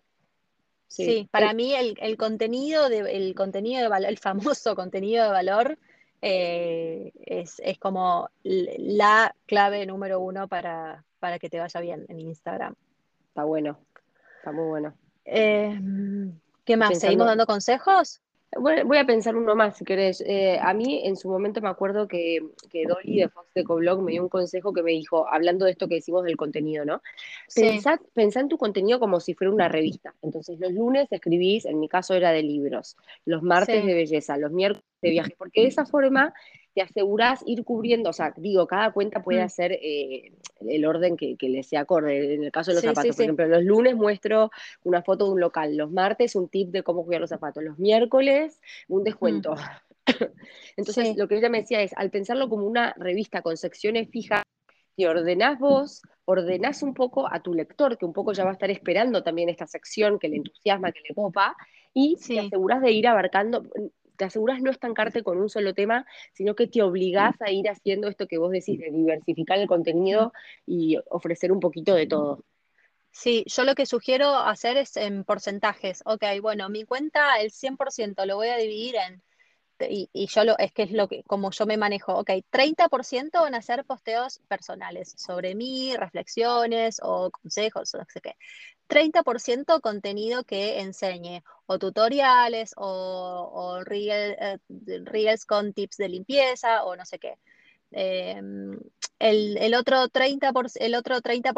sí. 0.88 1.28
para 1.30 1.54
mí 1.54 1.74
el, 1.76 2.16
contenido 2.16 2.88
de, 2.88 3.00
el 3.00 3.36
contenido 3.36 3.82
de 3.82 3.90
valor, 3.90 4.10
el 4.10 4.18
famoso 4.18 4.76
contenido 4.78 5.26
de 5.26 5.30
valor, 5.30 5.78
eh, 6.22 7.12
es, 7.26 7.60
como 7.80 8.30
la 8.44 9.36
clave 9.46 9.86
número 9.86 10.22
uno 10.22 10.48
para, 10.48 11.04
para 11.20 11.38
que 11.38 11.50
te 11.50 11.60
vaya 11.60 11.82
bien 11.82 12.06
en 12.08 12.22
Instagram. 12.22 12.76
Está 13.28 13.44
bueno, 13.44 13.78
está 14.38 14.54
muy 14.54 14.70
bueno. 14.70 14.94
Em, 15.26 16.40
¿Qué 16.64 16.78
más? 16.78 16.98
¿Seguimos 16.98 17.28
dando 17.28 17.46
consejos? 17.46 18.22
Voy 18.56 18.98
a 18.98 19.06
pensar 19.06 19.36
uno 19.36 19.56
más, 19.56 19.78
si 19.78 19.86
querés. 19.86 20.22
Eh, 20.22 20.58
a 20.62 20.74
mí 20.74 21.02
en 21.04 21.16
su 21.16 21.30
momento 21.30 21.62
me 21.62 21.70
acuerdo 21.70 22.08
que, 22.08 22.40
que 22.70 22.86
Dolly 22.86 23.20
de 23.20 23.30
Fox 23.30 23.50
Ecoblog 23.56 24.02
me 24.02 24.14
dio 24.14 24.24
un 24.24 24.30
consejo 24.30 24.74
que 24.74 24.84
me 24.84 24.92
dijo, 24.92 25.28
hablando 25.28 25.66
de 25.66 25.72
esto 25.72 25.88
que 25.88 25.96
decimos 25.96 26.24
del 26.24 26.38
contenido, 26.38 26.86
¿no? 26.86 27.02
Pensá, 27.54 28.00
en 28.40 28.50
tu 28.50 28.58
contenido 28.58 29.00
como 29.00 29.20
si 29.20 29.34
fuera 29.34 29.54
una 29.54 29.68
revista. 29.68 30.14
Entonces, 30.22 30.60
los 30.60 30.72
lunes 30.72 31.08
escribís, 31.12 31.66
en 31.66 31.80
mi 31.80 31.90
caso 31.90 32.14
era 32.14 32.32
de 32.32 32.44
libros, 32.44 32.96
los 33.26 33.44
martes 33.44 33.86
de 33.86 33.94
belleza, 33.94 34.38
los 34.38 34.52
miércoles 34.52 34.86
de 35.02 35.10
viajes, 35.10 35.36
porque 35.38 35.62
de 35.62 35.68
esa 35.68 35.86
forma 35.86 36.34
te 36.78 36.84
aseguras 36.84 37.42
ir 37.48 37.64
cubriendo, 37.64 38.12
o 38.12 38.14
sea, 38.14 38.36
digo, 38.38 38.68
cada 38.68 38.92
cuenta 38.92 39.24
puede 39.24 39.42
mm. 39.42 39.46
hacer 39.46 39.72
eh, 39.72 40.32
el 40.60 40.86
orden 40.86 41.18
que, 41.18 41.36
le 41.42 41.64
sea 41.64 41.82
acorde. 41.82 42.36
En 42.36 42.44
el 42.44 42.52
caso 42.52 42.70
de 42.70 42.76
los 42.76 42.84
zapatos, 42.84 43.16
por 43.16 43.24
ejemplo, 43.24 43.48
los 43.48 43.64
lunes 43.64 43.96
muestro 43.96 44.52
una 44.84 45.02
foto 45.02 45.26
de 45.26 45.32
un 45.32 45.40
local, 45.40 45.76
los 45.76 45.92
martes 45.92 46.36
un 46.36 46.50
tip 46.50 46.70
de 46.70 46.84
cómo 46.84 47.04
cuidar 47.04 47.22
los 47.22 47.32
zapatos, 47.32 47.64
los 47.64 47.80
miércoles 47.80 48.62
un 48.90 49.04
descuento. 49.04 49.56
Mm. 49.56 49.58
Entonces, 50.78 51.18
lo 51.18 51.28
que 51.28 51.38
ella 51.40 51.50
me 51.50 51.62
decía 51.62 51.82
es, 51.82 51.94
al 51.98 52.12
pensarlo 52.12 52.48
como 52.48 52.68
una 52.68 52.94
revista 52.96 53.42
con 53.42 53.58
secciones 53.58 54.08
fijas, 54.12 54.44
te 54.96 55.08
ordenás 55.08 55.58
vos, 55.58 56.04
ordenás 56.26 56.84
un 56.84 56.94
poco 56.94 57.28
a 57.28 57.42
tu 57.42 57.56
lector, 57.56 57.98
que 57.98 58.06
un 58.06 58.14
poco 58.14 58.34
ya 58.34 58.44
va 58.44 58.52
a 58.52 58.54
estar 58.54 58.70
esperando 58.70 59.24
también 59.24 59.50
esta 59.50 59.66
sección 59.66 60.20
que 60.20 60.30
le 60.30 60.36
entusiasma, 60.36 60.92
que 60.92 61.02
le 61.10 61.16
copa, 61.16 61.56
y 61.92 62.18
te 62.18 62.40
aseguras 62.40 62.84
de 62.84 62.92
ir 62.92 63.08
abarcando, 63.08 63.64
te 64.18 64.26
aseguras 64.26 64.62
no 64.62 64.72
estancarte 64.72 65.24
con 65.24 65.38
un 65.38 65.50
solo 65.50 65.74
tema, 65.74 66.06
sino 66.34 66.56
que 66.56 66.68
te 66.68 66.82
obligás 66.82 67.40
a 67.42 67.52
ir 67.52 67.70
haciendo 67.70 68.08
esto 68.08 68.28
que 68.28 68.38
vos 68.38 68.52
decís, 68.52 68.80
de 68.80 68.92
diversificar 68.92 69.60
el 69.60 69.68
contenido 69.68 70.34
y 70.66 70.98
ofrecer 71.10 71.52
un 71.52 71.60
poquito 71.60 71.96
de 71.96 72.08
todo. 72.08 72.44
Sí, 73.12 73.46
yo 73.48 73.64
lo 73.64 73.74
que 73.74 73.86
sugiero 73.86 74.36
hacer 74.36 74.78
es 74.78 74.96
en 74.98 75.24
porcentajes. 75.24 76.04
Ok, 76.06 76.24
bueno, 76.42 76.70
mi 76.70 76.84
cuenta, 76.84 77.40
el 77.40 77.52
100% 77.52 78.26
lo 78.26 78.36
voy 78.36 78.50
a 78.50 78.58
dividir 78.58 78.96
en, 78.96 79.24
y, 79.80 80.10
y, 80.14 80.28
yo 80.28 80.44
lo, 80.44 80.58
es 80.58 80.72
que 80.72 80.84
es 80.84 80.92
lo 80.92 81.08
que, 81.08 81.24
como 81.24 81.52
yo 81.52 81.66
me 81.66 81.78
manejo, 81.78 82.14
ok, 82.16 82.32
30% 82.50 83.42
van 83.42 83.56
a 83.56 83.62
ser 83.62 83.86
posteos 83.86 84.40
personales 84.48 85.14
sobre 85.18 85.56
mí, 85.56 85.96
reflexiones 85.96 87.00
o 87.04 87.32
consejos, 87.32 87.94
o 87.94 88.00
no 88.00 88.06
sé 88.12 88.22
qué. 88.22 88.36
30% 88.88 89.82
contenido 89.82 90.44
que 90.44 90.80
enseñe, 90.80 91.44
o 91.66 91.78
tutoriales, 91.78 92.74
o, 92.78 93.52
o 93.54 93.84
eh, 93.90 94.58
reels 95.04 95.46
con 95.46 95.74
tips 95.74 95.98
de 95.98 96.10
limpieza, 96.10 96.84
o 96.86 96.96
no 96.96 97.06
sé 97.06 97.20
qué. 97.20 97.38
Em, 97.92 98.78
el, 99.20 99.74
otro 99.76 100.10
30%, 100.10 100.54
por, 100.54 100.68
el 100.76 100.96
otro 100.96 101.22
30 101.22 101.54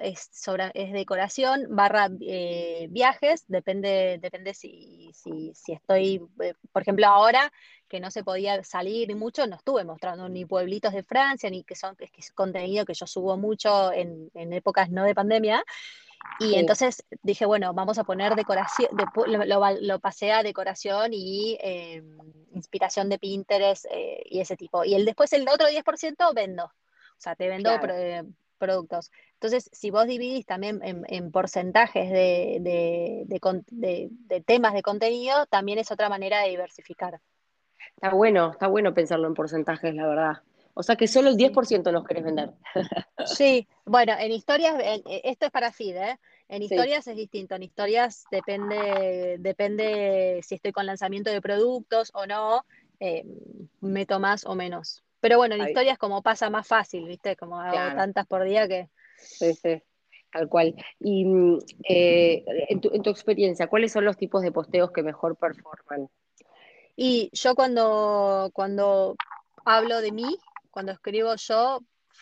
es, 0.00 0.28
sobre, 0.32 0.70
es 0.74 0.92
decoración 0.92 1.66
barra 1.70 2.10
eh, 2.20 2.88
viajes, 2.90 3.44
depende, 3.46 4.18
depende 4.20 4.54
si, 4.54 5.10
si, 5.14 5.52
si 5.54 5.72
estoy, 5.72 6.20
eh, 6.42 6.54
por 6.72 6.82
ejemplo, 6.82 7.06
ahora 7.06 7.52
que 7.88 8.00
no 8.00 8.10
se 8.10 8.24
podía 8.24 8.62
salir 8.64 9.14
mucho, 9.16 9.46
no 9.46 9.56
estuve 9.56 9.84
mostrando 9.84 10.28
ni 10.28 10.44
pueblitos 10.44 10.92
de 10.92 11.02
Francia, 11.02 11.48
ni 11.48 11.64
que 11.64 11.74
son 11.74 11.96
que 11.96 12.10
es 12.16 12.32
contenido 12.32 12.84
que 12.84 12.94
yo 12.94 13.06
subo 13.06 13.36
mucho 13.38 13.92
en, 13.92 14.30
en 14.34 14.52
épocas 14.52 14.90
no 14.90 15.04
de 15.04 15.14
pandemia. 15.14 15.64
Y 16.40 16.54
entonces 16.54 17.04
dije, 17.22 17.46
bueno, 17.46 17.74
vamos 17.74 17.98
a 17.98 18.04
poner 18.04 18.34
decoración, 18.36 18.90
lo, 19.26 20.00
pasé 20.00 20.32
a 20.32 20.42
decoración 20.42 21.10
y 21.12 21.58
em, 21.60 22.16
inspiración 22.52 23.08
de 23.08 23.18
Pinterest 23.18 23.86
eh, 23.90 24.22
y 24.24 24.40
ese 24.40 24.56
tipo. 24.56 24.84
Y 24.84 24.94
el, 24.94 25.04
después 25.04 25.32
el 25.32 25.48
otro 25.48 25.66
10% 25.66 26.34
vendo, 26.34 26.64
o 26.66 27.20
sea, 27.20 27.34
te 27.34 27.48
vendo 27.48 27.70
productos. 28.58 29.10
Entonces, 29.34 29.68
si 29.72 29.90
vos 29.90 30.06
dividís 30.06 30.46
también 30.46 30.80
en, 30.82 31.30
porcentajes 31.30 32.10
de, 32.10 32.58
de, 33.26 34.40
temas 34.42 34.74
de 34.74 34.82
contenido, 34.82 35.46
también 35.46 35.78
es 35.78 35.90
otra 35.90 36.08
manera 36.08 36.42
de 36.42 36.50
diversificar. 36.50 37.20
Está 37.94 38.10
bueno, 38.10 38.52
está 38.52 38.66
bueno 38.66 38.94
pensarlo 38.94 39.28
en 39.28 39.34
porcentajes, 39.34 39.94
la 39.94 40.06
verdad. 40.06 40.42
O 40.78 40.84
sea 40.84 40.94
que 40.94 41.08
solo 41.08 41.28
el 41.28 41.36
10% 41.36 41.90
nos 41.90 42.04
querés 42.04 42.22
vender. 42.22 42.52
Sí, 43.26 43.66
bueno, 43.84 44.12
en 44.16 44.30
historias, 44.30 44.76
esto 45.24 45.46
es 45.46 45.50
para 45.50 45.72
feed, 45.72 45.96
¿eh? 45.96 46.18
En 46.48 46.62
historias 46.62 47.04
es 47.08 47.16
distinto, 47.16 47.56
en 47.56 47.64
historias 47.64 48.22
depende, 48.30 49.38
depende 49.40 50.40
si 50.44 50.54
estoy 50.54 50.70
con 50.70 50.86
lanzamiento 50.86 51.32
de 51.32 51.42
productos 51.42 52.12
o 52.14 52.26
no, 52.26 52.64
eh, 53.00 53.24
meto 53.80 54.20
más 54.20 54.46
o 54.46 54.54
menos. 54.54 55.02
Pero 55.18 55.36
bueno, 55.36 55.56
en 55.56 55.66
historias 55.66 55.98
como 55.98 56.22
pasa 56.22 56.48
más 56.48 56.68
fácil, 56.68 57.08
¿viste? 57.08 57.34
Como 57.34 57.60
hago 57.60 57.96
tantas 57.96 58.24
por 58.28 58.44
día 58.44 58.68
que... 58.68 58.88
Sí, 59.16 59.54
sí, 59.54 59.82
tal 60.30 60.48
cual. 60.48 60.76
Y 61.00 61.26
eh, 61.88 62.44
en, 62.68 62.80
tu, 62.80 62.94
en 62.94 63.02
tu 63.02 63.10
experiencia, 63.10 63.66
¿cuáles 63.66 63.90
son 63.90 64.04
los 64.04 64.16
tipos 64.16 64.42
de 64.42 64.52
posteos 64.52 64.92
que 64.92 65.02
mejor 65.02 65.34
performan? 65.34 66.08
Y 66.94 67.30
yo 67.32 67.56
cuando, 67.56 68.50
cuando 68.52 69.16
hablo 69.68 70.00
de 70.00 70.12
mí, 70.12 70.38
cuando 70.78 70.92
escribo 70.92 71.34
yo 71.34 71.80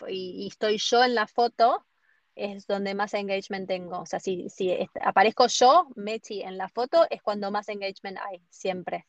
y, 0.09 0.49
estoy 0.51 0.79
yo 0.79 1.05
en 1.05 1.15
la 1.15 1.27
foto, 1.27 1.85
es 2.35 2.67
donde 2.67 2.95
más 2.95 3.13
engagement 3.13 3.69
tengo. 3.69 3.99
O 4.01 4.07
sea, 4.07 4.19
si, 4.19 4.49
si 4.49 4.75
aparezco 5.03 5.47
yo, 5.47 5.89
Mechi, 5.95 6.41
en 6.41 6.57
la 6.57 6.71
foto, 6.71 7.07
es 7.11 7.21
cuando 7.21 7.51
más 7.51 7.69
engagement 7.69 8.17
hay, 8.17 8.41
siempre. 8.49 9.05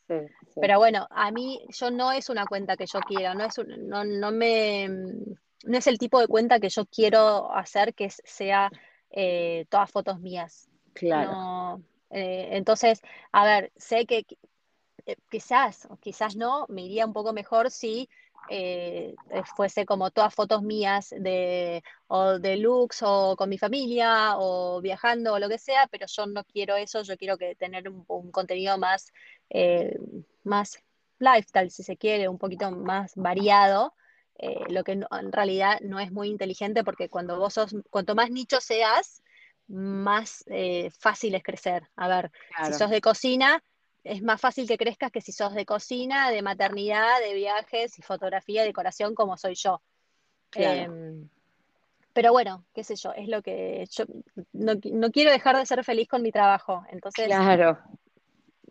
Pero 0.59 0.79
bueno, 0.79 1.07
a 1.11 1.31
mí, 1.31 1.65
yo 1.69 1.91
no 1.91 2.11
es 2.11 2.29
una 2.29 2.45
cuenta 2.45 2.75
que 2.75 2.87
yo 2.87 2.99
quiero, 2.99 3.35
no 3.35 3.45
es, 3.45 3.57
no, 3.65 4.03
no, 4.03 4.31
me, 4.33 4.89
no 4.89 5.77
es 5.77 5.87
el 5.87 5.97
tipo 5.97 6.19
de 6.19 6.27
cuenta 6.27 6.59
que 6.59 6.67
yo 6.67 6.85
quiero 6.85 7.49
hacer 7.55 7.93
que 7.93 8.09
sea 8.09 8.69
eh, 9.11 9.65
todas 9.69 9.89
fotos 9.89 10.19
mías. 10.19 10.67
Claro. 10.91 11.81
Eh, 12.09 12.49
entonces, 12.51 13.01
a 13.31 13.45
ver, 13.45 13.71
sé 13.77 14.05
que 14.05 14.25
eh, 15.07 15.15
quizás, 15.29 15.87
o 15.89 15.95
quizás 15.95 16.35
no, 16.35 16.65
me 16.67 16.81
iría 16.81 17.05
un 17.05 17.13
poco 17.13 17.31
mejor 17.31 17.71
si 17.71 18.09
eh, 18.49 19.15
eh, 19.29 19.43
fuese 19.55 19.85
como 19.85 20.11
todas 20.11 20.33
fotos 20.33 20.61
mías 20.61 21.13
de, 21.17 21.83
o 22.07 22.39
de 22.39 22.57
looks 22.57 23.01
o 23.03 23.35
con 23.35 23.49
mi 23.49 23.57
familia 23.57 24.37
o 24.37 24.81
viajando 24.81 25.33
o 25.33 25.39
lo 25.39 25.49
que 25.49 25.57
sea, 25.57 25.87
pero 25.87 26.05
yo 26.07 26.25
no 26.27 26.43
quiero 26.43 26.75
eso, 26.75 27.01
yo 27.03 27.17
quiero 27.17 27.37
que 27.37 27.55
tener 27.55 27.89
un, 27.89 28.31
contenido 28.31 28.77
más, 28.77 29.11
eh, 29.49 29.97
más 30.43 30.81
lifestyle, 31.19 31.71
si 31.71 31.83
se 31.83 31.97
quiere, 31.97 32.29
un 32.29 32.37
poquito 32.37 32.71
más 32.71 33.13
variado. 33.15 33.93
lo 34.69 34.83
que 34.83 34.91
en 34.93 35.31
realidad 35.31 35.79
no 35.81 35.99
es 35.99 36.11
muy 36.11 36.29
inteligente 36.29 36.83
porque 36.83 37.09
cuando 37.09 37.39
vos 37.39 37.53
sos, 37.53 37.75
cuanto 37.89 38.15
más 38.15 38.29
nicho 38.29 38.61
seas, 38.61 39.23
más 39.67 40.45
fácil 40.99 41.35
es 41.35 41.43
crecer. 41.43 41.83
A 41.95 42.07
ver, 42.07 42.31
si 42.65 42.73
sos 42.73 42.89
de 42.89 43.01
cocina, 43.01 43.63
es 44.07 44.23
más 44.23 44.39
fácil 44.39 44.67
que 44.67 44.77
crezcas 44.77 45.11
que 45.11 45.21
si 45.21 45.31
sos 45.31 45.53
de 45.53 45.65
cocina, 45.65 46.31
de 46.31 46.41
maternidad, 46.41 47.19
de 47.21 47.33
viajes 47.33 47.97
y 47.99 48.01
fotografía, 48.01 48.63
decoración, 48.63 49.15
como 49.15 49.37
soy 49.37 49.55
yo. 49.55 49.81
Em, 50.53 51.29
pero 52.13 52.31
bueno, 52.31 52.65
qué 52.73 52.83
sé 52.83 52.95
yo, 52.95 53.11
es 53.13 53.27
lo 53.27 53.41
que 53.41 53.85
yo 53.91 54.05
no, 54.53 55.11
quiero 55.11 55.31
dejar 55.31 55.57
de 55.57 55.65
ser 55.65 55.83
feliz 55.83 56.07
con 56.07 56.21
mi 56.21 56.31
trabajo. 56.31 56.83
Entonces, 56.89 57.27
claro. 57.27 57.77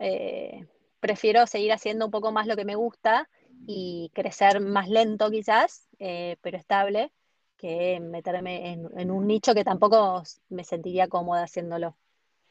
Eh, 0.01 0.67
prefiero 1.01 1.47
seguir 1.47 1.73
haciendo 1.73 2.07
un 2.07 2.11
poco 2.11 2.33
más 2.33 2.47
lo 2.47 2.57
que 2.57 2.65
me 2.65 2.75
gusta 2.75 3.29
y 3.67 4.11
crecer 4.15 4.61
más 4.61 4.89
lento 4.89 5.31
quizás, 5.31 5.89
eh, 5.99 6.37
pero 6.41 6.57
estable, 6.57 7.13
que 7.57 8.01
meterme 8.01 8.73
en 8.73 9.11
un 9.11 9.27
nicho 9.27 9.55
que 9.55 9.65
tampoco 9.65 10.23
me 10.49 10.65
sentiría 10.65 11.09
cómoda 11.09 11.45
haciéndolo. 11.45 11.97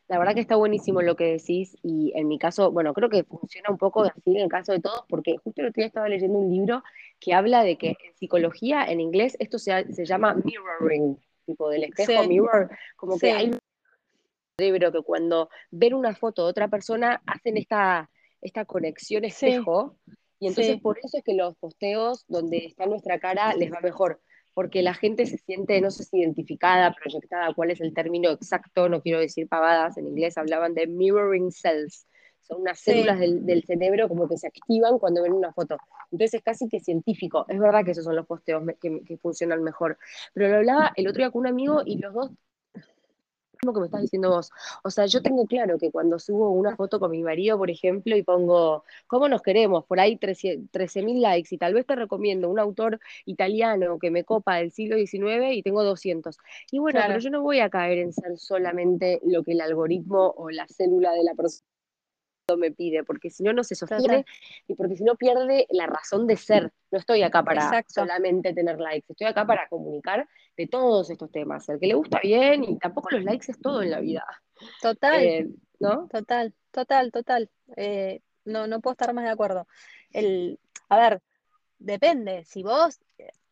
La 0.08 0.20
verdad 0.20 0.36
que 0.36 0.42
está 0.42 0.56
buenísimo 0.56 1.02
lo 1.02 1.16
que 1.16 1.26
decís 1.26 1.78
y 1.82 2.12
en 2.16 2.28
mi 2.28 2.38
caso, 2.38 2.72
bueno, 2.72 2.94
creo 2.94 3.10
que 3.10 3.24
funciona 3.24 3.70
un 3.72 3.78
poco 3.78 4.04
así 4.04 4.36
en 4.36 4.42
el 4.42 4.50
caso 4.50 4.72
de 4.72 4.80
todos, 4.80 5.04
porque 5.10 5.38
justo 5.38 5.62
el 5.62 5.70
otro 5.70 5.82
día 5.82 5.88
estaba 5.88 6.08
leyendo 6.08 6.38
un 6.38 6.52
libro 6.52 6.84
que 7.20 7.34
habla 7.34 7.64
de 7.64 7.78
que 7.78 7.90
en 7.90 8.16
psicología, 8.16 8.86
en 8.86 9.02
inglés, 9.02 9.36
esto 9.40 9.58
se, 9.58 9.92
se 9.94 10.06
llama 10.06 10.36
mirroring, 10.36 11.18
tipo 11.46 11.70
del 11.70 11.86
espejo 11.86 12.28
mirror, 12.28 12.70
como 12.96 13.18
que 13.18 13.32
hay 13.32 13.50
un 13.50 13.60
cerebro 14.58 14.92
que 14.92 15.02
cuando 15.02 15.50
ven 15.72 15.94
una 15.94 16.16
foto 16.16 16.44
de 16.44 16.50
otra 16.52 16.68
persona 16.68 17.22
hacen 17.26 17.58
esta, 17.58 18.10
esta 18.42 18.66
conexión 18.66 19.26
espejo 19.26 19.98
y 20.40 20.48
entonces 20.48 20.80
por 20.82 21.00
eso 21.00 21.18
es 21.18 21.24
que 21.24 21.34
los 21.34 21.56
posteos 21.58 22.26
donde 22.28 22.66
está 22.66 22.86
nuestra 22.86 23.20
cara 23.20 23.54
les 23.56 23.72
va 23.72 23.80
mejor 23.82 24.22
porque 24.56 24.82
la 24.82 24.96
gente 24.96 25.28
se 25.28 25.38
siente, 25.38 25.80
no 25.82 25.92
sé 25.92 26.06
si 26.06 26.18
identificada, 26.18 26.96
proyectada, 26.96 27.54
cuál 27.54 27.72
es 27.72 27.82
el 27.82 27.94
término 27.94 28.32
exacto, 28.32 28.90
no 28.90 29.02
quiero 29.02 29.20
decir 29.20 29.48
pavadas, 29.48 29.98
en 29.98 30.08
inglés 30.08 30.38
hablaban 30.38 30.74
de 30.74 30.88
mirroring 30.88 31.52
cells, 31.52 32.08
son 32.42 32.62
unas 32.62 32.80
células 32.80 33.20
del, 33.20 33.64
cerebro 33.66 34.08
como 34.08 34.30
que 34.30 34.38
se 34.38 34.48
activan 34.48 34.98
cuando 34.98 35.24
ven 35.24 35.34
una 35.34 35.52
foto. 35.52 35.78
Entonces 36.12 36.36
es 36.36 36.44
casi 36.44 36.70
que 36.70 36.80
científico. 36.80 37.46
Es 37.50 37.60
verdad 37.60 37.84
que 37.84 37.92
esos 37.92 38.06
son 38.06 38.16
los 38.16 38.28
posteos 38.28 38.64
que, 38.80 39.02
que 39.04 39.18
funcionan 39.18 39.64
mejor. 39.64 39.98
Pero 40.34 40.50
lo 40.50 40.58
hablaba 40.58 40.94
el 40.96 41.08
otro 41.08 41.24
día 41.24 41.32
con 41.32 41.42
un 41.42 41.48
amigo 41.48 41.82
y 41.84 41.98
los 41.98 42.14
dos 42.14 42.32
que 43.74 43.80
me 43.80 43.86
estás 43.86 44.02
diciendo 44.02 44.30
vos. 44.30 44.52
O 44.84 44.90
sea, 44.90 45.06
yo 45.06 45.22
tengo 45.22 45.46
claro 45.46 45.78
que 45.78 45.92
cuando 45.92 46.20
subo 46.20 46.50
una 46.50 46.76
foto 46.76 47.00
con 47.00 47.12
mi 47.12 47.24
marido, 47.24 47.58
por 47.58 47.70
ejemplo, 47.70 48.16
y 48.16 48.24
pongo, 48.24 48.84
¿cómo 49.08 49.28
nos 49.30 49.42
queremos? 49.42 49.86
Por 49.86 50.00
ahí 50.00 50.18
13.000 50.18 51.22
likes 51.22 51.54
y 51.54 51.58
tal 51.58 51.74
vez 51.74 51.86
te 51.86 51.96
recomiendo 51.96 52.50
un 52.50 52.60
autor 52.60 53.00
italiano 53.26 54.00
que 54.00 54.12
me 54.12 54.24
copa 54.24 54.56
del 54.58 54.72
siglo 54.72 54.98
XIX 54.98 55.54
y 55.54 55.64
tengo 55.64 55.84
200. 55.84 56.38
Y 56.72 56.80
bueno, 56.80 57.00
pero 57.06 57.20
yo 57.20 57.30
no 57.30 57.42
voy 57.42 57.60
a 57.60 57.70
caer 57.70 58.00
en 58.00 58.14
ser 58.14 58.38
solamente 58.38 59.20
lo 59.26 59.44
que 59.44 59.54
el 59.54 59.62
algoritmo 59.62 60.34
o 60.38 60.50
la 60.50 60.68
célula 60.68 61.12
de 61.14 61.24
la 61.24 61.34
persona 61.36 61.75
me 62.56 62.72
pide, 62.72 63.04
porque 63.04 63.30
si 63.30 63.44
no, 63.44 63.54
no 63.54 63.64
se 63.64 63.76
sostiene 63.76 64.26
y 64.68 64.76
porque 64.76 64.96
si 64.96 65.04
no 65.04 65.16
pierde 65.16 65.66
la 65.72 65.88
razón 65.88 66.28
de 66.28 66.38
ser. 66.38 66.72
No 66.92 67.00
estoy 67.00 67.24
acá 67.24 67.44
para 67.44 67.84
solamente 67.88 68.54
tener 68.54 68.80
likes, 68.80 69.08
estoy 69.10 69.28
acá 69.28 69.46
para 69.46 69.68
comunicar 69.68 70.28
de 70.56 70.68
todos 70.68 71.10
estos 71.10 71.32
temas. 71.32 71.68
El 71.70 71.80
que 71.80 71.88
le 71.88 71.96
gusta 71.96 72.20
bien 72.22 72.64
y 72.64 72.78
tampoco 72.78 73.10
los 73.12 73.24
likes 73.24 73.52
es 73.52 73.60
todo 73.60 73.82
en 73.82 73.92
la 73.92 74.00
vida. 74.00 74.26
Total, 74.82 75.24
eh, 75.24 75.50
¿no? 75.80 76.08
Total, 76.08 76.54
total, 76.72 77.12
total. 77.12 77.50
Eh, 77.76 78.22
no, 78.46 78.68
no 78.68 78.80
puedo 78.80 78.94
estar 78.94 79.14
más 79.14 79.26
de 79.26 79.32
acuerdo. 79.32 79.68
El, 80.12 80.60
a 80.90 81.00
ver, 81.00 81.22
depende. 81.80 82.46
Si 82.46 82.62
vos 82.62 83.00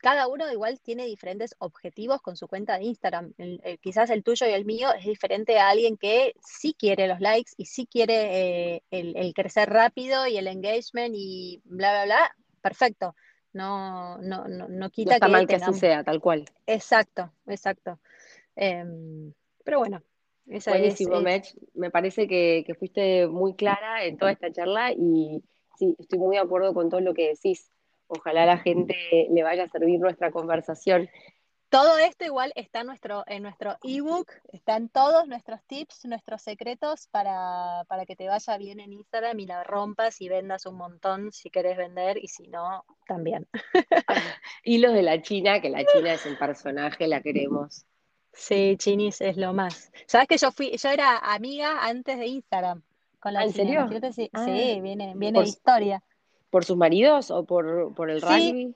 cada 0.03 0.27
uno 0.27 0.51
igual 0.51 0.81
tiene 0.81 1.05
diferentes 1.05 1.55
objetivos 1.59 2.21
con 2.21 2.35
su 2.35 2.49
cuenta 2.49 2.77
de 2.77 2.83
Instagram. 2.83 3.33
quizás 3.79 4.09
el 4.09 4.21
tuyo 4.21 4.45
y 4.45 4.51
el 4.51 4.65
mío 4.65 4.89
es 4.91 5.05
diferente 5.05 5.57
a 5.57 5.69
alguien 5.69 5.95
que 5.95 6.35
sí 6.45 6.75
quiere 6.77 7.07
los 7.07 7.21
likes 7.21 7.53
y 7.55 7.67
sí 7.67 7.87
quiere 7.87 8.75
eh, 8.75 8.83
el, 8.91 9.33
crecer 9.33 9.69
rápido 9.69 10.27
y 10.27 10.35
el 10.35 10.47
engagement 10.47 11.15
y 11.17 11.61
bla, 11.63 11.93
bla, 11.93 12.03
bla. 12.03 12.35
Perfecto. 12.61 13.15
No, 13.53 14.17
no, 14.17 14.45
no, 14.49 14.67
no 14.67 14.89
quita 14.89 15.11
no 15.11 15.15
está 15.15 15.27
mal 15.29 15.47
que 15.47 15.55
así 15.55 15.73
sea, 15.79 16.03
tal 16.03 16.19
cual. 16.19 16.43
Exacto, 16.67 17.31
exacto. 17.47 17.97
Em, 18.57 19.31
pero 19.63 19.79
bueno. 19.79 20.03
Esa 20.47 20.71
Buenísimo, 20.71 21.25
es, 21.25 21.55
Me 21.75 21.91
parece 21.91 22.27
que, 22.27 22.65
que 22.67 22.75
fuiste 22.75 23.27
muy 23.27 23.55
clara 23.55 24.03
en 24.03 24.17
toda 24.17 24.33
esta 24.33 24.51
charla 24.51 24.91
y 24.91 25.41
sí, 25.77 25.95
estoy 25.97 26.19
muy 26.19 26.35
de 26.35 26.41
acuerdo 26.41 26.73
con 26.73 26.89
todo 26.89 26.99
lo 26.99 27.13
que 27.13 27.29
decís 27.29 27.71
Ojalá 28.07 28.43
a 28.43 28.47
la 28.47 28.57
gente 28.57 28.95
le 29.29 29.43
vaya 29.43 29.63
a 29.63 29.69
servir 29.69 29.99
nuestra 29.99 30.31
conversación. 30.31 31.09
Todo 31.73 31.97
esto 31.97 32.23
igual 32.23 32.51
está 32.53 32.81
en 32.81 32.85
nuestro, 32.85 33.23
en 33.25 33.41
nuestro 33.41 33.77
ebook, 33.81 34.31
están 34.51 34.89
todos 34.89 35.27
nuestros 35.27 35.59
tips, 35.65 36.05
nuestros 36.05 36.43
secretos 36.43 37.07
para, 37.07 37.83
que 38.05 38.15
te 38.15 38.27
vaya 38.27 38.57
bien 38.59 38.79
en 38.79 38.93
Instagram 38.93 39.39
y 39.39 39.47
la 39.47 39.63
rompas 39.63 40.21
y 40.21 40.29
vendas 40.29 40.67
un 40.67 40.75
montón 40.75 41.31
si 41.31 41.49
querés 41.49 41.75
vender 41.75 42.19
y 42.21 42.27
si 42.27 42.47
no, 42.47 42.85
también. 43.07 43.47
y 44.63 44.77
los 44.77 44.93
de 44.93 45.01
la 45.01 45.19
China, 45.23 45.61
que 45.61 45.71
la 45.71 45.83
China 45.83 46.13
es 46.13 46.23
un 46.27 46.37
personaje, 46.37 47.07
la 47.07 47.23
queremos. 47.23 47.87
Sí, 48.33 48.75
Chinis 48.77 49.21
es 49.21 49.37
lo 49.37 49.53
más. 49.53 49.91
Sabes 50.05 50.27
que 50.27 50.37
yo 50.37 50.51
fui, 50.51 50.77
yo 50.77 50.89
era 50.89 51.17
amiga 51.17 51.87
antes 51.87 52.19
de 52.19 52.27
Instagram 52.27 52.83
con 53.19 53.33
la 53.33 53.39
¿Ah, 53.39 53.43
¿En 53.45 53.53
serio? 53.53 53.89
Sí, 54.11 54.29
ah. 54.33 54.45
viene, 54.79 55.13
viene 55.15 55.41
historia. 55.41 56.03
¿Por 56.53 56.65
sus 56.65 56.77
maridos 56.77 57.31
o 57.31 57.45
por, 57.45 57.95
por 57.95 58.11
el 58.11 58.21
rugby? 58.21 58.75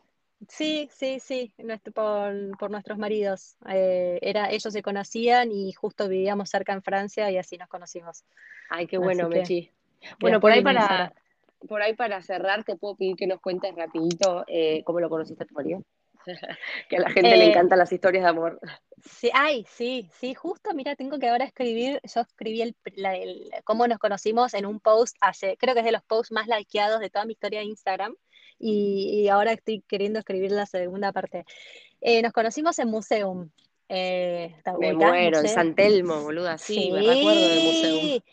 Sí, 0.50 0.90
sí, 0.92 1.20
sí, 1.20 1.54
nuestro- 1.60 1.94
por, 1.94 2.58
por 2.58 2.72
nuestros 2.72 2.98
maridos. 2.98 3.56
Eh, 3.70 4.18
era, 4.24 4.50
ellos 4.50 4.74
se 4.74 4.82
conocían 4.82 5.52
y 5.52 5.74
justo 5.74 6.08
vivíamos 6.10 6.50
cerca 6.50 6.74
en 6.74 6.82
Francia 6.82 7.30
y 7.30 7.38
así 7.38 7.56
nos 7.56 7.70
conocimos. 7.70 8.24
Ay, 8.72 8.88
qué 8.88 8.98
bueno, 8.98 9.30
que, 9.30 9.42
Mechi. 9.42 9.72
Bueno, 10.20 10.40
por 10.40 10.52
ahí 10.52 10.64
para, 10.64 11.14
por 11.70 11.84
ahí 11.84 11.94
para 11.96 12.20
cerrar, 12.24 12.64
te 12.64 12.76
puedo 12.78 12.96
pedir 12.96 13.16
que 13.16 13.28
nos 13.28 13.40
cuentes 13.42 13.76
rapidito 13.76 14.44
eh, 14.48 14.82
cómo 14.84 15.00
lo 15.00 15.08
conociste 15.10 15.44
a 15.44 15.46
tu 15.46 15.54
marido. 15.54 15.84
Que 16.90 16.98
a 16.98 17.02
la 17.02 17.10
gente 17.10 17.38
le 17.38 17.46
Eh, 17.46 17.50
encantan 17.50 17.80
las 17.80 17.92
historias 17.92 18.24
de 18.24 18.30
amor. 18.30 18.60
sí, 19.04 19.30
ay, 19.34 19.66
sí, 19.70 20.10
sí, 20.20 20.34
justo, 20.34 20.74
mira, 20.74 20.96
tengo 20.96 21.20
que 21.20 21.30
ahora 21.30 21.46
escribir, 21.46 22.02
yo 22.04 22.22
escribí 22.22 22.62
el, 22.62 22.76
la- 22.96 23.16
el- 23.16 23.50
cómo 23.64 23.88
nos 23.88 24.00
conocimos 24.00 24.54
en 24.54 24.66
un 24.66 24.80
post 24.80 25.16
hace, 25.22 25.58
creo 25.58 25.74
que 25.74 25.82
es 25.82 25.86
de 25.86 25.92
los 25.92 26.04
posts 26.04 26.32
más 26.32 26.48
likeados 26.48 27.00
de 27.00 27.10
toda 27.10 27.26
mi 27.26 27.34
historia 27.34 27.60
de 27.60 27.66
Instagram 27.66 28.16
y, 28.60 29.22
y 29.24 29.30
ahora 29.30 29.54
estoy 29.54 29.82
queriendo 29.88 30.20
escribir 30.20 30.52
la 30.52 30.66
segunda 30.66 31.12
parte. 31.12 31.46
Eh, 32.02 32.22
nos 32.22 32.34
conocimos 32.34 32.80
en 32.80 32.90
Museum. 32.90 33.50
Eh, 33.90 34.56
¿te 34.64 34.72
Me 34.80 34.94
muero, 34.94 35.40
en. 35.40 35.48
San 35.48 35.76
Telmo, 35.76 36.24
boluda, 36.24 36.58
sí, 36.58 36.92
me 36.92 37.04
recuerdo 37.04 37.48
del 37.50 37.62
museo. 37.62 38.00
Sí, 38.00 38.24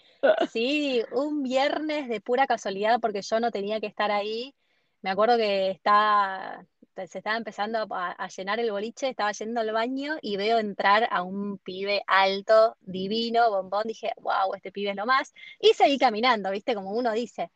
sí, 0.52 1.02
un 1.12 1.42
viernes 1.42 2.08
de 2.08 2.20
pura 2.20 2.46
casualidad 2.46 3.00
porque 3.00 3.22
yo 3.22 3.40
no 3.40 3.50
tenía 3.50 3.80
que 3.80 3.86
estar 3.86 4.10
ahí. 4.10 4.54
Me 5.02 5.10
acuerdo 5.10 5.36
que 5.36 5.70
estaba, 5.70 6.64
se 7.06 7.18
estaba 7.18 7.36
empezando 7.36 7.86
a, 7.90 8.12
a 8.12 8.28
llenar 8.28 8.60
el 8.60 8.70
boliche, 8.70 9.08
estaba 9.08 9.32
yendo 9.32 9.60
al 9.60 9.72
baño 9.72 10.16
y 10.22 10.36
veo 10.36 10.58
entrar 10.58 11.08
a 11.10 11.22
un 11.22 11.58
pibe 11.58 12.02
alto, 12.06 12.76
divino, 12.80 13.50
bombón. 13.50 13.84
Dije, 13.86 14.12
wow, 14.20 14.54
este 14.54 14.72
pibe 14.72 14.90
es 14.90 14.96
lo 14.96 15.06
más. 15.06 15.32
Y 15.60 15.74
seguí 15.74 15.98
caminando, 15.98 16.50
¿viste? 16.50 16.74
Como 16.74 16.92
uno 16.92 17.12
dice. 17.12 17.50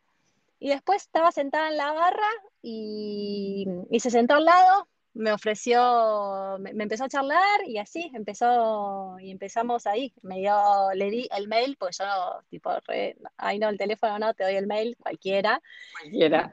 Y 0.59 0.69
después 0.69 1.03
estaba 1.03 1.31
sentada 1.31 1.69
en 1.69 1.77
la 1.77 1.93
barra 1.93 2.29
y, 2.61 3.65
y 3.89 3.99
se 4.01 4.11
sentó 4.11 4.35
al 4.35 4.45
lado, 4.45 4.89
me 5.13 5.31
ofreció, 5.31 6.57
me, 6.59 6.73
me 6.73 6.83
empezó 6.83 7.05
a 7.05 7.09
charlar 7.09 7.61
y 7.65 7.77
así 7.77 8.11
empezó 8.13 9.17
y 9.19 9.31
empezamos 9.31 9.87
ahí. 9.87 10.13
Me 10.21 10.39
dio, 10.39 10.53
le 10.93 11.09
di 11.09 11.29
el 11.35 11.47
mail, 11.47 11.77
porque 11.79 11.97
yo, 11.99 12.05
tipo, 12.49 12.71
re, 12.87 13.17
ay 13.37 13.59
no, 13.59 13.69
el 13.69 13.77
teléfono 13.77 14.19
no, 14.19 14.33
te 14.33 14.43
doy 14.43 14.55
el 14.55 14.67
mail, 14.67 14.97
cualquiera. 14.99 15.61
Cualquiera. 15.99 16.49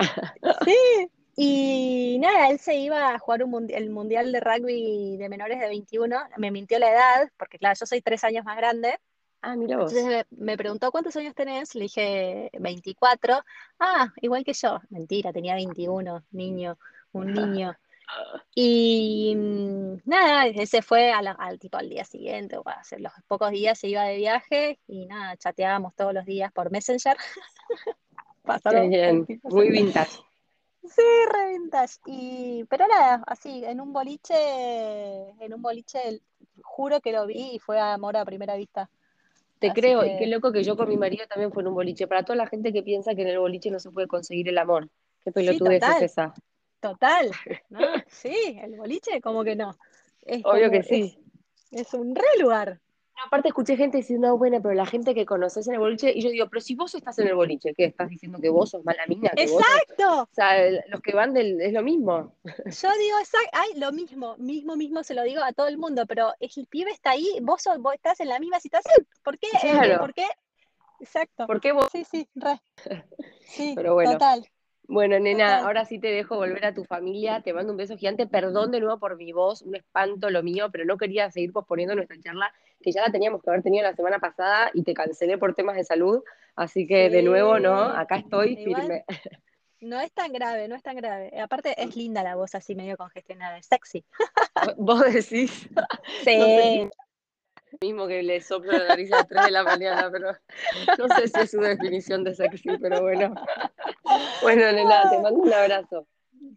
Sí. 0.64 1.10
Y 1.38 2.18
nada, 2.18 2.48
él 2.48 2.58
se 2.58 2.76
iba 2.76 3.14
a 3.14 3.18
jugar 3.18 3.44
un 3.44 3.70
el 3.70 3.90
mundial 3.90 4.32
de 4.32 4.40
rugby 4.40 5.18
de 5.18 5.28
menores 5.28 5.60
de 5.60 5.68
21. 5.68 6.16
Me 6.38 6.50
mintió 6.50 6.78
la 6.78 6.90
edad, 6.90 7.30
porque 7.36 7.58
claro, 7.58 7.76
yo 7.78 7.84
soy 7.84 8.00
tres 8.00 8.24
años 8.24 8.44
más 8.44 8.56
grande. 8.56 8.98
Ah, 9.42 9.54
mira 9.54 9.76
vos. 9.76 9.92
Entonces 9.92 10.26
me, 10.30 10.56
preguntó 10.56 10.90
cuántos 10.90 11.14
años 11.16 11.34
tenés, 11.34 11.74
le 11.74 11.82
dije 11.82 12.50
24. 12.58 13.44
Ah, 13.78 14.08
igual 14.22 14.44
que 14.44 14.54
yo. 14.54 14.80
Mentira, 14.88 15.30
tenía 15.30 15.54
21, 15.54 16.24
niño, 16.30 16.78
un 17.12 17.34
niño. 17.34 17.76
Y 18.54 19.34
mm, 19.36 19.96
nada, 20.06 20.46
ese 20.46 20.80
fue 20.80 21.12
a 21.12 21.20
la- 21.20 21.32
al 21.32 21.58
tipo 21.58 21.76
al 21.76 21.90
día 21.90 22.04
siguiente, 22.04 22.56
o 22.56 22.62
hace 22.66 22.98
los 22.98 23.12
pocos 23.26 23.50
días 23.50 23.78
se 23.78 23.88
iba 23.88 24.04
de 24.04 24.16
viaje 24.16 24.80
y 24.86 25.04
nada, 25.04 25.36
chateábamos 25.36 25.94
todos 25.94 26.14
los 26.14 26.24
días 26.24 26.50
por 26.52 26.70
Messenger. 26.70 27.16
Qué 27.96 28.22
Pasaron 28.42 28.88
bien, 28.88 29.26
muy 29.44 29.70
vintage. 29.70 30.16
Sí, 30.88 31.02
re 31.32 31.52
vintage. 31.52 31.94
Y, 32.06 32.64
pero 32.68 32.86
nada, 32.86 33.22
así, 33.26 33.64
en 33.64 33.80
un 33.80 33.92
boliche, 33.92 34.34
en 35.40 35.54
un 35.54 35.62
boliche, 35.62 36.20
juro 36.62 37.00
que 37.00 37.12
lo 37.12 37.26
vi 37.26 37.54
y 37.54 37.58
fue 37.58 37.78
amor 37.80 38.16
a 38.16 38.24
primera 38.24 38.56
vista. 38.56 38.88
Te 39.58 39.68
Así 39.68 39.80
creo, 39.80 40.04
y 40.04 40.16
qué 40.18 40.26
loco 40.26 40.52
que 40.52 40.62
yo 40.62 40.76
con 40.76 40.88
mi 40.88 40.96
marido 40.96 41.26
también 41.26 41.50
fue 41.52 41.62
en 41.62 41.68
un 41.68 41.74
boliche. 41.74 42.06
Para 42.06 42.24
toda 42.24 42.36
la 42.36 42.46
gente 42.46 42.72
que 42.72 42.82
piensa 42.82 43.14
que 43.14 43.22
en 43.22 43.28
el 43.28 43.38
boliche 43.38 43.70
no 43.70 43.80
se 43.80 43.90
puede 43.90 44.06
conseguir 44.06 44.48
el 44.48 44.58
amor. 44.58 44.88
Qué 45.24 45.30
sí, 45.30 45.32
pelotudez 45.32 45.82
es 45.82 45.88
total, 45.88 46.02
esa. 46.02 46.34
total. 46.80 47.30
¿No? 47.70 47.80
Sí, 48.08 48.58
el 48.62 48.76
boliche, 48.76 49.20
como 49.20 49.44
que 49.44 49.56
no. 49.56 49.76
Es 50.22 50.44
Obvio 50.44 50.68
como, 50.68 50.72
que 50.72 50.82
sí. 50.82 51.18
es, 51.70 51.86
es 51.86 51.94
un 51.94 52.14
re 52.14 52.38
lugar. 52.38 52.80
Aparte 53.24 53.48
escuché 53.48 53.76
gente 53.76 53.96
diciendo, 53.96 54.28
no, 54.28 54.38
bueno, 54.38 54.60
pero 54.60 54.74
la 54.74 54.86
gente 54.86 55.14
que 55.14 55.24
conoces 55.24 55.66
en 55.68 55.74
el 55.74 55.80
boliche, 55.80 56.12
y 56.14 56.20
yo 56.22 56.30
digo, 56.30 56.48
pero 56.48 56.60
si 56.60 56.74
vos 56.74 56.94
estás 56.94 57.18
en 57.18 57.28
el 57.28 57.34
boliche, 57.34 57.72
¿qué? 57.74 57.86
¿Estás 57.86 58.08
diciendo 58.10 58.38
que 58.40 58.48
vos 58.50 58.70
sos 58.70 58.84
mala 58.84 59.06
mina? 59.06 59.30
Que 59.30 59.46
vos. 59.46 59.62
¡Exacto! 59.62 60.22
O 60.22 60.28
sea, 60.34 60.62
el- 60.62 60.82
los 60.88 61.00
que 61.00 61.14
van 61.14 61.32
del, 61.32 61.60
es 61.60 61.72
lo 61.72 61.82
mismo. 61.82 62.34
Yo 62.66 62.88
digo, 62.98 63.18
exacto, 63.18 63.48
ay, 63.52 63.78
lo 63.80 63.90
mismo, 63.92 64.36
mismo, 64.38 64.76
mismo 64.76 65.02
se 65.02 65.14
lo 65.14 65.22
digo 65.22 65.42
a 65.42 65.52
todo 65.52 65.68
el 65.68 65.78
mundo, 65.78 66.04
pero 66.06 66.34
el 66.40 66.50
pibe 66.68 66.90
está 66.90 67.10
ahí, 67.12 67.38
vos, 67.42 67.62
sos- 67.62 67.78
vos 67.78 67.94
estás 67.94 68.20
en 68.20 68.28
la 68.28 68.38
misma 68.38 68.60
situación. 68.60 69.06
¿Por 69.24 69.38
qué? 69.38 69.48
Eh, 69.62 69.70
Claro. 69.72 69.98
¿Por 70.00 70.12
qué? 70.14 70.26
Exacto. 71.00 71.46
¿Por 71.46 71.60
qué 71.60 71.72
vos? 71.72 71.88
Sí, 71.92 72.04
sí, 72.04 72.28
re. 72.34 72.60
Sí, 73.46 73.72
Pero 73.76 73.94
bueno. 73.94 74.12
total. 74.12 74.46
Bueno, 74.88 75.18
nena, 75.18 75.46
Total. 75.46 75.64
ahora 75.66 75.84
sí 75.84 75.98
te 75.98 76.08
dejo 76.08 76.36
volver 76.36 76.64
a 76.64 76.74
tu 76.74 76.84
familia. 76.84 77.40
Te 77.42 77.52
mando 77.52 77.72
un 77.72 77.76
beso 77.76 77.96
gigante. 77.96 78.26
Perdón 78.26 78.70
de 78.70 78.80
nuevo 78.80 78.98
por 79.00 79.16
mi 79.16 79.32
voz, 79.32 79.62
un 79.62 79.74
espanto 79.74 80.30
lo 80.30 80.42
mío, 80.44 80.68
pero 80.70 80.84
no 80.84 80.96
quería 80.96 81.28
seguir 81.30 81.52
posponiendo 81.52 81.94
nuestra 81.96 82.16
charla, 82.20 82.52
que 82.82 82.92
ya 82.92 83.02
la 83.02 83.10
teníamos 83.12 83.42
que 83.42 83.50
haber 83.50 83.62
tenido 83.62 83.82
la 83.82 83.94
semana 83.94 84.18
pasada 84.18 84.70
y 84.74 84.82
te 84.82 84.94
cancelé 84.94 85.38
por 85.38 85.54
temas 85.54 85.76
de 85.76 85.84
salud. 85.84 86.22
Así 86.54 86.86
que 86.86 87.10
de 87.10 87.22
nuevo, 87.22 87.58
¿no? 87.58 87.90
Sí. 87.90 87.96
Acá 87.96 88.16
estoy 88.16 88.54
Igual- 88.58 88.80
firme. 88.82 89.04
No 89.80 90.00
es 90.00 90.10
tan 90.12 90.32
grave, 90.32 90.68
no 90.68 90.74
es 90.74 90.82
tan 90.82 90.96
grave. 90.96 91.28
Eh, 91.36 91.40
Aparte, 91.40 91.74
es 91.80 91.94
linda 91.96 92.22
la 92.22 92.34
voz 92.34 92.54
así 92.54 92.74
medio 92.74 92.96
congestionada, 92.96 93.58
es 93.58 93.66
sexy. 93.66 94.04
Vos 94.78 95.00
decís. 95.12 95.68
No 95.74 95.82
sé 96.24 96.90
si 97.80 97.86
mismo 97.86 98.06
que 98.06 98.22
le 98.22 98.40
soplo 98.40 98.72
la 98.72 98.88
nariz 98.88 99.12
a 99.12 99.16
las 99.18 99.28
3 99.28 99.44
de 99.44 99.50
la 99.50 99.62
mañana, 99.62 100.08
pero 100.10 100.32
no 100.98 101.08
sé 101.14 101.28
si 101.28 101.40
es 101.40 101.50
su 101.50 101.60
definición 101.60 102.24
de 102.24 102.34
sexy, 102.34 102.78
pero 102.80 103.02
bueno. 103.02 103.34
Bueno, 104.40 104.72
nena, 104.72 105.10
te 105.10 105.18
mando 105.18 105.40
un 105.40 105.52
abrazo. 105.52 106.06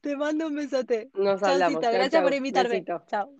Te 0.01 0.15
mando 0.15 0.47
un 0.47 0.55
besote. 0.55 1.09
Nos 1.15 1.43
hablamos. 1.43 1.59
Chaucito, 1.59 1.81
Chau, 1.81 1.91
gracias 1.91 2.11
chau. 2.11 2.23
por 2.23 2.33
invitarme. 2.33 2.69
Besito. 2.69 3.03
Chao. 3.07 3.31